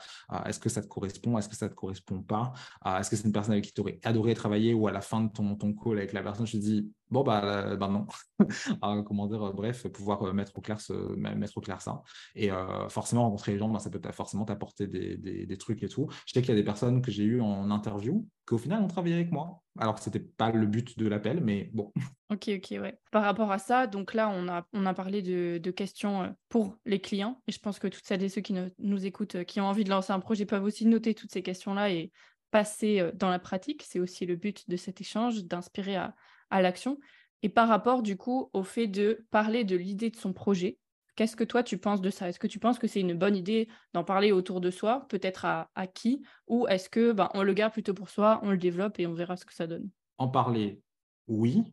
est-ce 0.47 0.59
que 0.59 0.69
ça 0.69 0.83
te 0.83 0.87
correspond, 0.87 1.39
est-ce 1.39 1.49
que 1.49 1.57
ça 1.57 1.69
te 1.69 1.75
correspond 1.75 2.23
pas, 2.23 2.53
est-ce 2.99 3.11
que 3.11 3.17
c'est 3.17 3.25
une 3.25 3.33
personne 3.33 3.53
avec 3.53 3.65
qui 3.65 3.73
tu 3.73 3.81
aurais 3.81 4.01
adoré 4.05 4.35
travailler 4.35 4.75
ou 4.75 4.89
à 4.89 4.93
la 4.93 5.01
fin 5.01 5.23
de 5.23 5.33
ton, 5.33 5.57
ton 5.57 5.73
call 5.73 5.99
avec 5.99 6.13
la 6.13 6.23
personne, 6.23 6.47
je 6.47 6.53
te 6.53 6.57
dis, 6.59 6.91
Bon, 7.11 7.23
bah, 7.23 7.77
bah 7.77 7.89
non. 7.89 8.07
comment 9.05 9.27
dire, 9.27 9.53
bref, 9.55 9.87
pouvoir 9.89 10.35
mettre 10.35 10.57
au 10.57 10.61
clair, 10.61 10.81
ce, 10.81 10.93
mettre 10.93 11.61
clair 11.61 11.81
ça. 11.81 12.03
Et 12.35 12.51
forcément, 12.89 13.23
rencontrer 13.23 13.53
les 13.53 13.59
gens, 13.59 13.69
bah, 13.69 13.79
ça 13.79 13.91
peut 13.91 14.01
forcément 14.13 14.45
t'apporter 14.45 14.87
des, 14.87 15.59
trucs 15.59 15.83
et 15.83 15.89
tout. 15.89 16.09
Je 16.27 16.33
sais 16.33 16.41
qu'il 16.41 16.51
y 16.51 16.53
a 16.53 16.61
des 16.61 16.65
personnes 16.65 17.03
que 17.03 17.11
j'ai 17.11 17.25
eues 17.25 17.41
en 17.41 17.71
interview 17.71 18.27
qui, 18.47 18.55
au 18.55 18.59
final, 18.59 18.83
ont 18.83 18.89
travaillé 18.89 19.15
avec 19.15 19.33
moi. 19.33 19.63
Alors 19.79 19.95
que 19.95 20.01
ce 20.01 20.09
n'était 20.09 20.21
pas 20.21 20.51
le 20.51 20.67
but 20.67 20.99
de 20.99 21.07
l'appel, 21.07 21.43
mais 21.43 21.71
bon. 21.73 21.93
Ok, 22.31 22.51
ok, 22.57 22.79
ouais. 22.81 22.99
Par 23.11 23.23
rapport 23.23 23.51
à 23.53 23.59
ça, 23.59 23.87
donc 23.87 24.13
là, 24.13 24.29
on 24.29 24.49
a, 24.49 24.67
on 24.73 24.87
a 24.87 24.95
parlé 24.95 25.23
de, 25.23 25.59
de 25.59 25.71
questions 25.71 26.35
pour 26.49 26.77
les 26.85 27.01
clients. 27.01 27.41
Et 27.47 27.53
je 27.53 27.59
pense 27.59 27.79
que 27.79 27.89
toutes 27.89 28.05
celles 28.05 28.23
et 28.23 28.29
ceux 28.29 28.41
qui 28.41 28.55
nous 28.79 29.07
écoutent, 29.07 29.45
qui 29.45 29.61
ont 29.61 29.67
envie 29.67 29.85
de 29.85 29.91
lancer 29.91 30.13
un 30.13 30.21
projet, 30.21 30.45
peuvent 30.47 30.65
aussi 30.65 30.85
noter 30.87 31.15
toutes 31.15 31.33
ces 31.33 31.43
questions-là 31.43 31.91
et 31.91 32.13
passer 32.51 33.11
dans 33.15 33.31
la 33.31 33.39
pratique. 33.39 33.85
C'est 33.87 34.01
aussi 34.01 34.27
le 34.27 34.37
but 34.37 34.69
de 34.69 34.77
cet 34.77 35.01
échange, 35.01 35.45
d'inspirer 35.45 35.97
à 35.97 36.15
à 36.51 36.63
l'action. 36.63 36.99
Et 37.43 37.49
par 37.49 37.69
rapport, 37.69 38.03
du 38.03 38.17
coup, 38.17 38.51
au 38.53 38.63
fait 38.63 38.87
de 38.87 39.27
parler 39.31 39.65
de 39.65 39.77
l'idée 39.77 40.11
de 40.11 40.17
son 40.17 40.33
projet, 40.33 40.79
qu'est-ce 41.15 41.37
que 41.37 41.45
toi, 41.45 41.63
tu 41.63 41.79
penses 41.79 42.01
de 42.01 42.11
ça? 42.11 42.29
Est-ce 42.29 42.39
que 42.39 42.47
tu 42.47 42.59
penses 42.59 42.79
que 42.79 42.87
c'est 42.87 43.01
une 43.01 43.15
bonne 43.15 43.37
idée 43.37 43.69
d'en 43.93 44.05
parler 44.05 44.33
autour 44.33 44.61
de 44.61 44.71
soi, 44.71 45.07
peut-être 45.09 45.45
à, 45.45 45.87
qui? 45.95 46.23
Ou 46.47 46.67
est-ce 46.69 46.89
que 46.89 47.13
ben, 47.13 47.29
on 47.35 47.43
le 47.43 47.53
garde 47.55 47.73
plutôt 47.73 47.95
pour 47.95 48.09
soi, 48.09 48.41
on 48.43 48.51
le 48.51 48.59
développe 48.59 48.99
et 48.99 49.07
on 49.07 49.15
verra 49.15 49.37
ce 49.37 49.45
que 49.45 49.55
ça 49.55 49.67
donne? 49.67 49.89
En 50.19 50.29
parler, 50.29 50.81
oui. 51.29 51.65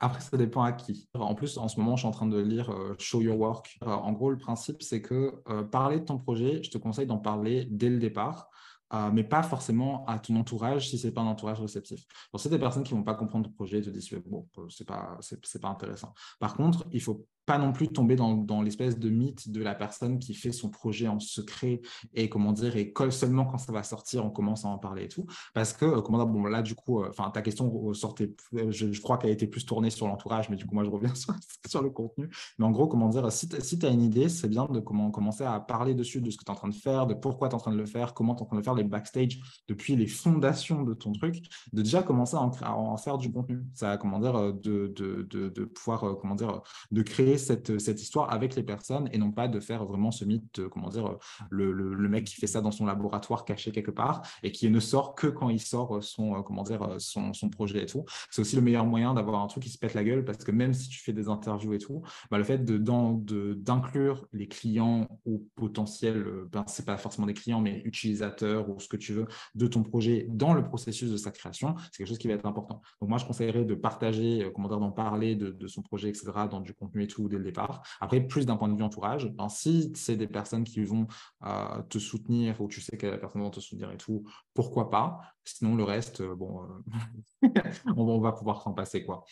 Après, 0.00 0.20
ça 0.20 0.36
dépend 0.36 0.62
à 0.62 0.72
qui. 0.72 1.08
En 1.14 1.36
plus, 1.36 1.58
en 1.58 1.68
ce 1.68 1.78
moment, 1.78 1.94
je 1.94 2.00
suis 2.00 2.08
en 2.08 2.12
train 2.12 2.26
de 2.26 2.40
lire 2.40 2.70
euh, 2.70 2.96
Show 2.98 3.22
Your 3.22 3.38
Work. 3.38 3.78
en 3.82 4.12
gros, 4.12 4.30
le 4.30 4.38
principe, 4.38 4.82
c'est 4.82 5.00
que 5.00 5.40
euh, 5.48 5.62
parler 5.62 6.00
de 6.00 6.04
ton 6.04 6.18
projet, 6.18 6.60
je 6.64 6.70
te 6.70 6.78
conseille 6.78 7.06
d'en 7.06 7.18
parler 7.18 7.66
dès 7.70 7.88
le 7.88 7.98
départ. 7.98 8.50
Euh, 8.94 9.10
mais 9.10 9.24
pas 9.24 9.42
forcément 9.42 10.04
à 10.06 10.18
ton 10.18 10.36
entourage 10.36 10.90
si 10.90 10.98
ce 10.98 11.06
n'est 11.06 11.12
pas 11.12 11.22
un 11.22 11.26
entourage 11.26 11.60
réceptif. 11.60 12.04
Pour 12.30 12.40
c'est 12.40 12.50
des 12.50 12.58
personnes 12.58 12.82
qui 12.82 12.92
vont 12.92 13.02
pas 13.02 13.14
comprendre 13.14 13.46
ton 13.48 13.52
projet 13.52 13.78
et 13.78 13.82
te 13.82 13.90
disent 13.90 14.12
bon, 14.26 14.46
c'est 14.68 14.86
pas, 14.86 15.16
c'est, 15.20 15.60
pas 15.60 15.68
intéressant. 15.68 16.12
Par 16.38 16.54
contre, 16.54 16.86
il 16.92 17.00
faut 17.00 17.26
pas 17.44 17.58
non 17.58 17.72
plus 17.72 17.88
tomber 17.88 18.16
dans, 18.16 18.62
l'espèce 18.62 18.98
de 18.98 19.08
mythe 19.08 19.50
de 19.50 19.62
la 19.62 19.74
personne 19.74 20.18
qui 20.18 20.34
fait 20.34 20.52
son 20.52 20.70
projet 20.70 21.08
en 21.08 21.18
secret 21.18 21.80
et 22.14 22.28
comment 22.28 22.52
dire 22.52 22.76
et 22.76 22.92
colle 22.92 23.12
seulement 23.12 23.44
quand 23.44 23.58
ça 23.58 23.72
va 23.72 23.82
sortir 23.82 24.24
on 24.24 24.30
commence 24.30 24.64
à 24.64 24.68
en 24.68 24.78
parler 24.78 25.04
et 25.04 25.08
tout. 25.08 25.26
Parce 25.52 25.72
que 25.72 25.84
euh, 25.84 26.00
comment 26.00 26.18
dire 26.18 26.26
bon 26.26 26.44
là 26.44 26.62
du 26.62 26.74
coup 26.74 27.02
euh, 27.02 27.08
enfin 27.08 27.30
ta 27.30 27.42
question 27.42 27.92
sortait 27.94 28.32
je, 28.68 29.00
crois 29.00 29.18
qu'elle 29.18 29.30
a 29.30 29.32
été 29.32 29.46
plus 29.46 29.66
tournée 29.66 29.90
sur 29.90 30.06
l'entourage 30.06 30.48
mais 30.50 30.56
du 30.56 30.66
coup 30.66 30.74
moi 30.74 30.84
je 30.84 30.90
reviens 30.90 31.12
sur, 31.68 31.82
le 31.82 31.90
contenu. 31.90 32.28
Mais 32.58 32.64
en 32.64 32.70
gros 32.70 32.86
comment 32.86 33.08
dire 33.08 33.30
si 33.32 33.48
tu 33.48 33.86
as 33.86 33.90
une 33.90 34.02
idée 34.02 34.28
c'est 34.28 34.48
bien 34.48 34.66
de 34.66 34.78
comment 34.78 35.10
commencer 35.10 35.44
à 35.44 35.58
parler 35.58 35.94
dessus 35.94 36.20
de 36.20 36.30
ce 36.30 36.36
que 36.36 36.44
tu 36.44 36.50
es 36.50 36.52
en 36.52 36.56
train 36.56 36.68
de 36.68 36.74
faire 36.74 37.06
de 37.06 37.14
pourquoi 37.14 37.48
tu 37.48 37.52
es 37.52 37.56
en 37.56 37.60
train 37.60 37.72
de 37.72 37.78
le 37.78 37.86
faire 37.86 38.14
comment 38.14 38.34
tu 38.34 38.40
es 38.40 38.42
en 38.42 38.46
train 38.46 38.58
de 38.58 38.62
faire 38.62 38.74
les 38.74 38.84
backstage 38.84 39.40
depuis 39.68 39.96
les 39.96 40.06
fondations 40.06 40.82
de 40.82 40.94
ton 40.94 41.12
truc 41.12 41.42
de 41.72 41.82
déjà 41.82 42.02
commencer 42.02 42.36
à 42.36 42.76
en, 42.76 42.96
faire 42.96 43.18
du 43.18 43.32
contenu. 43.32 43.64
Ça 43.74 43.96
comment 43.96 44.20
dire 44.20 44.36
euh, 44.36 44.52
de, 44.52 44.92
de, 44.94 45.22
de 45.48 45.64
pouvoir 45.64 46.16
comment 46.20 46.36
dire 46.36 46.60
de 46.92 47.02
créer 47.02 47.31
cette, 47.38 47.78
cette, 47.78 48.02
histoire 48.02 48.32
avec 48.32 48.56
les 48.56 48.62
personnes 48.62 49.08
et 49.12 49.18
non 49.18 49.32
pas 49.32 49.48
de 49.48 49.60
faire 49.60 49.84
vraiment 49.84 50.10
ce 50.10 50.24
mythe, 50.24 50.66
comment 50.68 50.88
dire, 50.88 51.16
le, 51.50 51.72
le, 51.72 52.08
mec 52.08 52.24
qui 52.24 52.34
fait 52.34 52.46
ça 52.46 52.60
dans 52.60 52.70
son 52.70 52.86
laboratoire 52.86 53.44
caché 53.44 53.72
quelque 53.72 53.90
part 53.90 54.22
et 54.42 54.52
qui 54.52 54.68
ne 54.70 54.80
sort 54.80 55.14
que 55.14 55.26
quand 55.26 55.48
il 55.48 55.60
sort 55.60 56.02
son, 56.02 56.42
comment 56.42 56.62
dire, 56.62 56.96
son, 56.98 57.32
son 57.32 57.48
projet 57.48 57.82
et 57.82 57.86
tout. 57.86 58.04
C'est 58.30 58.40
aussi 58.40 58.56
le 58.56 58.62
meilleur 58.62 58.86
moyen 58.86 59.14
d'avoir 59.14 59.42
un 59.42 59.46
truc 59.46 59.62
qui 59.62 59.70
se 59.70 59.78
pète 59.78 59.94
la 59.94 60.04
gueule 60.04 60.24
parce 60.24 60.38
que 60.38 60.50
même 60.50 60.74
si 60.74 60.88
tu 60.88 61.00
fais 61.00 61.12
des 61.12 61.28
interviews 61.28 61.72
et 61.74 61.78
tout, 61.78 62.02
bah, 62.30 62.38
le 62.38 62.44
fait 62.44 62.64
d'inclure 62.64 64.26
les 64.32 64.48
clients 64.48 65.08
ou 65.24 65.46
potentiels, 65.54 66.24
ben, 66.50 66.64
c'est 66.66 66.86
pas 66.86 66.96
forcément 66.96 67.26
des 67.26 67.34
clients, 67.34 67.60
mais 67.60 67.82
utilisateurs 67.84 68.68
ou 68.68 68.80
ce 68.80 68.88
que 68.88 68.96
tu 68.96 69.12
veux 69.12 69.26
de 69.54 69.66
ton 69.66 69.82
projet 69.82 70.26
dans 70.28 70.54
le 70.54 70.64
processus 70.64 71.10
de 71.10 71.16
sa 71.16 71.30
création, 71.30 71.74
c'est 71.90 71.98
quelque 71.98 72.08
chose 72.08 72.18
qui 72.18 72.28
va 72.28 72.34
être 72.34 72.46
important. 72.46 72.82
Donc 73.00 73.10
moi, 73.10 73.18
je 73.18 73.24
conseillerais 73.24 73.64
de 73.64 73.74
partager, 73.74 74.50
comment 74.54 74.68
dire, 74.68 74.80
d'en 74.80 74.92
parler 74.92 75.36
de, 75.36 75.50
de 75.50 75.66
son 75.66 75.82
projet, 75.82 76.08
etc., 76.08 76.32
dans 76.50 76.60
du 76.60 76.74
contenu 76.74 77.04
et 77.04 77.06
tout, 77.06 77.21
dès 77.28 77.38
le 77.38 77.44
départ. 77.44 77.82
Après, 78.00 78.20
plus 78.20 78.46
d'un 78.46 78.56
point 78.56 78.68
de 78.68 78.76
vue 78.76 78.82
entourage, 78.82 79.28
ben, 79.30 79.48
si 79.48 79.92
c'est 79.94 80.16
des 80.16 80.26
personnes 80.26 80.64
qui 80.64 80.82
vont 80.84 81.06
euh, 81.44 81.82
te 81.88 81.98
soutenir 81.98 82.60
ou 82.60 82.68
tu 82.68 82.80
sais 82.80 82.96
que 82.96 83.06
la 83.06 83.18
personne 83.18 83.42
va 83.42 83.50
te 83.50 83.60
soutenir 83.60 83.90
et 83.90 83.96
tout, 83.96 84.24
pourquoi 84.54 84.90
pas? 84.90 85.20
Sinon, 85.44 85.74
le 85.74 85.84
reste, 85.84 86.20
euh, 86.20 86.34
bon, 86.34 86.62
euh, 86.62 87.48
on, 87.96 88.20
va 88.20 88.32
pouvoir 88.32 88.62
s'en 88.62 88.72
passer. 88.72 89.04
quoi. 89.04 89.24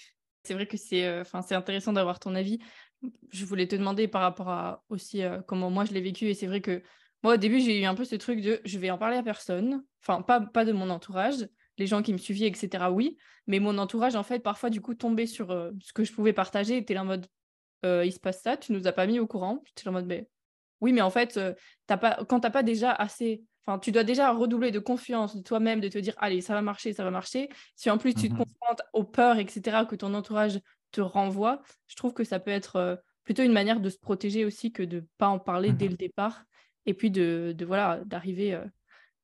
C'est 0.45 0.55
vrai 0.55 0.67
que 0.67 0.77
c'est 0.77 1.23
c'est 1.25 1.55
intéressant 1.55 1.93
d'avoir 1.93 2.19
ton 2.19 2.35
avis. 2.35 2.59
Je 3.31 3.45
voulais 3.45 3.67
te 3.67 3.77
demander 3.77 4.09
par 4.09 4.23
rapport 4.23 4.49
à 4.49 4.83
aussi 4.89 5.23
comment 5.47 5.71
moi 5.71 5.85
je 5.85 5.93
l'ai 5.93 6.01
vécu. 6.01 6.27
Et 6.27 6.35
c'est 6.35 6.47
vrai 6.47 6.63
que 6.63 6.83
moi, 7.23 7.35
au 7.35 7.37
début, 7.37 7.61
j'ai 7.61 7.79
eu 7.79 7.85
un 7.85 7.95
peu 7.95 8.05
ce 8.05 8.17
truc 8.17 8.41
de 8.41 8.61
je 8.65 8.79
vais 8.79 8.91
en 8.91 8.97
parler 8.97 9.19
à 9.19 9.23
personne. 9.23 9.85
Enfin, 10.03 10.23
pas, 10.23 10.41
pas 10.41 10.65
de 10.65 10.73
mon 10.73 10.89
entourage 10.89 11.47
les 11.81 11.87
gens 11.87 12.03
qui 12.03 12.13
me 12.13 12.19
suivaient, 12.19 12.47
etc. 12.47 12.91
Oui, 12.93 13.17
mais 13.47 13.59
mon 13.59 13.79
entourage, 13.79 14.15
en 14.15 14.23
fait, 14.23 14.41
parfois, 14.41 14.71
du 14.71 14.81
coup, 14.81 14.95
tombait 14.95 15.27
sur 15.27 15.49
ce 15.81 15.93
que 15.93 16.05
je 16.05 16.13
pouvais 16.13 16.33
partager, 16.33 16.77
était 16.77 16.95
là 16.95 17.03
en 17.03 17.07
mode 17.07 17.27
euh, 17.85 18.05
il 18.05 18.13
se 18.13 18.21
passe 18.21 18.43
ça, 18.43 18.57
tu 18.57 18.73
nous 18.73 18.87
as 18.87 18.93
pas 18.93 19.07
mis 19.07 19.19
au 19.19 19.27
courant? 19.27 19.63
J'étais 19.67 19.89
en 19.89 19.93
mode, 19.93 20.07
mais 20.07 20.29
oui, 20.81 20.93
mais 20.93 21.03
en 21.03 21.11
fait, 21.11 21.37
euh, 21.37 21.55
as 21.89 21.97
pas, 21.97 22.25
quand 22.29 22.41
t'as 22.41 22.51
pas 22.51 22.63
déjà 22.63 22.93
assez, 22.93 23.43
enfin, 23.67 23.79
tu 23.79 23.93
dois 23.93 24.05
déjà 24.05 24.33
redoubler 24.33 24.71
de 24.71 24.79
confiance 24.79 25.37
de 25.37 25.43
toi-même, 25.43 25.81
de 25.81 25.89
te 25.89 25.99
dire, 25.99 26.15
allez, 26.19 26.41
ça 26.41 26.55
va 26.55 26.63
marcher, 26.63 26.93
ça 26.93 27.05
va 27.05 27.11
marcher. 27.11 27.49
Si 27.77 27.91
en 27.91 27.99
plus 27.99 28.15
tu 28.15 28.29
te 28.29 28.35
mmh 28.35 28.39
confrontes 28.39 28.83
aux 28.93 29.05
peurs, 29.05 29.39
etc., 29.39 29.85
que 29.89 29.97
ton 29.97 30.15
entourage 30.15 30.61
te 30.93 31.01
renvoie, 31.01 31.63
je 31.87 31.97
trouve 31.97 32.15
que 32.15 32.25
ça 32.25 32.41
peut 32.41 32.51
être 32.51 32.77
euh, 32.77 32.97
plutôt 33.25 33.43
une 33.43 33.53
manière 33.53 33.81
de 33.81 33.91
se 33.91 33.99
protéger 33.99 34.45
aussi 34.45 34.73
que 34.73 34.83
de 34.83 35.05
pas 35.19 35.29
en 35.29 35.39
parler 35.39 35.73
dès 35.73 35.87
mmh 35.87 35.91
le 35.91 35.97
départ, 35.97 36.45
et 36.87 36.95
puis 36.95 37.11
de, 37.11 37.55
de 37.57 37.65
voilà, 37.65 38.01
d'arriver 38.07 38.59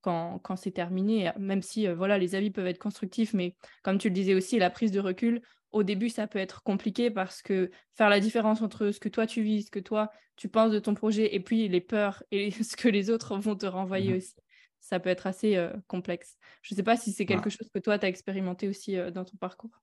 quand, 0.03 0.39
quand 0.41 0.57
c'est 0.57 0.71
terminé, 0.71 1.33
même 1.39 1.63
si 1.63 1.89
voilà, 1.89 2.19
les 2.19 2.35
avis 2.35 2.51
peuvent 2.51 2.67
être 2.67 2.79
constructifs, 2.79 3.33
mais 3.33 3.57
comme 3.83 3.99
tu 3.99 4.09
le 4.09 4.15
disais 4.15 4.35
aussi, 4.35 4.59
la 4.59 4.71
prise 4.71 4.93
de 4.93 5.01
recul, 5.01 5.41
au 5.73 5.83
début, 5.83 6.09
ça 6.09 6.27
peut 6.27 6.39
être 6.39 6.63
compliqué 6.63 7.11
parce 7.11 7.43
que 7.43 7.71
faire 7.95 8.09
la 8.09 8.21
différence 8.21 8.63
entre 8.63 8.91
ce 8.91 9.01
que 9.01 9.09
toi 9.09 9.27
tu 9.27 9.43
vis, 9.43 9.65
ce 9.65 9.71
que 9.71 9.81
toi 9.81 10.11
tu 10.37 10.49
penses 10.49 10.73
de 10.73 10.79
ton 10.79 10.95
projet 10.95 11.35
et 11.35 11.41
puis 11.41 11.69
les 11.69 11.81
peurs 11.81 12.23
et 12.31 12.51
ce 12.63 12.77
que 12.77 12.89
les 12.89 13.11
autres 13.11 13.37
vont 13.39 13.57
te 13.57 13.67
renvoyer 13.67 14.13
mmh 14.13 14.17
aussi, 14.17 14.35
ça 14.81 15.01
peut 15.01 15.11
être 15.11 15.27
assez 15.27 15.57
euh, 15.57 15.73
complexe. 15.89 16.37
Je 16.63 16.75
ne 16.75 16.77
sais 16.77 16.83
pas 16.83 16.97
si 16.97 17.13
c'est 17.13 17.27
quelque 17.27 17.51
chose 17.51 17.69
que 17.73 17.79
toi 17.79 17.99
tu 17.99 18.07
as 18.07 18.09
expérimenté 18.09 18.69
aussi 18.69 18.97
euh, 18.97 19.11
dans 19.11 19.25
ton 19.25 19.37
parcours 19.37 19.83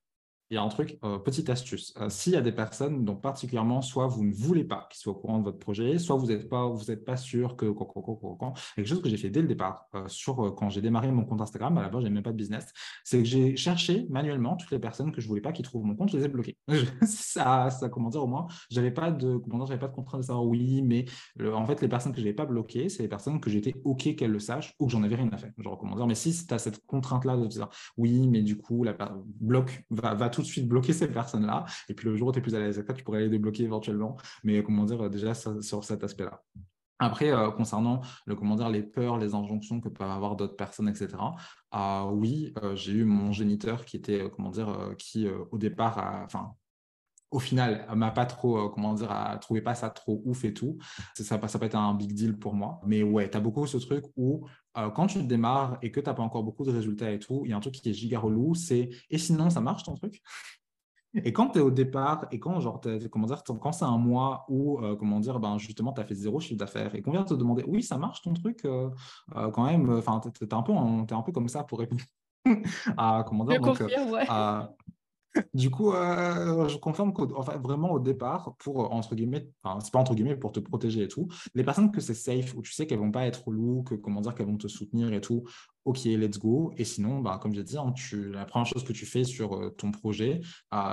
il 0.54 0.56
y 0.56 0.60
a 0.60 0.62
un 0.62 0.70
truc, 0.70 1.00
euh, 1.04 1.18
petite 1.18 1.50
astuce. 1.50 1.96
Euh, 2.00 2.10
s'il 2.10 2.34
y 2.34 2.36
a 2.36 2.42
des 2.42 2.52
personnes 2.52 3.04
dont 3.04 3.16
particulièrement, 3.16 3.82
soit 3.82 4.06
vous 4.06 4.24
ne 4.24 4.32
voulez 4.32 4.64
pas 4.64 4.88
qu'ils 4.92 5.00
soient 5.00 5.14
au 5.14 5.16
courant 5.16 5.40
de 5.40 5.44
votre 5.44 5.58
projet, 5.58 5.98
soit 5.98 6.16
vous 6.16 6.28
n'êtes 6.28 6.48
pas, 6.48 6.68
vous 6.68 6.84
pas 7.04 7.18
sûr 7.18 7.56
que 7.56 7.66
quelque 8.76 8.86
chose 8.86 9.02
que 9.02 9.10
j'ai 9.10 9.18
fait 9.18 9.32
dès 9.32 9.42
le 9.42 9.48
départ, 9.48 9.88
euh, 9.96 10.08
sur 10.08 10.54
quand 10.56 10.70
j'ai 10.70 10.82
démarré 10.82 11.12
mon 11.12 11.26
compte 11.26 11.42
Instagram, 11.42 11.76
à 11.80 11.82
la 11.82 11.90
base, 11.90 12.04
je 12.04 12.10
même 12.10 12.22
pas 12.22 12.32
de 12.32 12.38
business, 12.38 12.68
c'est 13.04 13.18
que 13.18 13.24
j'ai 13.24 13.56
cherché 13.56 14.06
manuellement 14.12 14.56
toutes 14.56 14.70
les 14.70 14.78
personnes 14.78 15.12
que 15.12 15.22
je 15.22 15.28
voulais 15.28 15.42
pas 15.42 15.52
qu'ils 15.52 15.66
trouvent 15.66 15.86
mon 15.86 15.96
compte, 15.96 16.12
je 16.12 16.18
les 16.18 16.26
ai 16.26 16.28
bloquées. 16.28 16.58
ça, 17.02 17.72
ça, 17.72 17.90
comment 17.90 18.10
dire, 18.10 18.22
au 18.22 18.28
moins, 18.28 18.46
j'avais 18.70 18.92
pas 18.92 19.10
de, 19.10 19.38
comment 19.38 19.66
j'avais 19.66 19.80
pas 19.80 19.88
de 19.88 19.96
contrainte 19.96 20.22
de 20.22 20.26
savoir 20.28 20.46
oui, 20.46 20.84
mais 20.84 21.06
en 21.44 21.66
fait, 21.66 21.82
les 21.82 21.88
personnes 21.88 22.12
que 22.12 22.20
je 22.20 22.26
n'avais 22.26 22.36
pas 22.36 22.46
bloquées, 22.46 22.90
c'est 22.90 23.02
les 23.02 23.10
personnes 23.10 23.42
que 23.42 23.50
j'étais 23.50 23.74
OK 23.86 24.16
qu'elles 24.16 24.32
le 24.32 24.40
sachent 24.40 24.76
ou 24.78 24.86
que 24.86 24.92
j'en 24.92 25.02
avais 25.02 25.16
rien 25.16 25.30
à 25.32 25.38
faire. 25.38 25.52
Genre, 25.58 25.80
comment 25.80 25.96
dire, 25.96 26.06
mais 26.06 26.16
si 26.16 26.46
tu 26.46 26.54
as 26.54 26.60
cette 26.60 26.86
contrainte-là 26.86 27.38
de 27.38 27.48
dire 27.48 27.70
oui, 27.98 28.28
mais 28.28 28.44
du 28.44 28.58
coup, 28.58 28.84
la 28.84 28.96
bloc 29.26 29.84
va, 29.90 30.14
va 30.14 30.30
tout 30.30 30.43
de 30.44 30.48
suite 30.48 30.68
bloquer 30.68 30.94
ces 30.94 31.08
personnes-là. 31.08 31.66
Et 31.90 31.94
puis 31.94 32.08
le 32.08 32.16
jour 32.16 32.30
où 32.30 32.32
tu 32.32 32.40
es 32.40 32.42
plus 32.42 32.56
à 32.56 32.60
l'aise 32.60 32.78
avec 32.78 32.88
ça, 32.88 32.94
tu 32.94 33.04
pourrais 33.04 33.22
les 33.22 33.30
débloquer 33.30 33.64
éventuellement. 33.64 34.18
Mais 34.44 34.64
comment 34.64 34.86
dire, 34.86 35.10
déjà 35.10 35.34
sur 35.34 35.84
cet 35.84 36.04
aspect-là. 36.04 36.42
Après, 37.00 37.32
euh, 37.32 37.52
concernant 37.52 38.02
le, 38.26 38.36
comment 38.36 38.56
dire, 38.56 38.70
les 38.70 38.84
peurs, 38.84 39.18
les 39.18 39.34
injonctions 39.36 39.82
que 39.82 39.90
peuvent 39.90 40.10
avoir 40.10 40.36
d'autres 40.36 40.56
personnes, 40.56 40.88
etc., 40.88 41.10
euh, 41.76 42.04
oui, 42.12 42.54
euh, 42.64 42.76
j'ai 42.76 42.94
eu 42.94 43.04
mon 43.04 43.32
géniteur 43.32 43.84
qui 43.86 43.98
était, 43.98 44.30
comment 44.36 44.50
dire, 44.50 44.94
qui 44.98 45.28
au 45.52 45.58
départ, 45.58 45.98
enfin, 46.24 46.54
au 47.32 47.40
final, 47.40 47.88
m'a 47.96 48.12
pas 48.12 48.26
trop, 48.26 48.70
comment 48.70 48.94
dire, 48.94 49.12
a 49.12 49.38
trouvé 49.38 49.62
pas 49.62 49.74
ça 49.74 49.90
trop 49.90 50.22
ouf 50.26 50.46
et 50.46 50.54
tout. 50.54 50.78
Ça, 51.16 51.24
ça, 51.24 51.48
ça 51.48 51.60
peut 51.60 51.66
être 51.66 51.76
un 51.76 51.94
big 51.96 52.14
deal 52.14 52.38
pour 52.38 52.54
moi. 52.54 52.80
Mais 52.86 53.02
ouais, 53.02 53.30
tu 53.30 53.38
as 53.38 53.40
beaucoup 53.40 53.66
ce 53.66 53.78
truc 53.78 54.06
où 54.16 54.48
quand 54.74 55.08
tu 55.08 55.24
démarres 55.24 55.78
et 55.82 55.92
que 55.92 56.00
tu 56.00 56.06
n'as 56.08 56.14
pas 56.14 56.24
encore 56.24 56.44
beaucoup 56.44 56.66
de 56.66 56.72
résultats 56.72 57.12
et 57.12 57.20
tout, 57.20 57.44
il 57.46 57.52
y 57.52 57.54
a 57.54 57.58
un 57.58 57.60
truc 57.60 57.76
qui 57.76 57.90
est 57.90 57.94
giga 57.94 58.20
relou, 58.20 58.56
c'est 58.56 58.90
et 59.10 59.18
sinon 59.18 59.50
ça 59.50 59.62
marche 59.62 59.84
ton 59.84 59.96
truc? 59.96 60.22
Et 61.16 61.32
quand 61.32 61.50
tu 61.50 61.60
es 61.60 61.62
au 61.62 61.70
départ 61.70 62.26
et 62.32 62.40
quand 62.40 62.60
genre 62.60 62.82
comment 63.12 63.28
dire 63.28 63.44
quand 63.44 63.72
c'est 63.72 63.86
un 63.86 64.00
mois 64.00 64.46
où 64.50 64.80
comment 64.98 65.20
dire 65.20 65.40
ben 65.40 65.60
justement 65.60 65.94
tu 65.94 66.02
as 66.02 66.06
fait 66.06 66.16
zéro 66.16 66.40
chiffre 66.40 66.58
d'affaires 66.58 66.96
et 66.96 67.04
qu'on 67.04 67.12
vient 67.12 67.24
te 67.24 67.36
demander 67.36 67.64
oui 67.68 67.84
ça 67.84 68.00
marche 68.00 68.24
ton 68.24 68.34
truc 68.34 68.64
quand 68.64 69.64
même 69.64 69.92
enfin 69.92 70.20
tu 70.20 70.44
es, 70.44 70.54
un 70.56 70.64
peu 70.64 70.74
un 70.74 71.22
peu 71.22 71.32
comme 71.32 71.48
ça 71.50 71.64
pour 71.66 71.78
répondre 71.78 72.02
à 72.98 73.24
comment 73.28 73.46
dire 73.46 73.62
donc, 73.62 73.80
ouais. 73.80 74.26
Du 75.54 75.70
coup, 75.70 75.92
euh, 75.92 76.68
je 76.68 76.78
confirme 76.78 77.14
qu'en 77.14 77.26
vraiment 77.60 77.92
au 77.92 78.00
départ, 78.00 78.56
pour 78.60 78.94
entre 78.94 79.16
guillemets, 79.16 79.48
enfin, 79.64 79.80
c'est 79.80 79.92
pas 79.92 80.00
entre 80.00 80.14
guillemets 80.14 80.36
pour 80.36 80.52
te 80.52 80.60
protéger 80.60 81.04
et 81.04 81.08
tout, 81.08 81.28
les 81.56 81.64
personnes 81.64 81.92
que 81.92 82.02
c'est 82.02 82.14
safe, 82.14 82.56
où 82.56 82.62
tu 82.62 82.72
sais 82.72 82.86
qu'elles 82.86 83.00
vont 83.00 83.12
pas 83.12 83.26
être 83.26 83.50
loup, 83.52 83.84
que 83.84 83.96
comment 83.96 84.22
dire, 84.22 84.36
qu'elles 84.36 84.48
vont 84.48 84.58
te 84.58 84.68
soutenir 84.68 85.12
et 85.14 85.22
tout, 85.22 85.44
ok, 85.86 86.04
let's 86.06 86.40
go. 86.40 86.74
Et 86.78 86.84
sinon, 86.84 87.20
bah, 87.20 87.40
comme 87.42 87.54
j'ai 87.54 87.64
dit, 87.64 87.78
hein, 87.78 87.94
la 88.32 88.46
première 88.46 88.66
chose 88.66 88.84
que 88.84 88.94
tu 88.94 89.06
fais 89.06 89.24
sur 89.24 89.76
ton 89.78 89.92
projet, 89.92 90.42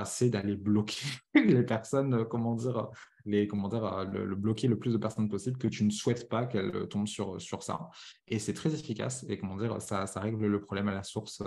c'est 0.04 0.30
d'aller 0.30 0.56
bloquer 0.56 1.06
les 1.34 1.62
personnes, 1.62 2.24
comment 2.26 2.54
dire, 2.54 2.88
les 3.24 3.46
commentaires, 3.46 4.04
le, 4.10 4.34
bloquer 4.34 4.68
le 4.68 4.78
plus 4.78 4.92
de 4.92 4.98
personnes 4.98 5.28
possible 5.28 5.58
que 5.58 5.68
tu 5.68 5.84
ne 5.84 5.90
souhaites 5.90 6.28
pas 6.28 6.46
qu'elles 6.46 6.88
tombent 6.88 7.06
sur, 7.06 7.40
sur 7.40 7.62
ça. 7.62 7.88
Et 8.26 8.38
c'est 8.38 8.54
très 8.54 8.74
efficace. 8.74 9.24
Et 9.28 9.38
comment 9.38 9.56
dire, 9.56 9.80
ça, 9.80 10.06
règle 10.16 10.46
le 10.46 10.60
problème 10.60 10.88
à 10.88 10.94
la 10.94 11.02
source. 11.02 11.42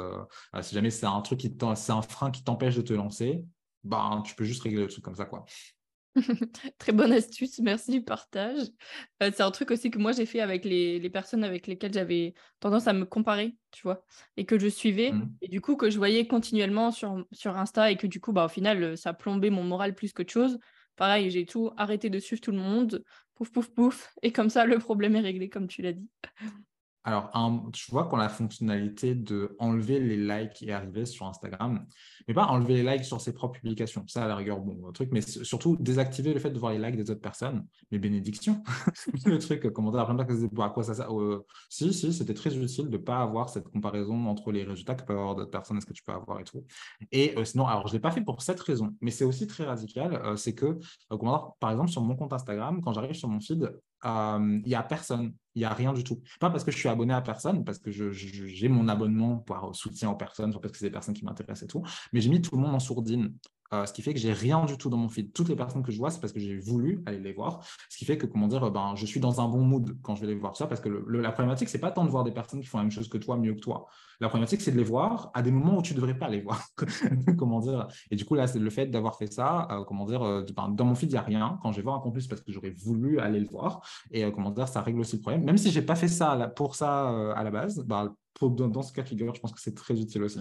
si 0.61 0.75
jamais 0.75 0.89
c'est 0.89 1.05
un 1.05 1.21
truc 1.21 1.39
qui 1.39 1.55
c'est 1.75 1.91
un 1.91 2.01
frein 2.01 2.31
qui 2.31 2.43
t'empêche 2.43 2.75
de 2.75 2.81
te 2.81 2.93
lancer, 2.93 3.43
bah, 3.83 4.21
tu 4.25 4.35
peux 4.35 4.45
juste 4.45 4.63
régler 4.63 4.81
le 4.81 4.87
truc 4.87 5.03
comme 5.03 5.15
ça, 5.15 5.25
quoi. 5.25 5.45
Très 6.77 6.91
bonne 6.91 7.11
astuce, 7.11 7.59
merci 7.59 7.91
du 7.91 8.03
partage. 8.03 8.67
Euh, 9.21 9.31
c'est 9.33 9.41
un 9.41 9.51
truc 9.51 9.71
aussi 9.71 9.89
que 9.89 9.97
moi 9.97 10.11
j'ai 10.11 10.25
fait 10.25 10.41
avec 10.41 10.63
les, 10.65 10.99
les 10.99 11.09
personnes 11.09 11.43
avec 11.43 11.67
lesquelles 11.67 11.93
j'avais 11.93 12.33
tendance 12.59 12.87
à 12.87 12.93
me 12.93 13.05
comparer, 13.05 13.55
tu 13.71 13.81
vois, 13.83 14.05
et 14.37 14.45
que 14.45 14.59
je 14.59 14.67
suivais, 14.67 15.11
mmh. 15.11 15.35
et 15.41 15.47
du 15.47 15.61
coup 15.61 15.75
que 15.75 15.89
je 15.89 15.97
voyais 15.97 16.27
continuellement 16.27 16.91
sur, 16.91 17.25
sur 17.31 17.57
Insta, 17.57 17.91
et 17.91 17.97
que 17.97 18.07
du 18.07 18.19
coup, 18.19 18.31
bah, 18.31 18.45
au 18.45 18.49
final, 18.49 18.97
ça 18.97 19.13
plombait 19.13 19.49
mon 19.49 19.63
moral 19.63 19.95
plus 19.95 20.13
qu'autre 20.13 20.31
chose. 20.31 20.59
Pareil, 20.95 21.31
j'ai 21.31 21.45
tout 21.45 21.71
arrêté 21.77 22.09
de 22.09 22.19
suivre 22.19 22.41
tout 22.41 22.51
le 22.51 22.59
monde, 22.59 23.03
pouf, 23.35 23.51
pouf, 23.51 23.69
pouf, 23.69 24.13
et 24.21 24.31
comme 24.31 24.49
ça, 24.49 24.65
le 24.65 24.77
problème 24.77 25.15
est 25.15 25.21
réglé, 25.21 25.49
comme 25.49 25.67
tu 25.67 25.81
l'as 25.81 25.93
dit. 25.93 26.07
Alors, 27.05 27.31
tu 27.73 27.91
vois 27.91 28.05
qu'on 28.05 28.17
a 28.17 28.23
la 28.23 28.29
fonctionnalité 28.29 29.13
de 29.13 29.55
enlever 29.59 29.99
les 29.99 30.15
likes 30.15 30.63
et 30.63 30.71
arriver 30.71 31.05
sur 31.05 31.25
Instagram, 31.25 31.85
mais 32.27 32.33
pas 32.33 32.45
enlever 32.45 32.81
les 32.81 32.91
likes 32.91 33.03
sur 33.03 33.19
ses 33.19 33.33
propres 33.33 33.59
publications. 33.59 34.05
Ça, 34.07 34.23
à 34.23 34.27
la 34.27 34.37
rigueur, 34.37 34.61
bon, 34.61 34.91
truc, 34.93 35.09
mais 35.11 35.21
surtout 35.21 35.75
désactiver 35.77 36.33
le 36.33 36.39
fait 36.39 36.51
de 36.51 36.57
voir 36.57 36.71
les 36.71 36.79
likes 36.79 36.95
des 36.95 37.11
autres 37.11 37.21
personnes. 37.21 37.65
Mais 37.91 37.99
bénédiction, 37.99 38.63
le 39.25 39.37
truc, 39.37 39.69
comment 39.73 39.91
dire, 39.91 39.99
à 40.01 40.69
quoi 40.69 40.83
ça 40.83 40.93
sert 40.93 41.13
euh, 41.13 41.45
Si, 41.69 41.93
si, 41.93 42.13
c'était 42.13 42.33
très 42.33 42.55
utile 42.55 42.85
de 42.85 42.97
ne 42.97 43.03
pas 43.03 43.21
avoir 43.21 43.49
cette 43.49 43.67
comparaison 43.67 44.27
entre 44.27 44.53
les 44.53 44.63
résultats 44.63 44.95
que 44.95 45.03
peuvent 45.03 45.17
avoir 45.17 45.35
d'autres 45.35 45.51
personnes, 45.51 45.77
est-ce 45.77 45.85
que 45.85 45.93
tu 45.93 46.03
peux 46.03 46.13
avoir 46.13 46.39
et 46.39 46.45
tout. 46.45 46.63
Et 47.11 47.37
euh, 47.37 47.43
sinon, 47.43 47.67
alors, 47.67 47.87
je 47.87 47.93
ne 47.93 47.97
l'ai 47.97 48.01
pas 48.01 48.11
fait 48.11 48.21
pour 48.21 48.41
cette 48.41 48.61
raison, 48.61 48.95
mais 49.01 49.11
c'est 49.11 49.25
aussi 49.25 49.45
très 49.45 49.65
radical. 49.65 50.15
Euh, 50.23 50.37
c'est 50.37 50.55
que, 50.55 50.79
par 51.59 51.71
exemple, 51.71 51.89
sur 51.89 52.01
mon 52.01 52.15
compte 52.15 52.31
Instagram, 52.31 52.81
quand 52.81 52.93
j'arrive 52.93 53.13
sur 53.13 53.27
mon 53.27 53.41
feed, 53.41 53.73
il 54.03 54.63
n'y 54.65 54.75
a 54.75 54.83
personne, 54.83 55.33
il 55.55 55.59
n'y 55.59 55.65
a 55.65 55.73
rien 55.73 55.93
du 55.93 56.03
tout. 56.03 56.21
Pas 56.39 56.49
parce 56.49 56.63
que 56.63 56.71
je 56.71 56.77
suis 56.77 56.89
abonné 56.89 57.13
à 57.13 57.21
personne, 57.21 57.63
parce 57.63 57.79
que 57.79 57.91
j'ai 57.91 58.69
mon 58.69 58.87
abonnement 58.87 59.37
pour 59.37 59.75
soutien 59.75 60.09
aux 60.09 60.15
personnes, 60.15 60.51
parce 60.53 60.71
que 60.71 60.77
c'est 60.77 60.87
des 60.87 60.91
personnes 60.91 61.13
qui 61.13 61.25
m'intéressent 61.25 61.63
et 61.63 61.67
tout, 61.67 61.83
mais 62.11 62.21
j'ai 62.21 62.29
mis 62.29 62.41
tout 62.41 62.55
le 62.55 62.61
monde 62.61 62.75
en 62.75 62.79
sourdine. 62.79 63.33
Euh, 63.73 63.85
ce 63.87 63.93
qui 63.93 64.01
fait 64.03 64.13
que 64.13 64.19
j'ai 64.19 64.33
rien 64.33 64.65
du 64.65 64.77
tout 64.77 64.89
dans 64.89 64.97
mon 64.97 65.09
feed. 65.09 65.33
Toutes 65.33 65.49
les 65.49 65.55
personnes 65.55 65.81
que 65.81 65.91
je 65.91 65.97
vois, 65.97 66.11
c'est 66.11 66.21
parce 66.21 66.31
que 66.31 66.39
j'ai 66.39 66.57
voulu 66.57 67.01
aller 67.07 67.19
les 67.19 67.33
voir. 67.33 67.65
Ce 67.89 67.97
qui 67.97 68.05
fait 68.05 68.17
que, 68.17 68.27
comment 68.27 68.47
dire, 68.47 68.69
ben, 68.71 68.93
je 68.95 69.05
suis 69.05 69.19
dans 69.19 69.41
un 69.41 69.47
bon 69.47 69.61
mood 69.61 69.97
quand 70.03 70.15
je 70.15 70.21
vais 70.21 70.27
les 70.27 70.35
voir. 70.35 70.55
Ça, 70.55 70.67
parce 70.67 70.79
que 70.79 70.89
la 70.89 71.31
problématique, 71.31 71.69
c'est 71.69 71.79
pas 71.79 71.91
tant 71.91 72.05
de 72.05 72.09
voir 72.09 72.23
des 72.23 72.31
personnes 72.31 72.61
qui 72.61 72.67
font 72.67 72.77
la 72.77 72.83
même 72.83 72.91
chose 72.91 73.09
que 73.09 73.17
toi, 73.17 73.35
mieux 73.35 73.55
que 73.55 73.59
toi. 73.59 73.87
La 74.19 74.29
problématique, 74.29 74.61
c'est 74.61 74.71
de 74.71 74.77
les 74.77 74.83
voir 74.83 75.31
à 75.33 75.41
des 75.41 75.51
moments 75.51 75.79
où 75.79 75.81
tu 75.81 75.95
devrais 75.95 76.17
pas 76.17 76.29
les 76.29 76.41
voir. 76.41 76.61
comment 77.37 77.59
dire 77.59 77.87
Et 78.11 78.15
du 78.15 78.25
coup, 78.25 78.35
là, 78.35 78.45
c'est 78.45 78.59
le 78.59 78.69
fait 78.69 78.85
d'avoir 78.85 79.17
fait 79.17 79.31
ça, 79.31 79.67
euh, 79.71 79.83
comment 79.85 80.05
dire, 80.05 80.21
euh, 80.21 80.45
ben, 80.55 80.69
dans 80.69 80.85
mon 80.85 80.93
feed, 80.93 81.09
il 81.09 81.13
n'y 81.13 81.19
a 81.19 81.23
rien. 81.23 81.57
Quand 81.63 81.71
je 81.71 81.77
vais 81.77 81.83
voir 81.83 81.95
un 81.95 81.99
campus, 81.99 82.27
parce 82.27 82.41
que 82.41 82.51
j'aurais 82.51 82.71
voulu 82.71 83.19
aller 83.19 83.39
le 83.39 83.47
voir. 83.47 83.81
Et 84.11 84.31
comment 84.31 84.51
dire, 84.51 84.67
ça 84.67 84.81
règle 84.81 84.99
aussi 84.99 85.15
le 85.15 85.21
problème. 85.21 85.43
Même 85.43 85.57
si 85.57 85.71
je 85.71 85.79
n'ai 85.79 85.85
pas 85.85 85.95
fait 85.95 86.07
ça 86.07 86.51
pour 86.55 86.75
ça 86.75 87.33
à 87.33 87.43
la 87.43 87.49
base, 87.49 87.83
ben, 87.85 88.15
dans 88.39 88.81
ce 88.81 88.93
cas 88.93 89.01
de 89.01 89.07
figure, 89.07 89.33
je 89.33 89.39
pense 89.39 89.51
que 89.51 89.61
c'est 89.61 89.75
très 89.75 89.99
utile 89.99 90.23
aussi. 90.23 90.39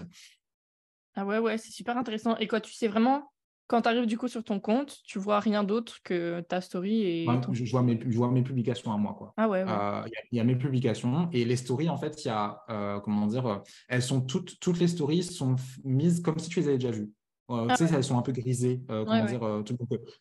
Ah 1.15 1.25
ouais, 1.25 1.39
ouais, 1.39 1.57
c'est 1.57 1.71
super 1.71 1.97
intéressant. 1.97 2.37
Et 2.37 2.47
quoi, 2.47 2.59
tu 2.59 2.73
sais 2.73 2.87
vraiment, 2.87 3.31
quand 3.67 3.81
tu 3.81 3.89
arrives 3.89 4.05
du 4.05 4.17
coup 4.17 4.27
sur 4.27 4.43
ton 4.43 4.59
compte, 4.59 4.97
tu 5.05 5.19
vois 5.19 5.39
rien 5.39 5.63
d'autre 5.63 5.99
que 6.03 6.41
ta 6.41 6.61
story 6.61 7.01
et. 7.03 7.25
je, 7.51 7.71
vois 7.71 7.81
mes, 7.81 7.99
je 8.05 8.17
vois 8.17 8.31
mes 8.31 8.43
publications 8.43 8.91
à 8.91 8.97
moi. 8.97 9.15
Quoi. 9.17 9.33
Ah 9.37 9.47
ouais. 9.47 9.63
Euh, 9.67 10.01
il 10.31 10.37
y, 10.37 10.39
a 10.39 10.43
mes 10.43 10.55
publications 10.55 11.29
et 11.31 11.45
les 11.45 11.55
stories, 11.55 11.89
en 11.89 11.97
fait, 11.97 12.23
il 12.25 12.27
y 12.27 12.31
a, 12.31 12.61
euh, 12.69 12.99
comment 12.99 13.27
dire, 13.27 13.61
elles 13.87 14.01
sont 14.01 14.21
toutes, 14.21 14.59
toutes 14.59 14.79
les 14.79 14.87
stories 14.87 15.23
sont 15.23 15.55
mises 15.83 16.21
comme 16.21 16.39
si 16.39 16.49
tu 16.49 16.59
les 16.59 16.67
avais 16.67 16.77
déjà 16.77 16.91
vues. 16.91 17.11
Euh, 17.53 17.67
ah 17.69 17.75
tu 17.77 17.87
sais, 17.87 17.93
elles 17.93 18.03
sont 18.03 18.17
un 18.17 18.21
peu 18.21 18.31
grisées. 18.31 18.81
Euh, 18.89 19.05
comment 19.05 19.25
dire, 19.25 19.43
euh, 19.43 19.63
tu, 19.63 19.75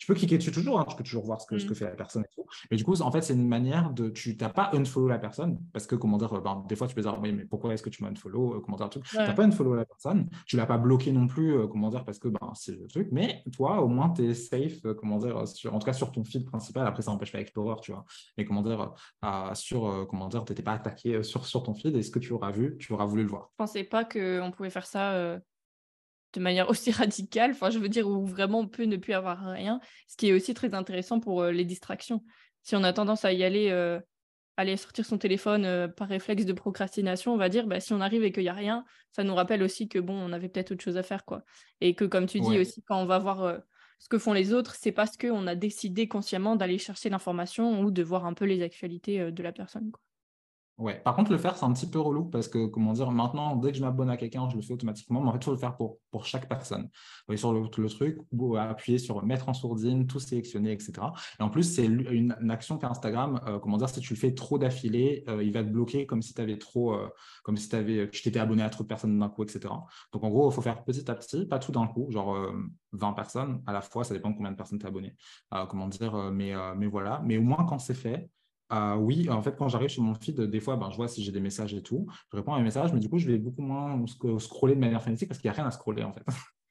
peux, 0.07 0.15
cliquer 0.15 0.39
dessus 0.39 0.53
toujours, 0.53 0.81
hein, 0.81 0.87
tu 0.89 0.97
peux 0.97 1.05
toujours 1.05 1.25
voir 1.25 1.41
ce 1.41 1.47
que, 1.47 1.59
ce 1.59 1.67
que 1.67 1.73
mmh. 1.73 1.75
fait 1.75 1.85
la 1.85 1.97
personne 1.97 2.23
et 2.23 2.35
tout. 2.35 2.45
Mais 2.71 2.77
du 2.77 2.85
coup, 2.85 3.01
en 3.01 3.11
fait, 3.11 3.23
c'est 3.23 3.35
une 3.35 3.49
manière 3.49 3.91
de. 3.91 4.11
Tu 4.11 4.37
n'as 4.41 4.49
pas 4.49 4.71
unfollow 4.75 5.09
la 5.09 5.19
personne 5.19 5.59
parce 5.73 5.87
que, 5.87 5.95
comment 5.95 6.19
dire, 6.19 6.41
ben, 6.41 6.65
des 6.69 6.77
fois, 6.77 6.87
tu 6.87 6.95
peux 6.95 7.03
dire, 7.03 7.19
oui, 7.21 7.33
mais 7.33 7.45
pourquoi 7.45 7.73
est-ce 7.75 7.83
que 7.83 7.91
tu 7.91 8.03
m'as 8.03 8.11
unfollow 8.11 8.61
comment 8.61 8.77
dire, 8.77 8.91
Tu 8.91 9.17
n'as 9.17 9.33
pas 9.33 9.45
unfollow 9.45 9.75
la 9.75 9.85
personne, 9.85 10.29
tu 10.47 10.57
l'as 10.57 10.67
pas 10.67 10.79
bloqué 10.79 11.13
non 11.13 11.27
plus, 11.27 11.69
comment 11.69 11.89
dire, 11.89 12.05
parce 12.05 12.19
que 12.19 12.29
ben, 12.29 12.53
c'est 12.55 12.79
le 12.79 12.87
truc. 12.87 13.09
Mais 13.13 13.43
toi, 13.53 13.81
au 13.83 13.89
moins, 13.89 14.11
tu 14.11 14.25
es 14.25 14.35
safe, 14.35 14.81
comment 14.99 15.19
dire, 15.19 15.47
sur, 15.49 15.75
en 15.75 15.79
tout 15.79 15.87
cas 15.87 15.93
sur 15.93 16.13
ton 16.13 16.25
fil 16.25 16.45
principal. 16.45 16.87
Après, 16.87 17.03
ça 17.03 17.11
n'empêche 17.11 17.33
pas 17.33 17.43
Explorer, 17.43 17.81
tu 17.83 17.91
vois. 17.91 18.05
Mais 18.39 18.45
comment 18.45 18.63
dire, 18.63 18.93
sur, 19.55 20.07
comment 20.09 20.29
dire, 20.29 20.45
tu 20.45 20.53
n'étais 20.53 20.63
pas 20.63 20.75
attaqué 20.75 21.23
sur, 21.23 21.45
sur 21.45 21.63
ton 21.63 21.75
feed 21.75 21.97
et 21.97 22.03
ce 22.03 22.11
que 22.11 22.21
tu 22.21 22.33
auras 22.33 22.53
vu, 22.53 22.77
tu 22.79 22.93
auras 22.93 23.05
voulu 23.05 23.23
le 23.23 23.29
voir. 23.29 23.49
Je 23.53 23.57
pensais 23.57 23.85
pas 23.85 24.05
qu'on 24.05 24.53
pouvait 24.55 24.71
faire 24.71 24.87
ça 24.87 25.41
de 26.33 26.41
manière 26.41 26.69
aussi 26.71 26.91
radicale, 26.93 27.53
enfin 27.53 27.71
je 27.71 27.79
veux 27.79 27.89
dire 27.89 28.09
où 28.09 28.27
vraiment 28.27 28.61
on 28.61 28.69
peut 28.69 28.85
ne 28.85 28.97
plus 28.97 29.13
avoir 29.13 29.39
rien, 29.41 29.81
ce 30.09 30.17
qui 30.17 30.29
est 30.29 30.33
aussi 30.33 30.55
très 30.55 30.75
intéressant 30.75 31.21
pour 31.21 31.45
les 31.45 31.65
distractions. 31.65 32.23
Si 32.63 32.77
on 32.77 32.85
a 32.85 32.93
tendance 32.93 33.25
à 33.25 33.33
y 33.33 33.45
aller, 33.45 33.71
euh, 33.71 34.01
aller 34.57 34.77
sortir 34.77 35.05
son 35.05 35.19
téléphone 35.19 35.65
euh, 35.65 35.89
par 35.89 36.09
réflexe 36.09 36.45
de 36.45 36.53
procrastination, 36.53 37.35
on 37.35 37.37
va 37.37 37.49
dire, 37.49 37.67
bah, 37.67 37.81
si 37.81 37.93
on 37.93 38.01
arrive 38.01 38.23
et 38.23 38.33
qu'il 38.33 38.45
n'y 38.45 38.49
a 38.49 38.55
rien, 38.55 38.85
ça 39.11 39.25
nous 39.25 39.35
rappelle 39.35 39.63
aussi 39.63 39.89
que 39.89 39.99
bon, 39.99 40.15
on 40.15 40.33
avait 40.33 40.49
peut-être 40.49 40.73
autre 40.73 40.85
chose 40.85 40.97
à 40.97 41.03
faire, 41.03 41.25
quoi. 41.25 41.43
Et 41.81 41.95
que 41.95 42.05
comme 42.05 42.27
tu 42.27 42.41
dis 42.41 42.59
aussi, 42.59 42.83
quand 42.83 43.01
on 43.01 43.07
va 43.07 43.19
voir 43.19 43.61
ce 43.99 44.09
que 44.09 44.19
font 44.19 44.33
les 44.33 44.53
autres, 44.53 44.75
c'est 44.75 44.93
parce 44.93 45.17
qu'on 45.17 45.47
a 45.47 45.55
décidé 45.55 46.09
consciemment 46.09 46.57
d'aller 46.57 46.79
chercher 46.79 47.09
l'information 47.11 47.81
ou 47.81 47.91
de 47.91 48.03
voir 48.03 48.27
un 48.27 48.35
peu 48.35 48.45
les 48.45 48.63
actualités 48.63 49.31
de 49.31 49.43
la 49.43 49.53
personne, 49.53 49.91
quoi. 49.91 50.01
Ouais. 50.83 51.01
Par 51.05 51.15
contre, 51.15 51.31
le 51.31 51.39
faire, 51.39 51.57
c'est 51.57 51.65
un 51.65 51.73
petit 51.73 51.89
peu 51.89 52.01
relou 52.01 52.25
parce 52.25 52.49
que, 52.49 52.67
comment 52.67 52.93
dire, 52.93 53.13
maintenant, 53.13 53.55
dès 53.55 53.71
que 53.71 53.79
je 53.79 53.85
m'abonne 53.85 54.11
à 54.11 54.17
quelqu'un, 54.17 54.49
je 54.49 54.57
le 54.57 54.63
fais 54.63 54.73
automatiquement. 54.73 55.21
Mais 55.21 55.29
en 55.29 55.33
fait, 55.33 55.39
il 55.39 55.45
faut 55.45 55.53
le 55.53 55.57
faire 55.57 55.77
pour, 55.77 55.99
pour 56.11 56.27
chaque 56.27 56.49
personne. 56.49 56.91
Vous 57.29 57.37
sur 57.37 57.53
le, 57.53 57.89
truc, 57.89 58.19
ou 58.33 58.57
appuyer 58.57 58.99
sur 58.99 59.25
mettre 59.25 59.49
en 59.49 59.55
sourdine, 59.55 60.09
tout 60.09 60.19
sélectionner, 60.19 60.73
etc. 60.73 60.95
Et 61.39 61.43
en 61.45 61.51
plus, 61.51 61.63
c'est 61.63 61.85
une, 61.87 62.35
action 62.51 62.79
qu'Instagram, 62.79 63.41
euh, 63.47 63.61
comment 63.61 63.77
dire, 63.77 63.89
si 63.89 64.01
tu 64.01 64.15
le 64.15 64.19
fais 64.19 64.35
trop 64.35 64.59
d'affilée, 64.59 65.23
euh, 65.29 65.45
il 65.45 65.53
va 65.53 65.63
te 65.63 65.69
bloquer 65.69 66.05
comme 66.05 66.21
si 66.21 66.35
tu 66.35 66.41
avais 66.41 66.59
trop, 66.59 66.95
euh, 66.95 67.09
comme 67.45 67.57
si 67.57 67.73
avais, 67.77 68.11
tu 68.11 68.23
t'étais 68.23 68.41
abonné 68.41 68.65
à 68.65 68.69
trop 68.69 68.83
de 68.83 68.89
personnes 68.89 69.17
d'un 69.17 69.29
coup, 69.29 69.45
etc. 69.45 69.73
Donc, 70.13 70.25
en 70.25 70.31
gros, 70.31 70.51
il 70.51 70.55
faut 70.55 70.63
faire 70.63 70.83
petit 70.83 71.09
à 71.09 71.15
petit, 71.15 71.47
pas 71.47 71.61
tout 71.61 71.71
d'un 71.71 71.87
coup, 71.87 72.11
genre 72.11 72.37
20 72.91 73.13
personnes 73.13 73.63
à 73.69 73.73
la 73.73 73.83
fois, 73.83 74.03
ça 74.03 74.15
dépend 74.15 74.31
de 74.31 74.37
combien 74.37 74.51
de 74.51 74.57
personnes 74.57 74.81
tu 74.81 74.85
es 74.85 74.89
abonné. 74.89 75.15
comment 75.69 75.87
dire, 75.87 76.33
mais, 76.33 76.53
mais 76.77 76.89
voilà. 76.89 77.23
Mais 77.25 77.39
au 77.39 77.43
moins, 77.43 77.65
quand 77.65 77.79
c'est 77.79 77.95
fait, 77.95 78.29
ah 78.75 78.97
oui, 78.97 79.29
en 79.29 79.43
fait, 79.43 79.55
quand 79.55 79.69
j'arrive 79.69 79.91
sur 79.91 80.03
mon 80.03 80.15
feed, 80.15 80.41
des 80.41 80.61
fois, 80.61 80.77
ben, 80.77 80.91
je 80.91 80.97
vois 80.97 81.07
si 81.07 81.23
j'ai 81.23 81.31
des 81.31 81.41
messages 81.41 81.75
et 81.75 81.83
tout. 81.83 82.07
Je 82.31 82.37
réponds 82.39 82.55
à 82.55 82.57
mes 82.57 82.65
messages, 82.65 82.91
mais 82.95 83.01
du 83.01 83.09
coup, 83.11 83.19
je 83.19 83.27
vais 83.27 83.37
beaucoup 83.37 83.61
moins 83.61 84.03
scroller 84.39 84.75
de 84.75 84.81
manière 84.81 85.03
frénétique 85.03 85.29
parce 85.29 85.39
qu'il 85.41 85.51
n'y 85.51 85.55
a 85.55 85.59
rien 85.59 85.67
à 85.67 85.71
scroller, 85.71 86.03
en 86.05 86.13
fait. 86.13 86.25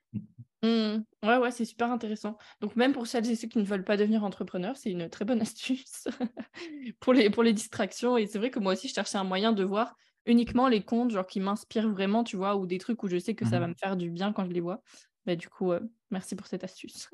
Mmh. 0.64 1.04
Ouais, 1.24 1.38
ouais, 1.38 1.52
c'est 1.52 1.66
super 1.66 1.91
intéressant. 1.91 2.38
Donc, 2.60 2.76
même 2.76 2.93
pour 2.93 3.08
celles 3.08 3.30
et 3.32 3.36
ceux 3.36 3.47
qui 3.47 3.58
ne 3.58 3.64
veulent 3.64 3.84
pas 3.84 3.97
devenir 3.97 4.24
entrepreneurs, 4.24 4.78
c'est 4.78 4.91
une 4.91 5.10
très 5.10 5.26
bonne 5.26 5.41
astuce 5.41 6.08
pour, 6.99 7.14
les, 7.14 7.30
pour 7.32 7.43
les 7.43 7.54
distractions. 7.54 8.18
Et 8.18 8.28
c'est 8.28 8.38
vrai 8.38 8.52
que 8.52 8.60
moi 8.60 8.74
aussi, 8.74 8.88
je 8.88 8.93
cherchais 8.93 9.18
un 9.18 9.24
moyen 9.24 9.54
de 9.54 9.64
voir 9.64 9.95
uniquement 10.28 10.68
les 10.68 10.84
comptes 10.84 11.12
genre, 11.12 11.26
qui 11.26 11.39
m'inspirent 11.39 11.89
vraiment, 11.89 12.24
tu 12.24 12.38
vois, 12.38 12.58
ou 12.58 12.68
des 12.68 12.78
trucs 12.78 13.02
où 13.04 13.08
je 13.08 13.18
sais 13.18 13.34
que 13.36 13.45
ça 13.45 13.60
va 13.60 13.68
mmh 13.68 13.70
me 13.70 13.74
faire 13.76 13.97
du 13.97 14.12
bien 14.12 14.34
quand 14.34 14.45
je 14.45 14.52
les 14.52 14.62
vois. 14.62 14.82
Bah, 15.26 15.36
du 15.36 15.49
coup, 15.49 15.72
merci 16.12 16.36
pour 16.36 16.45
cette 16.47 16.64
astuce. 16.64 17.10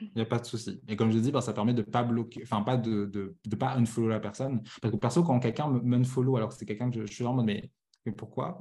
Il 0.00 0.12
n'y 0.16 0.22
a 0.22 0.26
pas 0.26 0.38
de 0.38 0.46
souci. 0.46 0.80
Et 0.88 0.96
comme 0.96 1.10
je 1.10 1.18
dis, 1.18 1.32
bah, 1.32 1.40
ça 1.40 1.52
permet 1.52 1.74
de 1.74 1.82
pas 1.82 2.02
bloquer, 2.02 2.42
enfin 2.42 2.62
pas 2.62 2.76
de, 2.76 3.06
de, 3.06 3.36
de, 3.44 3.56
pas 3.56 3.74
unfollow 3.76 4.08
la 4.08 4.20
personne. 4.20 4.62
Parce 4.80 4.92
que 4.92 4.98
perso, 4.98 5.22
quand 5.22 5.40
quelqu'un 5.40 5.68
m'unfollow 5.68 6.36
alors 6.36 6.50
que 6.50 6.54
c'est 6.54 6.66
quelqu'un 6.66 6.90
que 6.90 7.04
je, 7.04 7.12
suis 7.12 7.24
en 7.24 7.34
mode, 7.34 7.46
mais, 7.46 7.70
mais 8.06 8.12
pourquoi? 8.12 8.58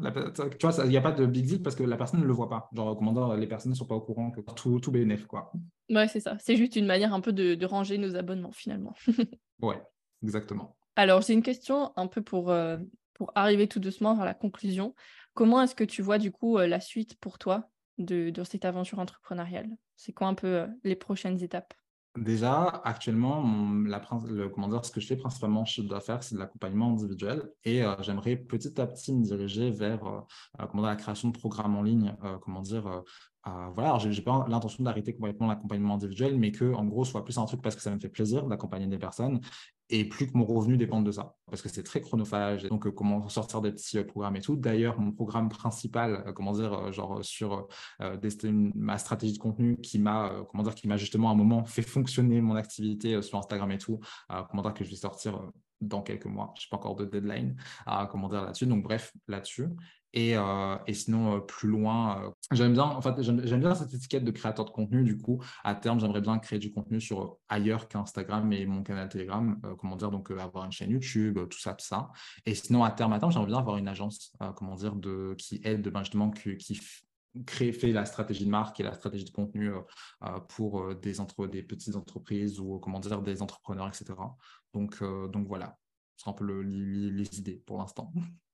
Tu 0.59 0.67
vois, 0.67 0.83
il 0.83 0.89
n'y 0.89 0.97
a 0.97 1.01
pas 1.01 1.11
de 1.11 1.25
big 1.25 1.45
deal 1.45 1.61
parce 1.61 1.75
que 1.75 1.83
la 1.83 1.97
personne 1.97 2.21
ne 2.21 2.25
le 2.25 2.33
voit 2.33 2.49
pas. 2.49 2.69
Genre, 2.73 2.97
comment 2.97 3.35
les 3.35 3.47
personnes 3.47 3.71
ne 3.71 3.77
sont 3.77 3.85
pas 3.85 3.95
au 3.95 4.01
courant 4.01 4.31
que 4.31 4.41
tout, 4.41 4.79
tout 4.79 4.91
bénéf, 4.91 5.25
quoi. 5.25 5.51
Ouais, 5.89 6.07
c'est 6.07 6.19
ça. 6.19 6.37
C'est 6.39 6.57
juste 6.57 6.75
une 6.75 6.85
manière 6.85 7.13
un 7.13 7.21
peu 7.21 7.33
de, 7.33 7.55
de 7.55 7.65
ranger 7.65 7.97
nos 7.97 8.15
abonnements 8.15 8.51
finalement. 8.51 8.93
ouais, 9.61 9.81
exactement. 10.23 10.75
Alors, 10.95 11.21
j'ai 11.21 11.33
une 11.33 11.43
question 11.43 11.91
un 11.95 12.07
peu 12.07 12.23
pour, 12.23 12.49
euh, 12.49 12.77
pour 13.13 13.31
arriver 13.35 13.67
tout 13.67 13.79
doucement 13.79 14.15
vers 14.15 14.25
la 14.25 14.33
conclusion. 14.33 14.95
Comment 15.35 15.61
est-ce 15.61 15.75
que 15.75 15.83
tu 15.83 16.01
vois 16.01 16.17
du 16.17 16.31
coup 16.31 16.57
euh, 16.57 16.65
la 16.65 16.79
suite 16.79 17.19
pour 17.19 17.37
toi? 17.37 17.69
De, 17.97 18.31
cette 18.43 18.65
aventure 18.65 18.99
entrepreneuriale? 18.99 19.69
C'est 19.95 20.13
quoi 20.13 20.27
un 20.27 20.33
peu 20.33 20.47
euh, 20.47 20.67
les 20.83 20.95
prochaines 20.95 21.41
étapes? 21.43 21.73
Déjà, 22.17 22.63
actuellement, 22.83 23.43
le, 23.43 24.49
comment 24.49 24.81
ce 24.81 24.91
que 24.91 24.99
je 24.99 25.05
fais 25.05 25.17
principalement 25.17 25.65
chez 25.65 25.83
d'affaires, 25.83 26.23
c'est 26.23 26.33
de 26.33 26.39
l'accompagnement 26.39 26.89
individuel 26.89 27.43
et 27.63 27.83
euh, 27.83 27.93
j'aimerais 28.01 28.37
petit 28.37 28.79
à 28.81 28.87
petit 28.87 29.13
me 29.13 29.23
diriger 29.23 29.69
vers 29.69 30.03
euh, 30.03 30.81
la 30.81 30.95
création 30.95 31.29
de 31.29 31.37
programmes 31.37 31.75
en 31.75 31.83
ligne, 31.83 32.15
comment 32.41 32.61
dire, 32.61 33.03
voilà, 33.73 33.97
je 33.97 34.09
n'ai 34.09 34.21
pas 34.21 34.45
l'intention 34.47 34.83
d'arrêter 34.83 35.13
complètement 35.13 35.47
l'accompagnement 35.47 35.95
individuel, 35.95 36.37
mais 36.37 36.51
que 36.51 36.73
en 36.73 36.85
gros 36.85 37.05
soit 37.05 37.23
plus 37.23 37.37
un 37.37 37.45
truc 37.45 37.61
parce 37.61 37.75
que 37.75 37.81
ça 37.81 37.93
me 37.93 37.99
fait 37.99 38.09
plaisir 38.09 38.47
d'accompagner 38.47 38.87
des 38.87 38.97
personnes 38.97 39.39
et 39.89 40.05
plus 40.05 40.27
que 40.27 40.37
mon 40.37 40.45
revenu 40.45 40.77
dépende 40.77 41.05
de 41.05 41.11
ça, 41.11 41.35
parce 41.49 41.61
que 41.61 41.69
c'est 41.69 41.83
très 41.83 42.01
chronophage. 42.01 42.63
donc, 42.63 42.85
euh, 42.87 42.91
comment 42.91 43.29
sortir 43.29 43.61
des 43.61 43.71
petits 43.71 43.97
euh, 43.97 44.03
programmes 44.03 44.35
et 44.35 44.41
tout. 44.41 44.55
D'ailleurs, 44.55 44.99
mon 44.99 45.11
programme 45.11 45.49
principal, 45.49 46.23
euh, 46.27 46.33
comment 46.33 46.51
dire, 46.51 46.91
genre 46.91 47.23
sur 47.23 47.67
ma 48.75 48.97
stratégie 48.97 49.33
de 49.33 49.37
contenu 49.37 49.77
qui 49.77 49.99
m'a, 49.99 50.31
comment 50.49 50.63
dire, 50.63 50.75
qui 50.75 50.87
m'a 50.87 50.97
justement 50.97 51.29
à 51.29 51.31
un 51.31 51.35
moment 51.35 51.63
fait 51.65 51.81
fonctionner 51.81 52.41
mon 52.41 52.55
activité 52.55 53.21
sur 53.21 53.37
Instagram 53.37 53.71
et 53.71 53.77
tout. 53.77 53.99
comment 54.49 54.61
dire 54.61 54.73
que 54.73 54.83
je 54.83 54.89
vais 54.89 54.95
sortir 54.95 55.41
dans 55.79 56.01
quelques 56.01 56.25
mois. 56.25 56.53
Je 56.57 56.65
n'ai 56.65 56.69
pas 56.71 56.77
encore 56.77 56.95
de 56.95 57.05
deadline 57.05 57.55
à 57.85 58.07
comment 58.11 58.29
dire 58.29 58.43
là-dessus. 58.43 58.65
Donc, 58.65 58.83
bref, 58.83 59.13
là-dessus. 59.27 59.67
Et, 60.17 60.35
euh, 60.35 60.75
et, 60.87 60.95
sinon, 60.95 61.35
euh, 61.35 61.39
plus 61.41 61.69
loin, 61.69 62.23
euh, 62.23 62.31
j'aime 62.51 62.73
bien, 62.73 62.85
en 62.85 63.01
fait, 63.03 63.21
j'aime 63.21 63.59
bien 63.59 63.75
cette 63.75 63.93
étiquette 63.93 64.23
de 64.23 64.31
créateur 64.31 64.65
de 64.65 64.71
contenu. 64.71 65.03
Du 65.03 65.15
coup, 65.15 65.43
à 65.63 65.75
terme, 65.75 65.99
j'aimerais 65.99 66.21
bien 66.21 66.39
créer 66.39 66.57
du 66.57 66.73
contenu 66.73 66.99
sur 66.99 67.37
ailleurs 67.49 67.87
qu'Instagram 67.87 68.51
et 68.51 68.65
mon 68.65 68.81
canal 68.81 69.09
Telegram. 69.09 69.61
comment 69.77 69.95
dire, 69.95 70.09
donc 70.09 70.31
avoir 70.31 70.65
une 70.65 70.71
chaîne 70.71 70.89
YouTube, 70.89 71.37
tout 71.51 71.59
ça, 71.59 71.75
tout 71.75 71.85
ça. 71.85 72.09
Et 72.47 72.55
sinon, 72.55 72.83
à 72.83 72.89
terme, 72.89 73.13
à 73.13 73.19
terme, 73.19 73.31
j'aimerais 73.31 73.49
bien 73.49 73.59
avoir 73.59 73.77
une 73.77 73.87
agence, 73.87 74.33
comment 74.55 74.73
dire, 74.73 74.95
de, 74.95 75.35
qui 75.37 75.61
aide 75.63 75.87
ben, 75.87 75.99
justement, 75.99 76.31
qui, 76.31 76.57
qui 76.57 76.79
fait 77.45 77.91
la 77.91 78.05
stratégie 78.05 78.45
de 78.45 78.49
marque 78.49 78.79
et 78.79 78.83
la 78.83 78.93
stratégie 78.93 79.25
de 79.25 79.29
contenu 79.29 79.69
pour 80.49 80.95
des, 80.95 81.19
entre, 81.19 81.45
des 81.45 81.61
petites 81.61 81.95
entreprises 81.95 82.59
ou 82.59 82.79
comment 82.79 82.99
dire, 82.99 83.21
des 83.21 83.43
entrepreneurs, 83.43 83.87
etc. 83.87 84.15
Donc, 84.73 84.99
donc 85.31 85.47
voilà, 85.47 85.77
ce 86.15 86.23
sera 86.23 86.31
un 86.31 86.33
peu 86.33 86.61
les 86.63 87.37
idées 87.37 87.61
pour 87.67 87.77
l'instant. 87.77 88.11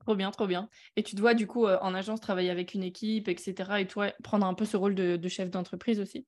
Trop 0.00 0.14
bien, 0.16 0.30
trop 0.30 0.46
bien. 0.46 0.68
Et 0.96 1.02
tu 1.02 1.14
dois 1.16 1.34
du 1.34 1.46
coup 1.46 1.66
en 1.66 1.94
agence 1.94 2.20
travailler 2.20 2.50
avec 2.50 2.74
une 2.74 2.82
équipe, 2.82 3.28
etc. 3.28 3.80
Et 3.80 3.86
toi 3.86 4.12
prendre 4.22 4.46
un 4.46 4.54
peu 4.54 4.64
ce 4.64 4.76
rôle 4.76 4.94
de 4.94 5.28
chef 5.28 5.50
d'entreprise 5.50 6.00
aussi? 6.00 6.26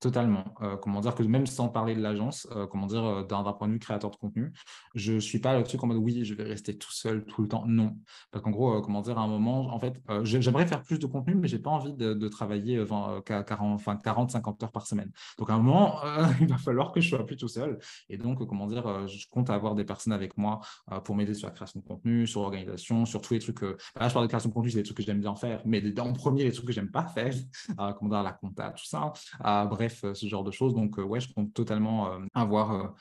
Totalement. 0.00 0.44
Euh, 0.62 0.76
comment 0.76 1.00
dire 1.00 1.14
que 1.14 1.24
même 1.24 1.46
sans 1.46 1.68
parler 1.68 1.96
de 1.96 2.00
l'agence, 2.00 2.46
euh, 2.52 2.68
comment 2.68 2.86
dire 2.86 3.04
euh, 3.04 3.22
d'un 3.24 3.42
point 3.52 3.66
de 3.66 3.72
vue 3.72 3.78
créateur 3.80 4.10
de 4.10 4.16
contenu, 4.16 4.52
je 4.94 5.18
suis 5.18 5.40
pas 5.40 5.54
là-dessus 5.54 5.76
comme 5.76 5.90
oui, 5.90 6.24
je 6.24 6.34
vais 6.34 6.44
rester 6.44 6.78
tout 6.78 6.92
seul 6.92 7.24
tout 7.24 7.42
le 7.42 7.48
temps. 7.48 7.64
Non, 7.66 7.96
parce 8.30 8.44
qu'en 8.44 8.50
gros, 8.50 8.80
comment 8.80 9.00
dire, 9.00 9.18
à 9.18 9.22
un 9.22 9.26
moment, 9.26 9.74
en 9.74 9.80
fait, 9.80 10.00
j'aimerais 10.22 10.66
faire 10.66 10.82
plus 10.82 11.00
de 11.00 11.06
contenu, 11.06 11.34
mais 11.34 11.48
j'ai 11.48 11.58
pas 11.58 11.70
envie 11.70 11.94
de, 11.94 12.28
travailler 12.28 12.84
40, 13.24 13.74
enfin 13.74 13.96
40, 13.96 14.30
50 14.30 14.62
heures 14.62 14.72
par 14.72 14.86
semaine. 14.86 15.10
Donc 15.38 15.50
à 15.50 15.54
un 15.54 15.58
moment, 15.58 16.00
il 16.40 16.46
va 16.46 16.58
falloir 16.58 16.92
que 16.92 17.00
je 17.00 17.08
sois 17.08 17.24
plus 17.26 17.36
tout 17.36 17.48
seul. 17.48 17.78
Et 18.08 18.18
donc, 18.18 18.46
comment 18.46 18.66
dire, 18.66 19.08
je 19.08 19.26
compte 19.30 19.50
avoir 19.50 19.74
des 19.74 19.84
personnes 19.84 20.12
avec 20.12 20.36
moi 20.36 20.60
pour 21.04 21.16
m'aider 21.16 21.34
sur 21.34 21.48
la 21.48 21.54
création 21.54 21.80
de 21.80 21.84
contenu, 21.84 22.26
sur 22.26 22.42
l'organisation, 22.42 23.04
sur 23.04 23.20
tous 23.20 23.34
les 23.34 23.40
trucs. 23.40 23.62
Bah 23.62 23.76
là, 24.00 24.08
je 24.08 24.12
parle 24.12 24.26
de 24.26 24.28
création 24.28 24.50
de 24.50 24.54
contenu, 24.54 24.70
c'est 24.70 24.78
des 24.78 24.84
trucs 24.84 24.98
que 24.98 25.02
j'aime 25.02 25.20
bien 25.20 25.34
faire, 25.34 25.62
mais 25.64 25.82
en 25.98 26.12
premier, 26.12 26.44
les 26.44 26.52
trucs 26.52 26.66
que 26.66 26.72
j'aime 26.72 26.90
pas 26.90 27.06
faire, 27.06 27.32
comment 27.98 28.10
dire, 28.10 28.22
la 28.22 28.32
compta, 28.32 28.70
tout 28.70 28.84
ça. 28.84 29.12
bref 29.40 29.87
euh, 30.04 30.14
ce 30.14 30.26
genre 30.26 30.44
de 30.44 30.50
choses. 30.50 30.74
Donc, 30.74 30.98
euh, 30.98 31.02
ouais, 31.02 31.20
je 31.20 31.32
compte 31.32 31.52
totalement 31.54 32.12
euh, 32.12 32.18
avoir, 32.34 32.94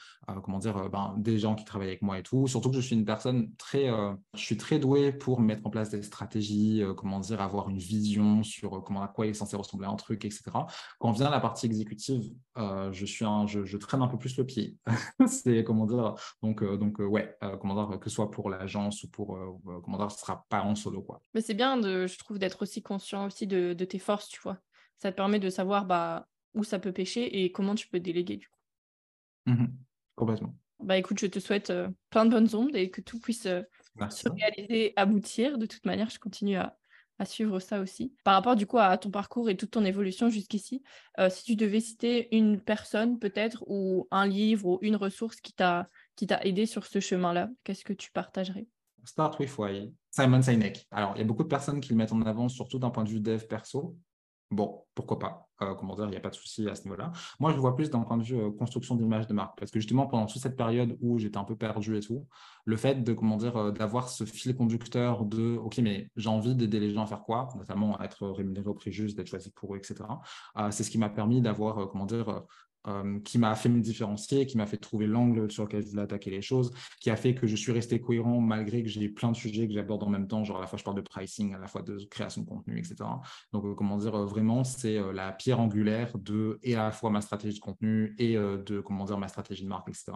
comment 0.43 0.59
dire, 0.59 0.89
ben, 0.89 1.15
des 1.17 1.39
gens 1.39 1.55
qui 1.55 1.65
travaillent 1.65 1.89
avec 1.89 2.01
moi 2.01 2.19
et 2.19 2.23
tout. 2.23 2.47
Surtout 2.47 2.69
que 2.69 2.75
je 2.75 2.81
suis 2.81 2.95
une 2.95 3.05
personne 3.05 3.53
très, 3.55 3.87
je 4.33 4.39
suis 4.39 4.57
très 4.57 4.79
doué 4.79 5.11
pour 5.11 5.39
mettre 5.39 5.65
en 5.65 5.69
place 5.69 5.89
des 5.89 6.01
stratégies, 6.01 6.83
comment 6.97 7.19
dire, 7.19 7.41
avoir 7.41 7.69
une 7.69 7.77
vision 7.77 8.43
sur 8.43 8.83
comment 8.83 9.01
à 9.01 9.07
quoi 9.07 9.25
il 9.25 9.29
est 9.29 9.33
censé 9.33 9.55
ressembler 9.55 9.87
un 9.87 9.95
truc, 9.95 10.25
etc. 10.25 10.43
Quand 10.99 11.11
vient 11.11 11.29
la 11.29 11.39
partie 11.39 11.65
exécutive, 11.65 12.23
je 12.57 13.05
suis 13.05 13.25
un, 13.25 13.47
je, 13.47 13.77
traîne 13.77 14.01
un 14.01 14.07
peu 14.07 14.17
plus 14.17 14.37
le 14.37 14.45
pied. 14.45 14.77
c'est 15.27 15.63
comment 15.63 15.85
dire, 15.85 16.15
donc, 16.41 16.63
donc 16.63 16.99
ouais, 16.99 17.35
comment 17.61 17.85
dire, 17.87 17.99
que 17.99 18.09
ce 18.09 18.15
soit 18.15 18.31
pour 18.31 18.49
l'agence 18.49 19.03
ou 19.03 19.09
pour, 19.09 19.37
comment 19.83 19.97
dire, 19.97 20.11
ce 20.11 20.19
sera 20.19 20.45
pas 20.49 20.61
en 20.61 20.75
solo 20.75 21.01
quoi. 21.01 21.21
Mais 21.33 21.41
c'est 21.41 21.53
bien 21.53 21.77
de, 21.77 22.07
je 22.07 22.17
trouve, 22.17 22.39
d'être 22.39 22.61
aussi 22.61 22.81
conscient 22.81 23.25
aussi 23.25 23.47
de, 23.47 23.73
de 23.73 23.85
tes 23.85 23.99
forces, 23.99 24.27
tu 24.27 24.41
vois. 24.41 24.57
Ça 24.97 25.11
te 25.11 25.15
permet 25.15 25.39
de 25.39 25.49
savoir 25.49 25.85
bah, 25.85 26.27
où 26.57 26.63
ça 26.63 26.79
peut 26.79 26.91
pêcher 26.91 27.43
et 27.43 27.51
comment 27.51 27.75
tu 27.75 27.87
peux 27.87 27.99
déléguer 27.99 28.37
du 28.37 28.47
coup. 28.47 28.59
Mmh 29.47 29.65
complètement. 30.15 30.55
Bah 30.79 30.97
écoute, 30.97 31.19
je 31.19 31.27
te 31.27 31.39
souhaite 31.39 31.69
euh, 31.69 31.89
plein 32.09 32.25
de 32.25 32.31
bonnes 32.31 32.53
ondes 32.55 32.75
et 32.75 32.89
que 32.89 33.01
tout 33.01 33.19
puisse 33.19 33.45
euh, 33.45 33.61
se 34.09 34.29
réaliser, 34.29 34.93
aboutir. 34.95 35.57
De 35.57 35.65
toute 35.65 35.85
manière, 35.85 36.09
je 36.09 36.19
continue 36.19 36.57
à, 36.57 36.75
suivre 37.25 37.59
ça 37.59 37.79
aussi. 37.79 38.13
Par 38.23 38.35
rapport 38.35 38.55
du 38.55 38.67
coup 38.67 38.77
à 38.77 38.95
ton 38.97 39.09
parcours 39.09 39.49
et 39.49 39.57
toute 39.57 39.71
ton 39.71 39.85
évolution 39.85 40.29
jusqu'ici, 40.29 40.83
euh, 41.17 41.29
si 41.29 41.43
tu 41.43 41.55
devais 41.55 41.79
citer 41.79 42.35
une 42.35 42.59
personne 42.59 43.17
peut-être 43.17 43.63
ou 43.67 44.07
un 44.11 44.27
livre 44.27 44.67
ou 44.67 44.79
une 44.81 44.95
ressource 44.95 45.41
qui 45.41 45.53
t'a 45.53 45.89
qui 46.15 46.27
t'a 46.27 46.43
aidé 46.43 46.67
sur 46.67 46.85
ce 46.85 46.99
chemin-là, 46.99 47.49
qu'est-ce 47.63 47.83
que 47.83 47.93
tu 47.93 48.11
partagerais? 48.11 48.67
Start 49.03 49.39
with 49.39 49.57
Why, 49.57 49.93
Simon 50.11 50.41
Sinek. 50.41 50.85
Alors, 50.91 51.13
il 51.15 51.19
y 51.19 51.21
a 51.21 51.25
beaucoup 51.25 51.43
de 51.43 51.47
personnes 51.47 51.79
qui 51.79 51.89
le 51.89 51.95
mettent 51.95 52.11
en 52.11 52.21
avant, 52.23 52.49
surtout 52.49 52.77
d'un 52.77 52.89
point 52.89 53.03
de 53.03 53.09
vue 53.09 53.21
dev 53.21 53.45
perso. 53.47 53.95
Bon, 54.51 54.83
pourquoi 54.93 55.17
pas? 55.17 55.46
Euh, 55.61 55.73
Comment 55.75 55.95
dire, 55.95 56.05
il 56.05 56.11
n'y 56.11 56.17
a 56.17 56.19
pas 56.19 56.29
de 56.29 56.35
souci 56.35 56.67
à 56.69 56.75
ce 56.75 56.83
niveau-là. 56.83 57.11
Moi, 57.39 57.51
je 57.51 57.57
vois 57.57 57.75
plus 57.75 57.89
d'un 57.89 58.01
point 58.01 58.17
de 58.17 58.23
vue 58.23 58.37
euh, 58.39 58.51
construction 58.51 58.95
d'image 58.95 59.27
de 59.27 59.33
marque, 59.33 59.57
parce 59.57 59.71
que 59.71 59.79
justement, 59.79 60.07
pendant 60.07 60.25
toute 60.25 60.41
cette 60.41 60.57
période 60.57 60.97
où 61.01 61.17
j'étais 61.17 61.37
un 61.37 61.43
peu 61.43 61.55
perdu 61.55 61.97
et 61.97 61.99
tout, 62.01 62.27
le 62.65 62.77
fait 62.77 63.03
de 63.03 63.13
comment 63.13 63.37
dire, 63.37 63.57
euh, 63.57 63.71
d'avoir 63.71 64.09
ce 64.09 64.23
fil 64.25 64.55
conducteur 64.55 65.25
de, 65.25 65.57
ok, 65.57 65.77
mais 65.79 66.09
j'ai 66.15 66.29
envie 66.29 66.55
d'aider 66.55 66.79
les 66.79 66.91
gens 66.91 67.03
à 67.03 67.07
faire 67.07 67.21
quoi, 67.21 67.49
notamment 67.55 67.97
à 67.97 68.05
être 68.05 68.27
rémunéré 68.27 68.67
au 68.67 68.73
prix 68.73 68.91
juste, 68.91 69.17
d'être 69.17 69.27
choisi 69.27 69.51
pour 69.51 69.75
eux, 69.75 69.77
etc. 69.77 69.95
c'est 70.71 70.83
ce 70.83 70.89
qui 70.89 70.97
m'a 70.97 71.09
permis 71.09 71.41
d'avoir, 71.41 71.89
comment 71.89 72.05
dire, 72.05 72.43
euh, 72.87 73.19
qui 73.19 73.37
m'a 73.37 73.53
fait 73.55 73.67
me 73.67 73.81
différencier, 73.81 74.45
qui 74.45 74.55
m'a 74.55 74.65
fait 74.65 74.77
trouver 74.77 75.07
l'angle 75.07 75.51
sur 75.51 75.63
lequel 75.63 75.83
je 75.83 75.89
voulais 75.89 76.03
attaquer 76.03 76.29
les 76.29 76.41
choses, 76.41 76.71
qui 77.01 77.09
a 77.09 77.17
fait 77.17 77.35
que 77.35 77.45
je 77.45 77.55
suis 77.57 77.73
resté 77.73 77.99
cohérent 77.99 78.39
malgré 78.39 78.81
que 78.81 78.87
j'ai 78.87 79.09
plein 79.09 79.31
de 79.31 79.35
sujets 79.35 79.67
que 79.67 79.73
j'aborde 79.73 80.03
en 80.03 80.09
même 80.09 80.27
temps, 80.27 80.45
genre 80.45 80.57
à 80.57 80.61
la 80.61 80.67
fois 80.67 80.79
je 80.79 80.85
parle 80.85 80.95
de 80.95 81.01
pricing, 81.01 81.53
à 81.53 81.57
la 81.57 81.67
fois 81.67 81.81
de 81.81 81.97
création 82.09 82.43
de 82.43 82.47
contenu, 82.47 82.77
etc. 82.77 82.95
Donc, 83.51 83.65
euh, 83.65 83.75
comment 83.75 83.97
dire, 83.97 84.15
euh, 84.15 84.25
vraiment, 84.25 84.63
c'est 84.63 85.01
la 85.13 85.33
pierre 85.33 85.59
angulaire 85.59 86.17
de 86.17 86.59
et 86.63 86.75
à 86.75 86.83
la 86.83 86.91
fois 86.91 87.09
ma 87.09 87.19
stratégie 87.19 87.55
de 87.55 87.63
contenu 87.63 88.15
et 88.19 88.35
de, 88.35 88.79
comment 88.79 89.03
dire, 89.03 89.17
ma 89.17 89.27
stratégie 89.27 89.63
de 89.63 89.69
marque, 89.69 89.89
etc. 89.89 90.13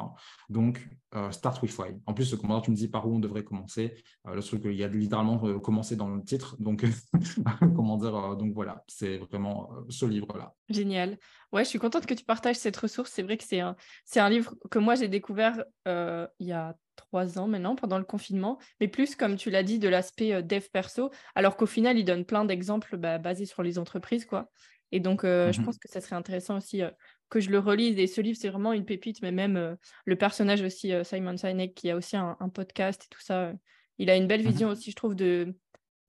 Donc, 0.50 0.88
start 1.32 1.62
with 1.62 1.78
why. 1.78 1.90
En 2.06 2.14
plus, 2.14 2.34
comment 2.36 2.56
dire, 2.56 2.64
tu 2.64 2.72
me 2.72 2.76
dis 2.76 2.88
par 2.88 3.08
où 3.08 3.16
on 3.16 3.20
devrait 3.20 3.44
commencer. 3.44 3.96
le 4.26 4.42
truc, 4.42 4.62
il 4.66 4.74
y 4.74 4.84
a 4.84 4.88
littéralement 4.88 5.60
commencer 5.60 5.96
dans 5.96 6.08
le 6.08 6.24
titre. 6.24 6.56
Donc, 6.60 6.86
comment 7.76 7.98
dire, 7.98 8.38
donc 8.38 8.54
voilà, 8.54 8.84
c'est 8.88 9.18
vraiment 9.18 9.70
ce 9.90 10.06
livre-là. 10.06 10.54
Génial. 10.70 11.18
Ouais, 11.52 11.66
je 11.66 11.70
suis 11.70 11.80
contente 11.80 12.06
que 12.06 12.14
tu 12.14 12.24
partages 12.24 12.56
cette 12.56 12.78
ressource. 12.78 13.12
C'est 13.12 13.24
vrai 13.24 13.38
que 13.38 13.44
c'est 13.44 13.60
un, 13.60 13.76
c'est 14.06 14.20
un 14.20 14.30
livre 14.30 14.56
que 14.70 14.80
moi 14.80 14.96
j'ai 14.96 15.10
découvert 15.10 15.64
euh, 15.88 16.26
il 16.40 16.48
y 16.48 16.54
a 16.54 16.76
trois 16.96 17.40
ans 17.40 17.48
maintenant, 17.48 17.76
pendant 17.76 17.98
le 17.98 18.06
confinement, 18.06 18.58
mais 18.80 18.88
plus 18.88 19.16
comme 19.16 19.36
tu 19.36 19.50
l'as 19.50 19.64
dit, 19.64 19.78
de 19.78 19.90
l'aspect 19.90 20.34
euh, 20.34 20.42
dev 20.42 20.64
perso, 20.72 21.12
alors 21.36 21.58
qu'au 21.58 21.66
final, 21.66 21.98
il 21.98 22.06
donne 22.06 22.26
plein 22.26 22.46
d'exemples 22.46 22.96
bah, 22.96 23.18
basés 23.18 23.46
sur 23.46 23.64
les 23.64 23.80
entreprises. 23.80 24.26
quoi. 24.26 24.50
Et 24.94 25.00
donc, 25.00 25.24
euh, 25.24 25.52
je 25.52 25.60
mmh 25.60 25.66
pense 25.66 25.78
que 25.78 25.90
ça 25.90 26.00
serait 26.00 26.16
intéressant 26.16 26.58
aussi 26.58 26.82
que 27.30 27.40
je 27.40 27.50
le 27.50 27.60
relise. 27.60 27.98
Et 27.98 28.08
ce 28.08 28.22
livre, 28.22 28.38
c'est 28.40 28.50
vraiment 28.50 28.74
une 28.74 28.86
pépite, 28.86 29.22
mais 29.22 29.32
même 29.32 29.78
le 30.06 30.16
personnage 30.16 30.62
aussi, 30.62 30.94
Simon 31.04 31.38
Sinek, 31.38 31.74
qui 31.74 31.90
a 31.90 31.96
aussi 31.96 32.18
un, 32.18 32.38
un, 32.40 32.50
podcast 32.50 33.06
et 33.06 33.08
tout 33.10 33.22
ça, 33.22 33.54
il 33.98 34.10
a 34.10 34.16
une 34.16 34.28
belle 34.28 34.44
mmh 34.44 34.50
vision 34.50 34.70
aussi, 34.70 34.92
je 34.92 34.96
trouve, 34.96 35.16
de, 35.16 35.56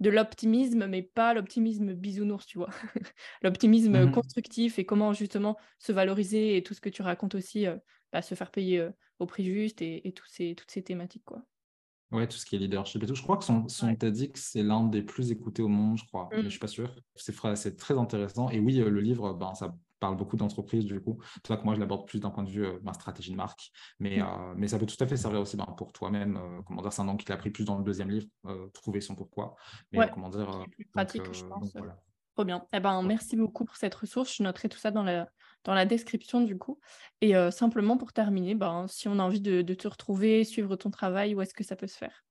de 0.03 0.11
l'optimisme, 0.11 0.86
mais 0.86 1.03
pas 1.03 1.32
l'optimisme 1.32 1.94
bisounours, 1.94 2.44
tu 2.44 2.59
vois. 2.59 2.70
l'optimisme 3.42 4.05
mmh 4.05 4.12
constructif 4.12 4.78
et 4.78 4.84
comment 4.84 5.12
justement 5.12 5.57
se 5.78 5.92
valoriser 5.92 6.57
et 6.57 6.62
tout 6.62 6.74
ce 6.74 6.80
que 6.80 6.88
tu 6.88 7.03
racontes 7.03 7.34
aussi, 7.34 7.66
euh, 7.66 7.76
bah, 8.12 8.20
se 8.20 8.34
faire 8.34 8.50
payer 8.50 8.80
euh, 8.80 8.90
au 9.20 9.26
prix 9.26 9.44
juste 9.44 9.80
et, 9.80 10.07
et 10.07 10.14
ces, 10.26 10.55
toutes 10.57 10.70
ces 10.70 10.82
thématiques, 10.82 11.24
quoi. 11.24 11.42
Ouais, 12.11 12.28
tout 12.28 12.36
ce 12.36 12.44
qui 12.44 12.57
est 12.57 12.59
leadership 12.59 13.03
et 13.03 13.07
tout. 13.07 13.14
Je 13.14 13.22
crois 13.22 13.38
que 13.38 13.44
son, 13.44 13.68
son 13.68 13.94
TEDx, 13.94 14.38
c'est 14.38 14.62
l'un 14.62 14.84
des 14.84 15.03
plus 15.03 15.30
écoutés 15.30 15.62
au 15.62 15.68
monde, 15.68 15.96
je 15.96 16.05
crois. 16.05 16.28
Mais 16.30 16.42
je 16.42 16.46
mmh. 16.46 16.50
suis 16.50 16.59
pas 16.59 16.66
sûr. 16.66 16.94
C'est 17.14 17.76
très 17.76 17.98
intéressant. 17.98 18.50
Et 18.50 18.59
oui, 18.59 18.80
euh, 18.80 18.90
le 18.90 19.00
livre, 19.00 19.32
ben, 19.32 19.55
ça 19.55 19.74
parle 20.03 20.16
beaucoup 20.16 20.36
d'entreprises, 20.36 20.84
du 20.84 21.00
coup. 21.00 21.18
C'est 21.34 21.42
pour 21.44 21.55
ça 21.55 21.61
que 21.61 21.64
moi, 21.64 21.74
je 21.74 21.80
l'aborde 21.80 22.09
plus 22.09 22.18
d'un 22.18 22.30
point 22.30 22.42
de 22.42 22.50
vue 22.50 22.66
euh, 22.66 22.78
ma 22.82 22.92
stratégie 22.92 23.30
de 23.30 23.36
marque. 23.36 23.70
Mais, 24.00 24.18
mm. 24.18 24.22
euh, 24.22 24.55
mais 24.57 24.66
ça 24.66 24.78
peut 24.78 24.86
tout 24.86 25.03
à 25.03 25.07
fait 25.07 25.16
servir 25.16 25.40
aussi 25.40 25.57
ben, 25.57 25.64
pour 25.76 25.92
toi-même. 25.92 26.36
Euh, 26.36 26.61
comment 26.66 26.82
dire, 26.82 26.92
c'est 26.92 27.03
un 27.03 27.05
nom 27.05 27.16
qui 27.16 27.24
t'a 27.24 27.36
pris 27.36 27.50
plus 27.50 27.64
dans 27.64 27.78
le 27.78 27.84
deuxième 27.84 28.11
livre, 28.11 28.26
trouver 28.74 29.00
son 29.00 29.14
pourquoi. 29.14 29.55
Mais 29.92 30.11
comment 30.12 30.28
dire. 30.28 30.66
plus 30.72 30.86
pratique, 30.86 31.32
je 31.32 31.44
pense. 31.44 31.72
Trop 32.34 32.44
bien. 32.44 32.66
Eh 32.72 32.80
ben, 32.80 33.03
merci 33.03 33.36
beaucoup 33.36 33.64
pour 33.64 33.76
cette 33.76 33.94
ressource. 33.94 34.36
Je 34.36 34.42
noterai 34.42 34.68
tout 34.68 34.78
ça 34.78 34.90
dans 34.90 35.03
la, 35.03 35.28
dans 35.64 35.74
la 35.74 35.84
description 35.84 36.40
du 36.40 36.59
coup. 36.59 36.80
Et 37.20 37.34
simplement 37.50 37.96
pour 37.96 38.12
terminer, 38.12 38.55
ben, 38.55 38.86
si 38.88 39.07
on 39.07 39.18
a 39.18 39.22
envie 39.22 39.40
de, 39.40 39.62
de 39.62 39.74
te 39.74 39.86
retrouver, 39.86 40.42
suivre 40.44 40.74
ton 40.76 40.90
travail, 40.90 41.34
où 41.34 41.40
est-ce 41.42 41.55
que 41.55 41.62
ça 41.62 41.76
peut 41.76 41.86
se 41.86 41.96
faire? 41.96 42.24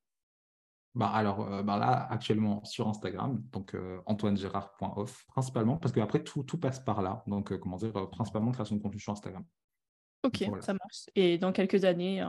Bah 0.94 1.08
alors 1.08 1.42
euh, 1.42 1.64
bah 1.64 1.78
là, 1.78 2.08
actuellement 2.10 2.64
sur 2.66 2.88
Instagram, 2.90 3.42
donc 3.52 3.76
euh, 3.76 4.02
antoinegérard.off, 4.06 5.26
principalement, 5.28 5.78
parce 5.78 5.94
qu'après 5.94 6.24
tout, 6.24 6.44
tout 6.44 6.58
passe 6.58 6.80
par 6.80 7.02
là. 7.02 7.24
Donc, 7.28 7.52
euh, 7.52 7.58
comment 7.58 7.78
dire, 7.78 8.10
principalement 8.10 8.52
création 8.52 8.76
de 8.76 8.82
contenu 8.82 9.00
sur 9.00 9.14
Instagram. 9.14 9.46
Ok, 10.24 10.44
ça 10.60 10.74
marche. 10.74 11.10
Et 11.16 11.38
dans 11.38 11.52
quelques 11.52 11.86
années, 11.86 12.24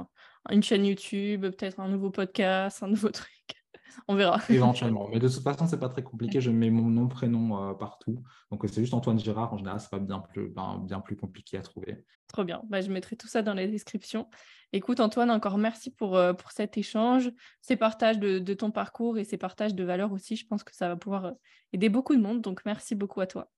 une 0.50 0.62
chaîne 0.62 0.86
YouTube, 0.86 1.42
peut-être 1.42 1.80
un 1.80 1.88
nouveau 1.88 2.10
podcast, 2.10 2.82
un 2.82 2.88
nouveau 2.88 3.08
truc. 3.10 3.61
On 4.08 4.14
verra. 4.14 4.40
Éventuellement. 4.48 5.08
Mais 5.08 5.18
de 5.18 5.28
toute 5.28 5.42
façon, 5.42 5.66
c'est 5.66 5.78
pas 5.78 5.88
très 5.88 6.02
compliqué. 6.02 6.40
Je 6.40 6.50
mets 6.50 6.70
mon 6.70 6.88
nom, 6.88 7.08
prénom 7.08 7.70
euh, 7.70 7.74
partout. 7.74 8.22
Donc, 8.50 8.62
c'est 8.66 8.80
juste 8.80 8.94
Antoine 8.94 9.18
Girard. 9.18 9.52
En 9.52 9.58
général, 9.58 9.80
c'est 9.80 9.90
pas 9.90 9.98
bien 9.98 10.20
plus, 10.20 10.48
ben, 10.48 10.82
bien 10.84 11.00
plus 11.00 11.16
compliqué 11.16 11.56
à 11.58 11.62
trouver. 11.62 12.04
Trop 12.28 12.44
bien. 12.44 12.62
Bah, 12.68 12.80
je 12.80 12.90
mettrai 12.90 13.16
tout 13.16 13.28
ça 13.28 13.42
dans 13.42 13.54
la 13.54 13.66
description. 13.66 14.28
Écoute, 14.72 15.00
Antoine, 15.00 15.30
encore 15.30 15.58
merci 15.58 15.90
pour, 15.90 16.16
euh, 16.16 16.32
pour 16.32 16.50
cet 16.52 16.78
échange, 16.78 17.30
ces 17.60 17.76
partages 17.76 18.18
de, 18.18 18.38
de, 18.38 18.54
ton 18.54 18.70
parcours 18.70 19.18
et 19.18 19.24
ces 19.24 19.36
partages 19.36 19.74
de 19.74 19.84
valeurs 19.84 20.12
aussi. 20.12 20.36
Je 20.36 20.46
pense 20.46 20.64
que 20.64 20.74
ça 20.74 20.88
va 20.88 20.96
pouvoir 20.96 21.24
euh, 21.26 21.32
aider 21.72 21.88
beaucoup 21.88 22.16
de 22.16 22.22
monde. 22.22 22.40
Donc, 22.40 22.62
merci 22.64 22.94
beaucoup 22.94 23.20
à 23.20 23.26
toi. 23.26 23.50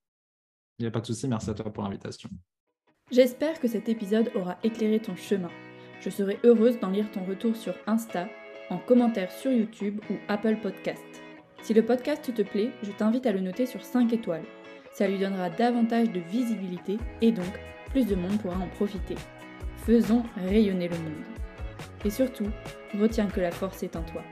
Il 0.78 0.82
n'y 0.82 0.88
a 0.88 0.90
pas 0.90 1.00
de 1.00 1.06
souci. 1.06 1.28
Merci 1.28 1.50
à 1.50 1.54
toi 1.54 1.72
pour 1.72 1.84
l'invitation. 1.84 2.28
J'espère 3.10 3.60
que 3.60 3.68
cet 3.68 3.88
épisode 3.88 4.30
aura 4.34 4.56
éclairé 4.62 4.98
ton 4.98 5.14
chemin. 5.14 5.50
Je 6.00 6.10
serai 6.10 6.38
heureuse 6.42 6.80
d'en 6.80 6.90
lire 6.90 7.10
ton 7.12 7.24
retour 7.24 7.54
sur 7.54 7.74
Insta 7.86 8.28
en 8.70 8.78
commentaire 8.78 9.30
sur 9.30 9.52
YouTube 9.52 10.00
ou 10.10 10.14
Apple 10.28 10.56
Podcast. 10.62 11.04
Si 11.62 11.74
le 11.74 11.82
podcast 11.82 12.32
te 12.34 12.42
plaît, 12.42 12.70
je 12.82 12.92
t'invite 12.92 13.26
à 13.26 13.32
le 13.32 13.40
noter 13.40 13.66
sur 13.66 13.82
5 13.82 14.12
étoiles. 14.12 14.44
Ça 14.92 15.08
lui 15.08 15.18
donnera 15.18 15.50
davantage 15.50 16.10
de 16.10 16.20
visibilité 16.20 16.98
et 17.20 17.32
donc 17.32 17.60
plus 17.90 18.06
de 18.06 18.14
monde 18.14 18.38
pourra 18.40 18.58
en 18.58 18.68
profiter. 18.68 19.16
Faisons 19.86 20.22
rayonner 20.36 20.88
le 20.88 20.96
monde. 20.96 21.24
Et 22.04 22.10
surtout, 22.10 22.48
retiens 23.00 23.26
que 23.26 23.40
la 23.40 23.50
force 23.50 23.82
est 23.82 23.96
en 23.96 24.02
toi. 24.02 24.22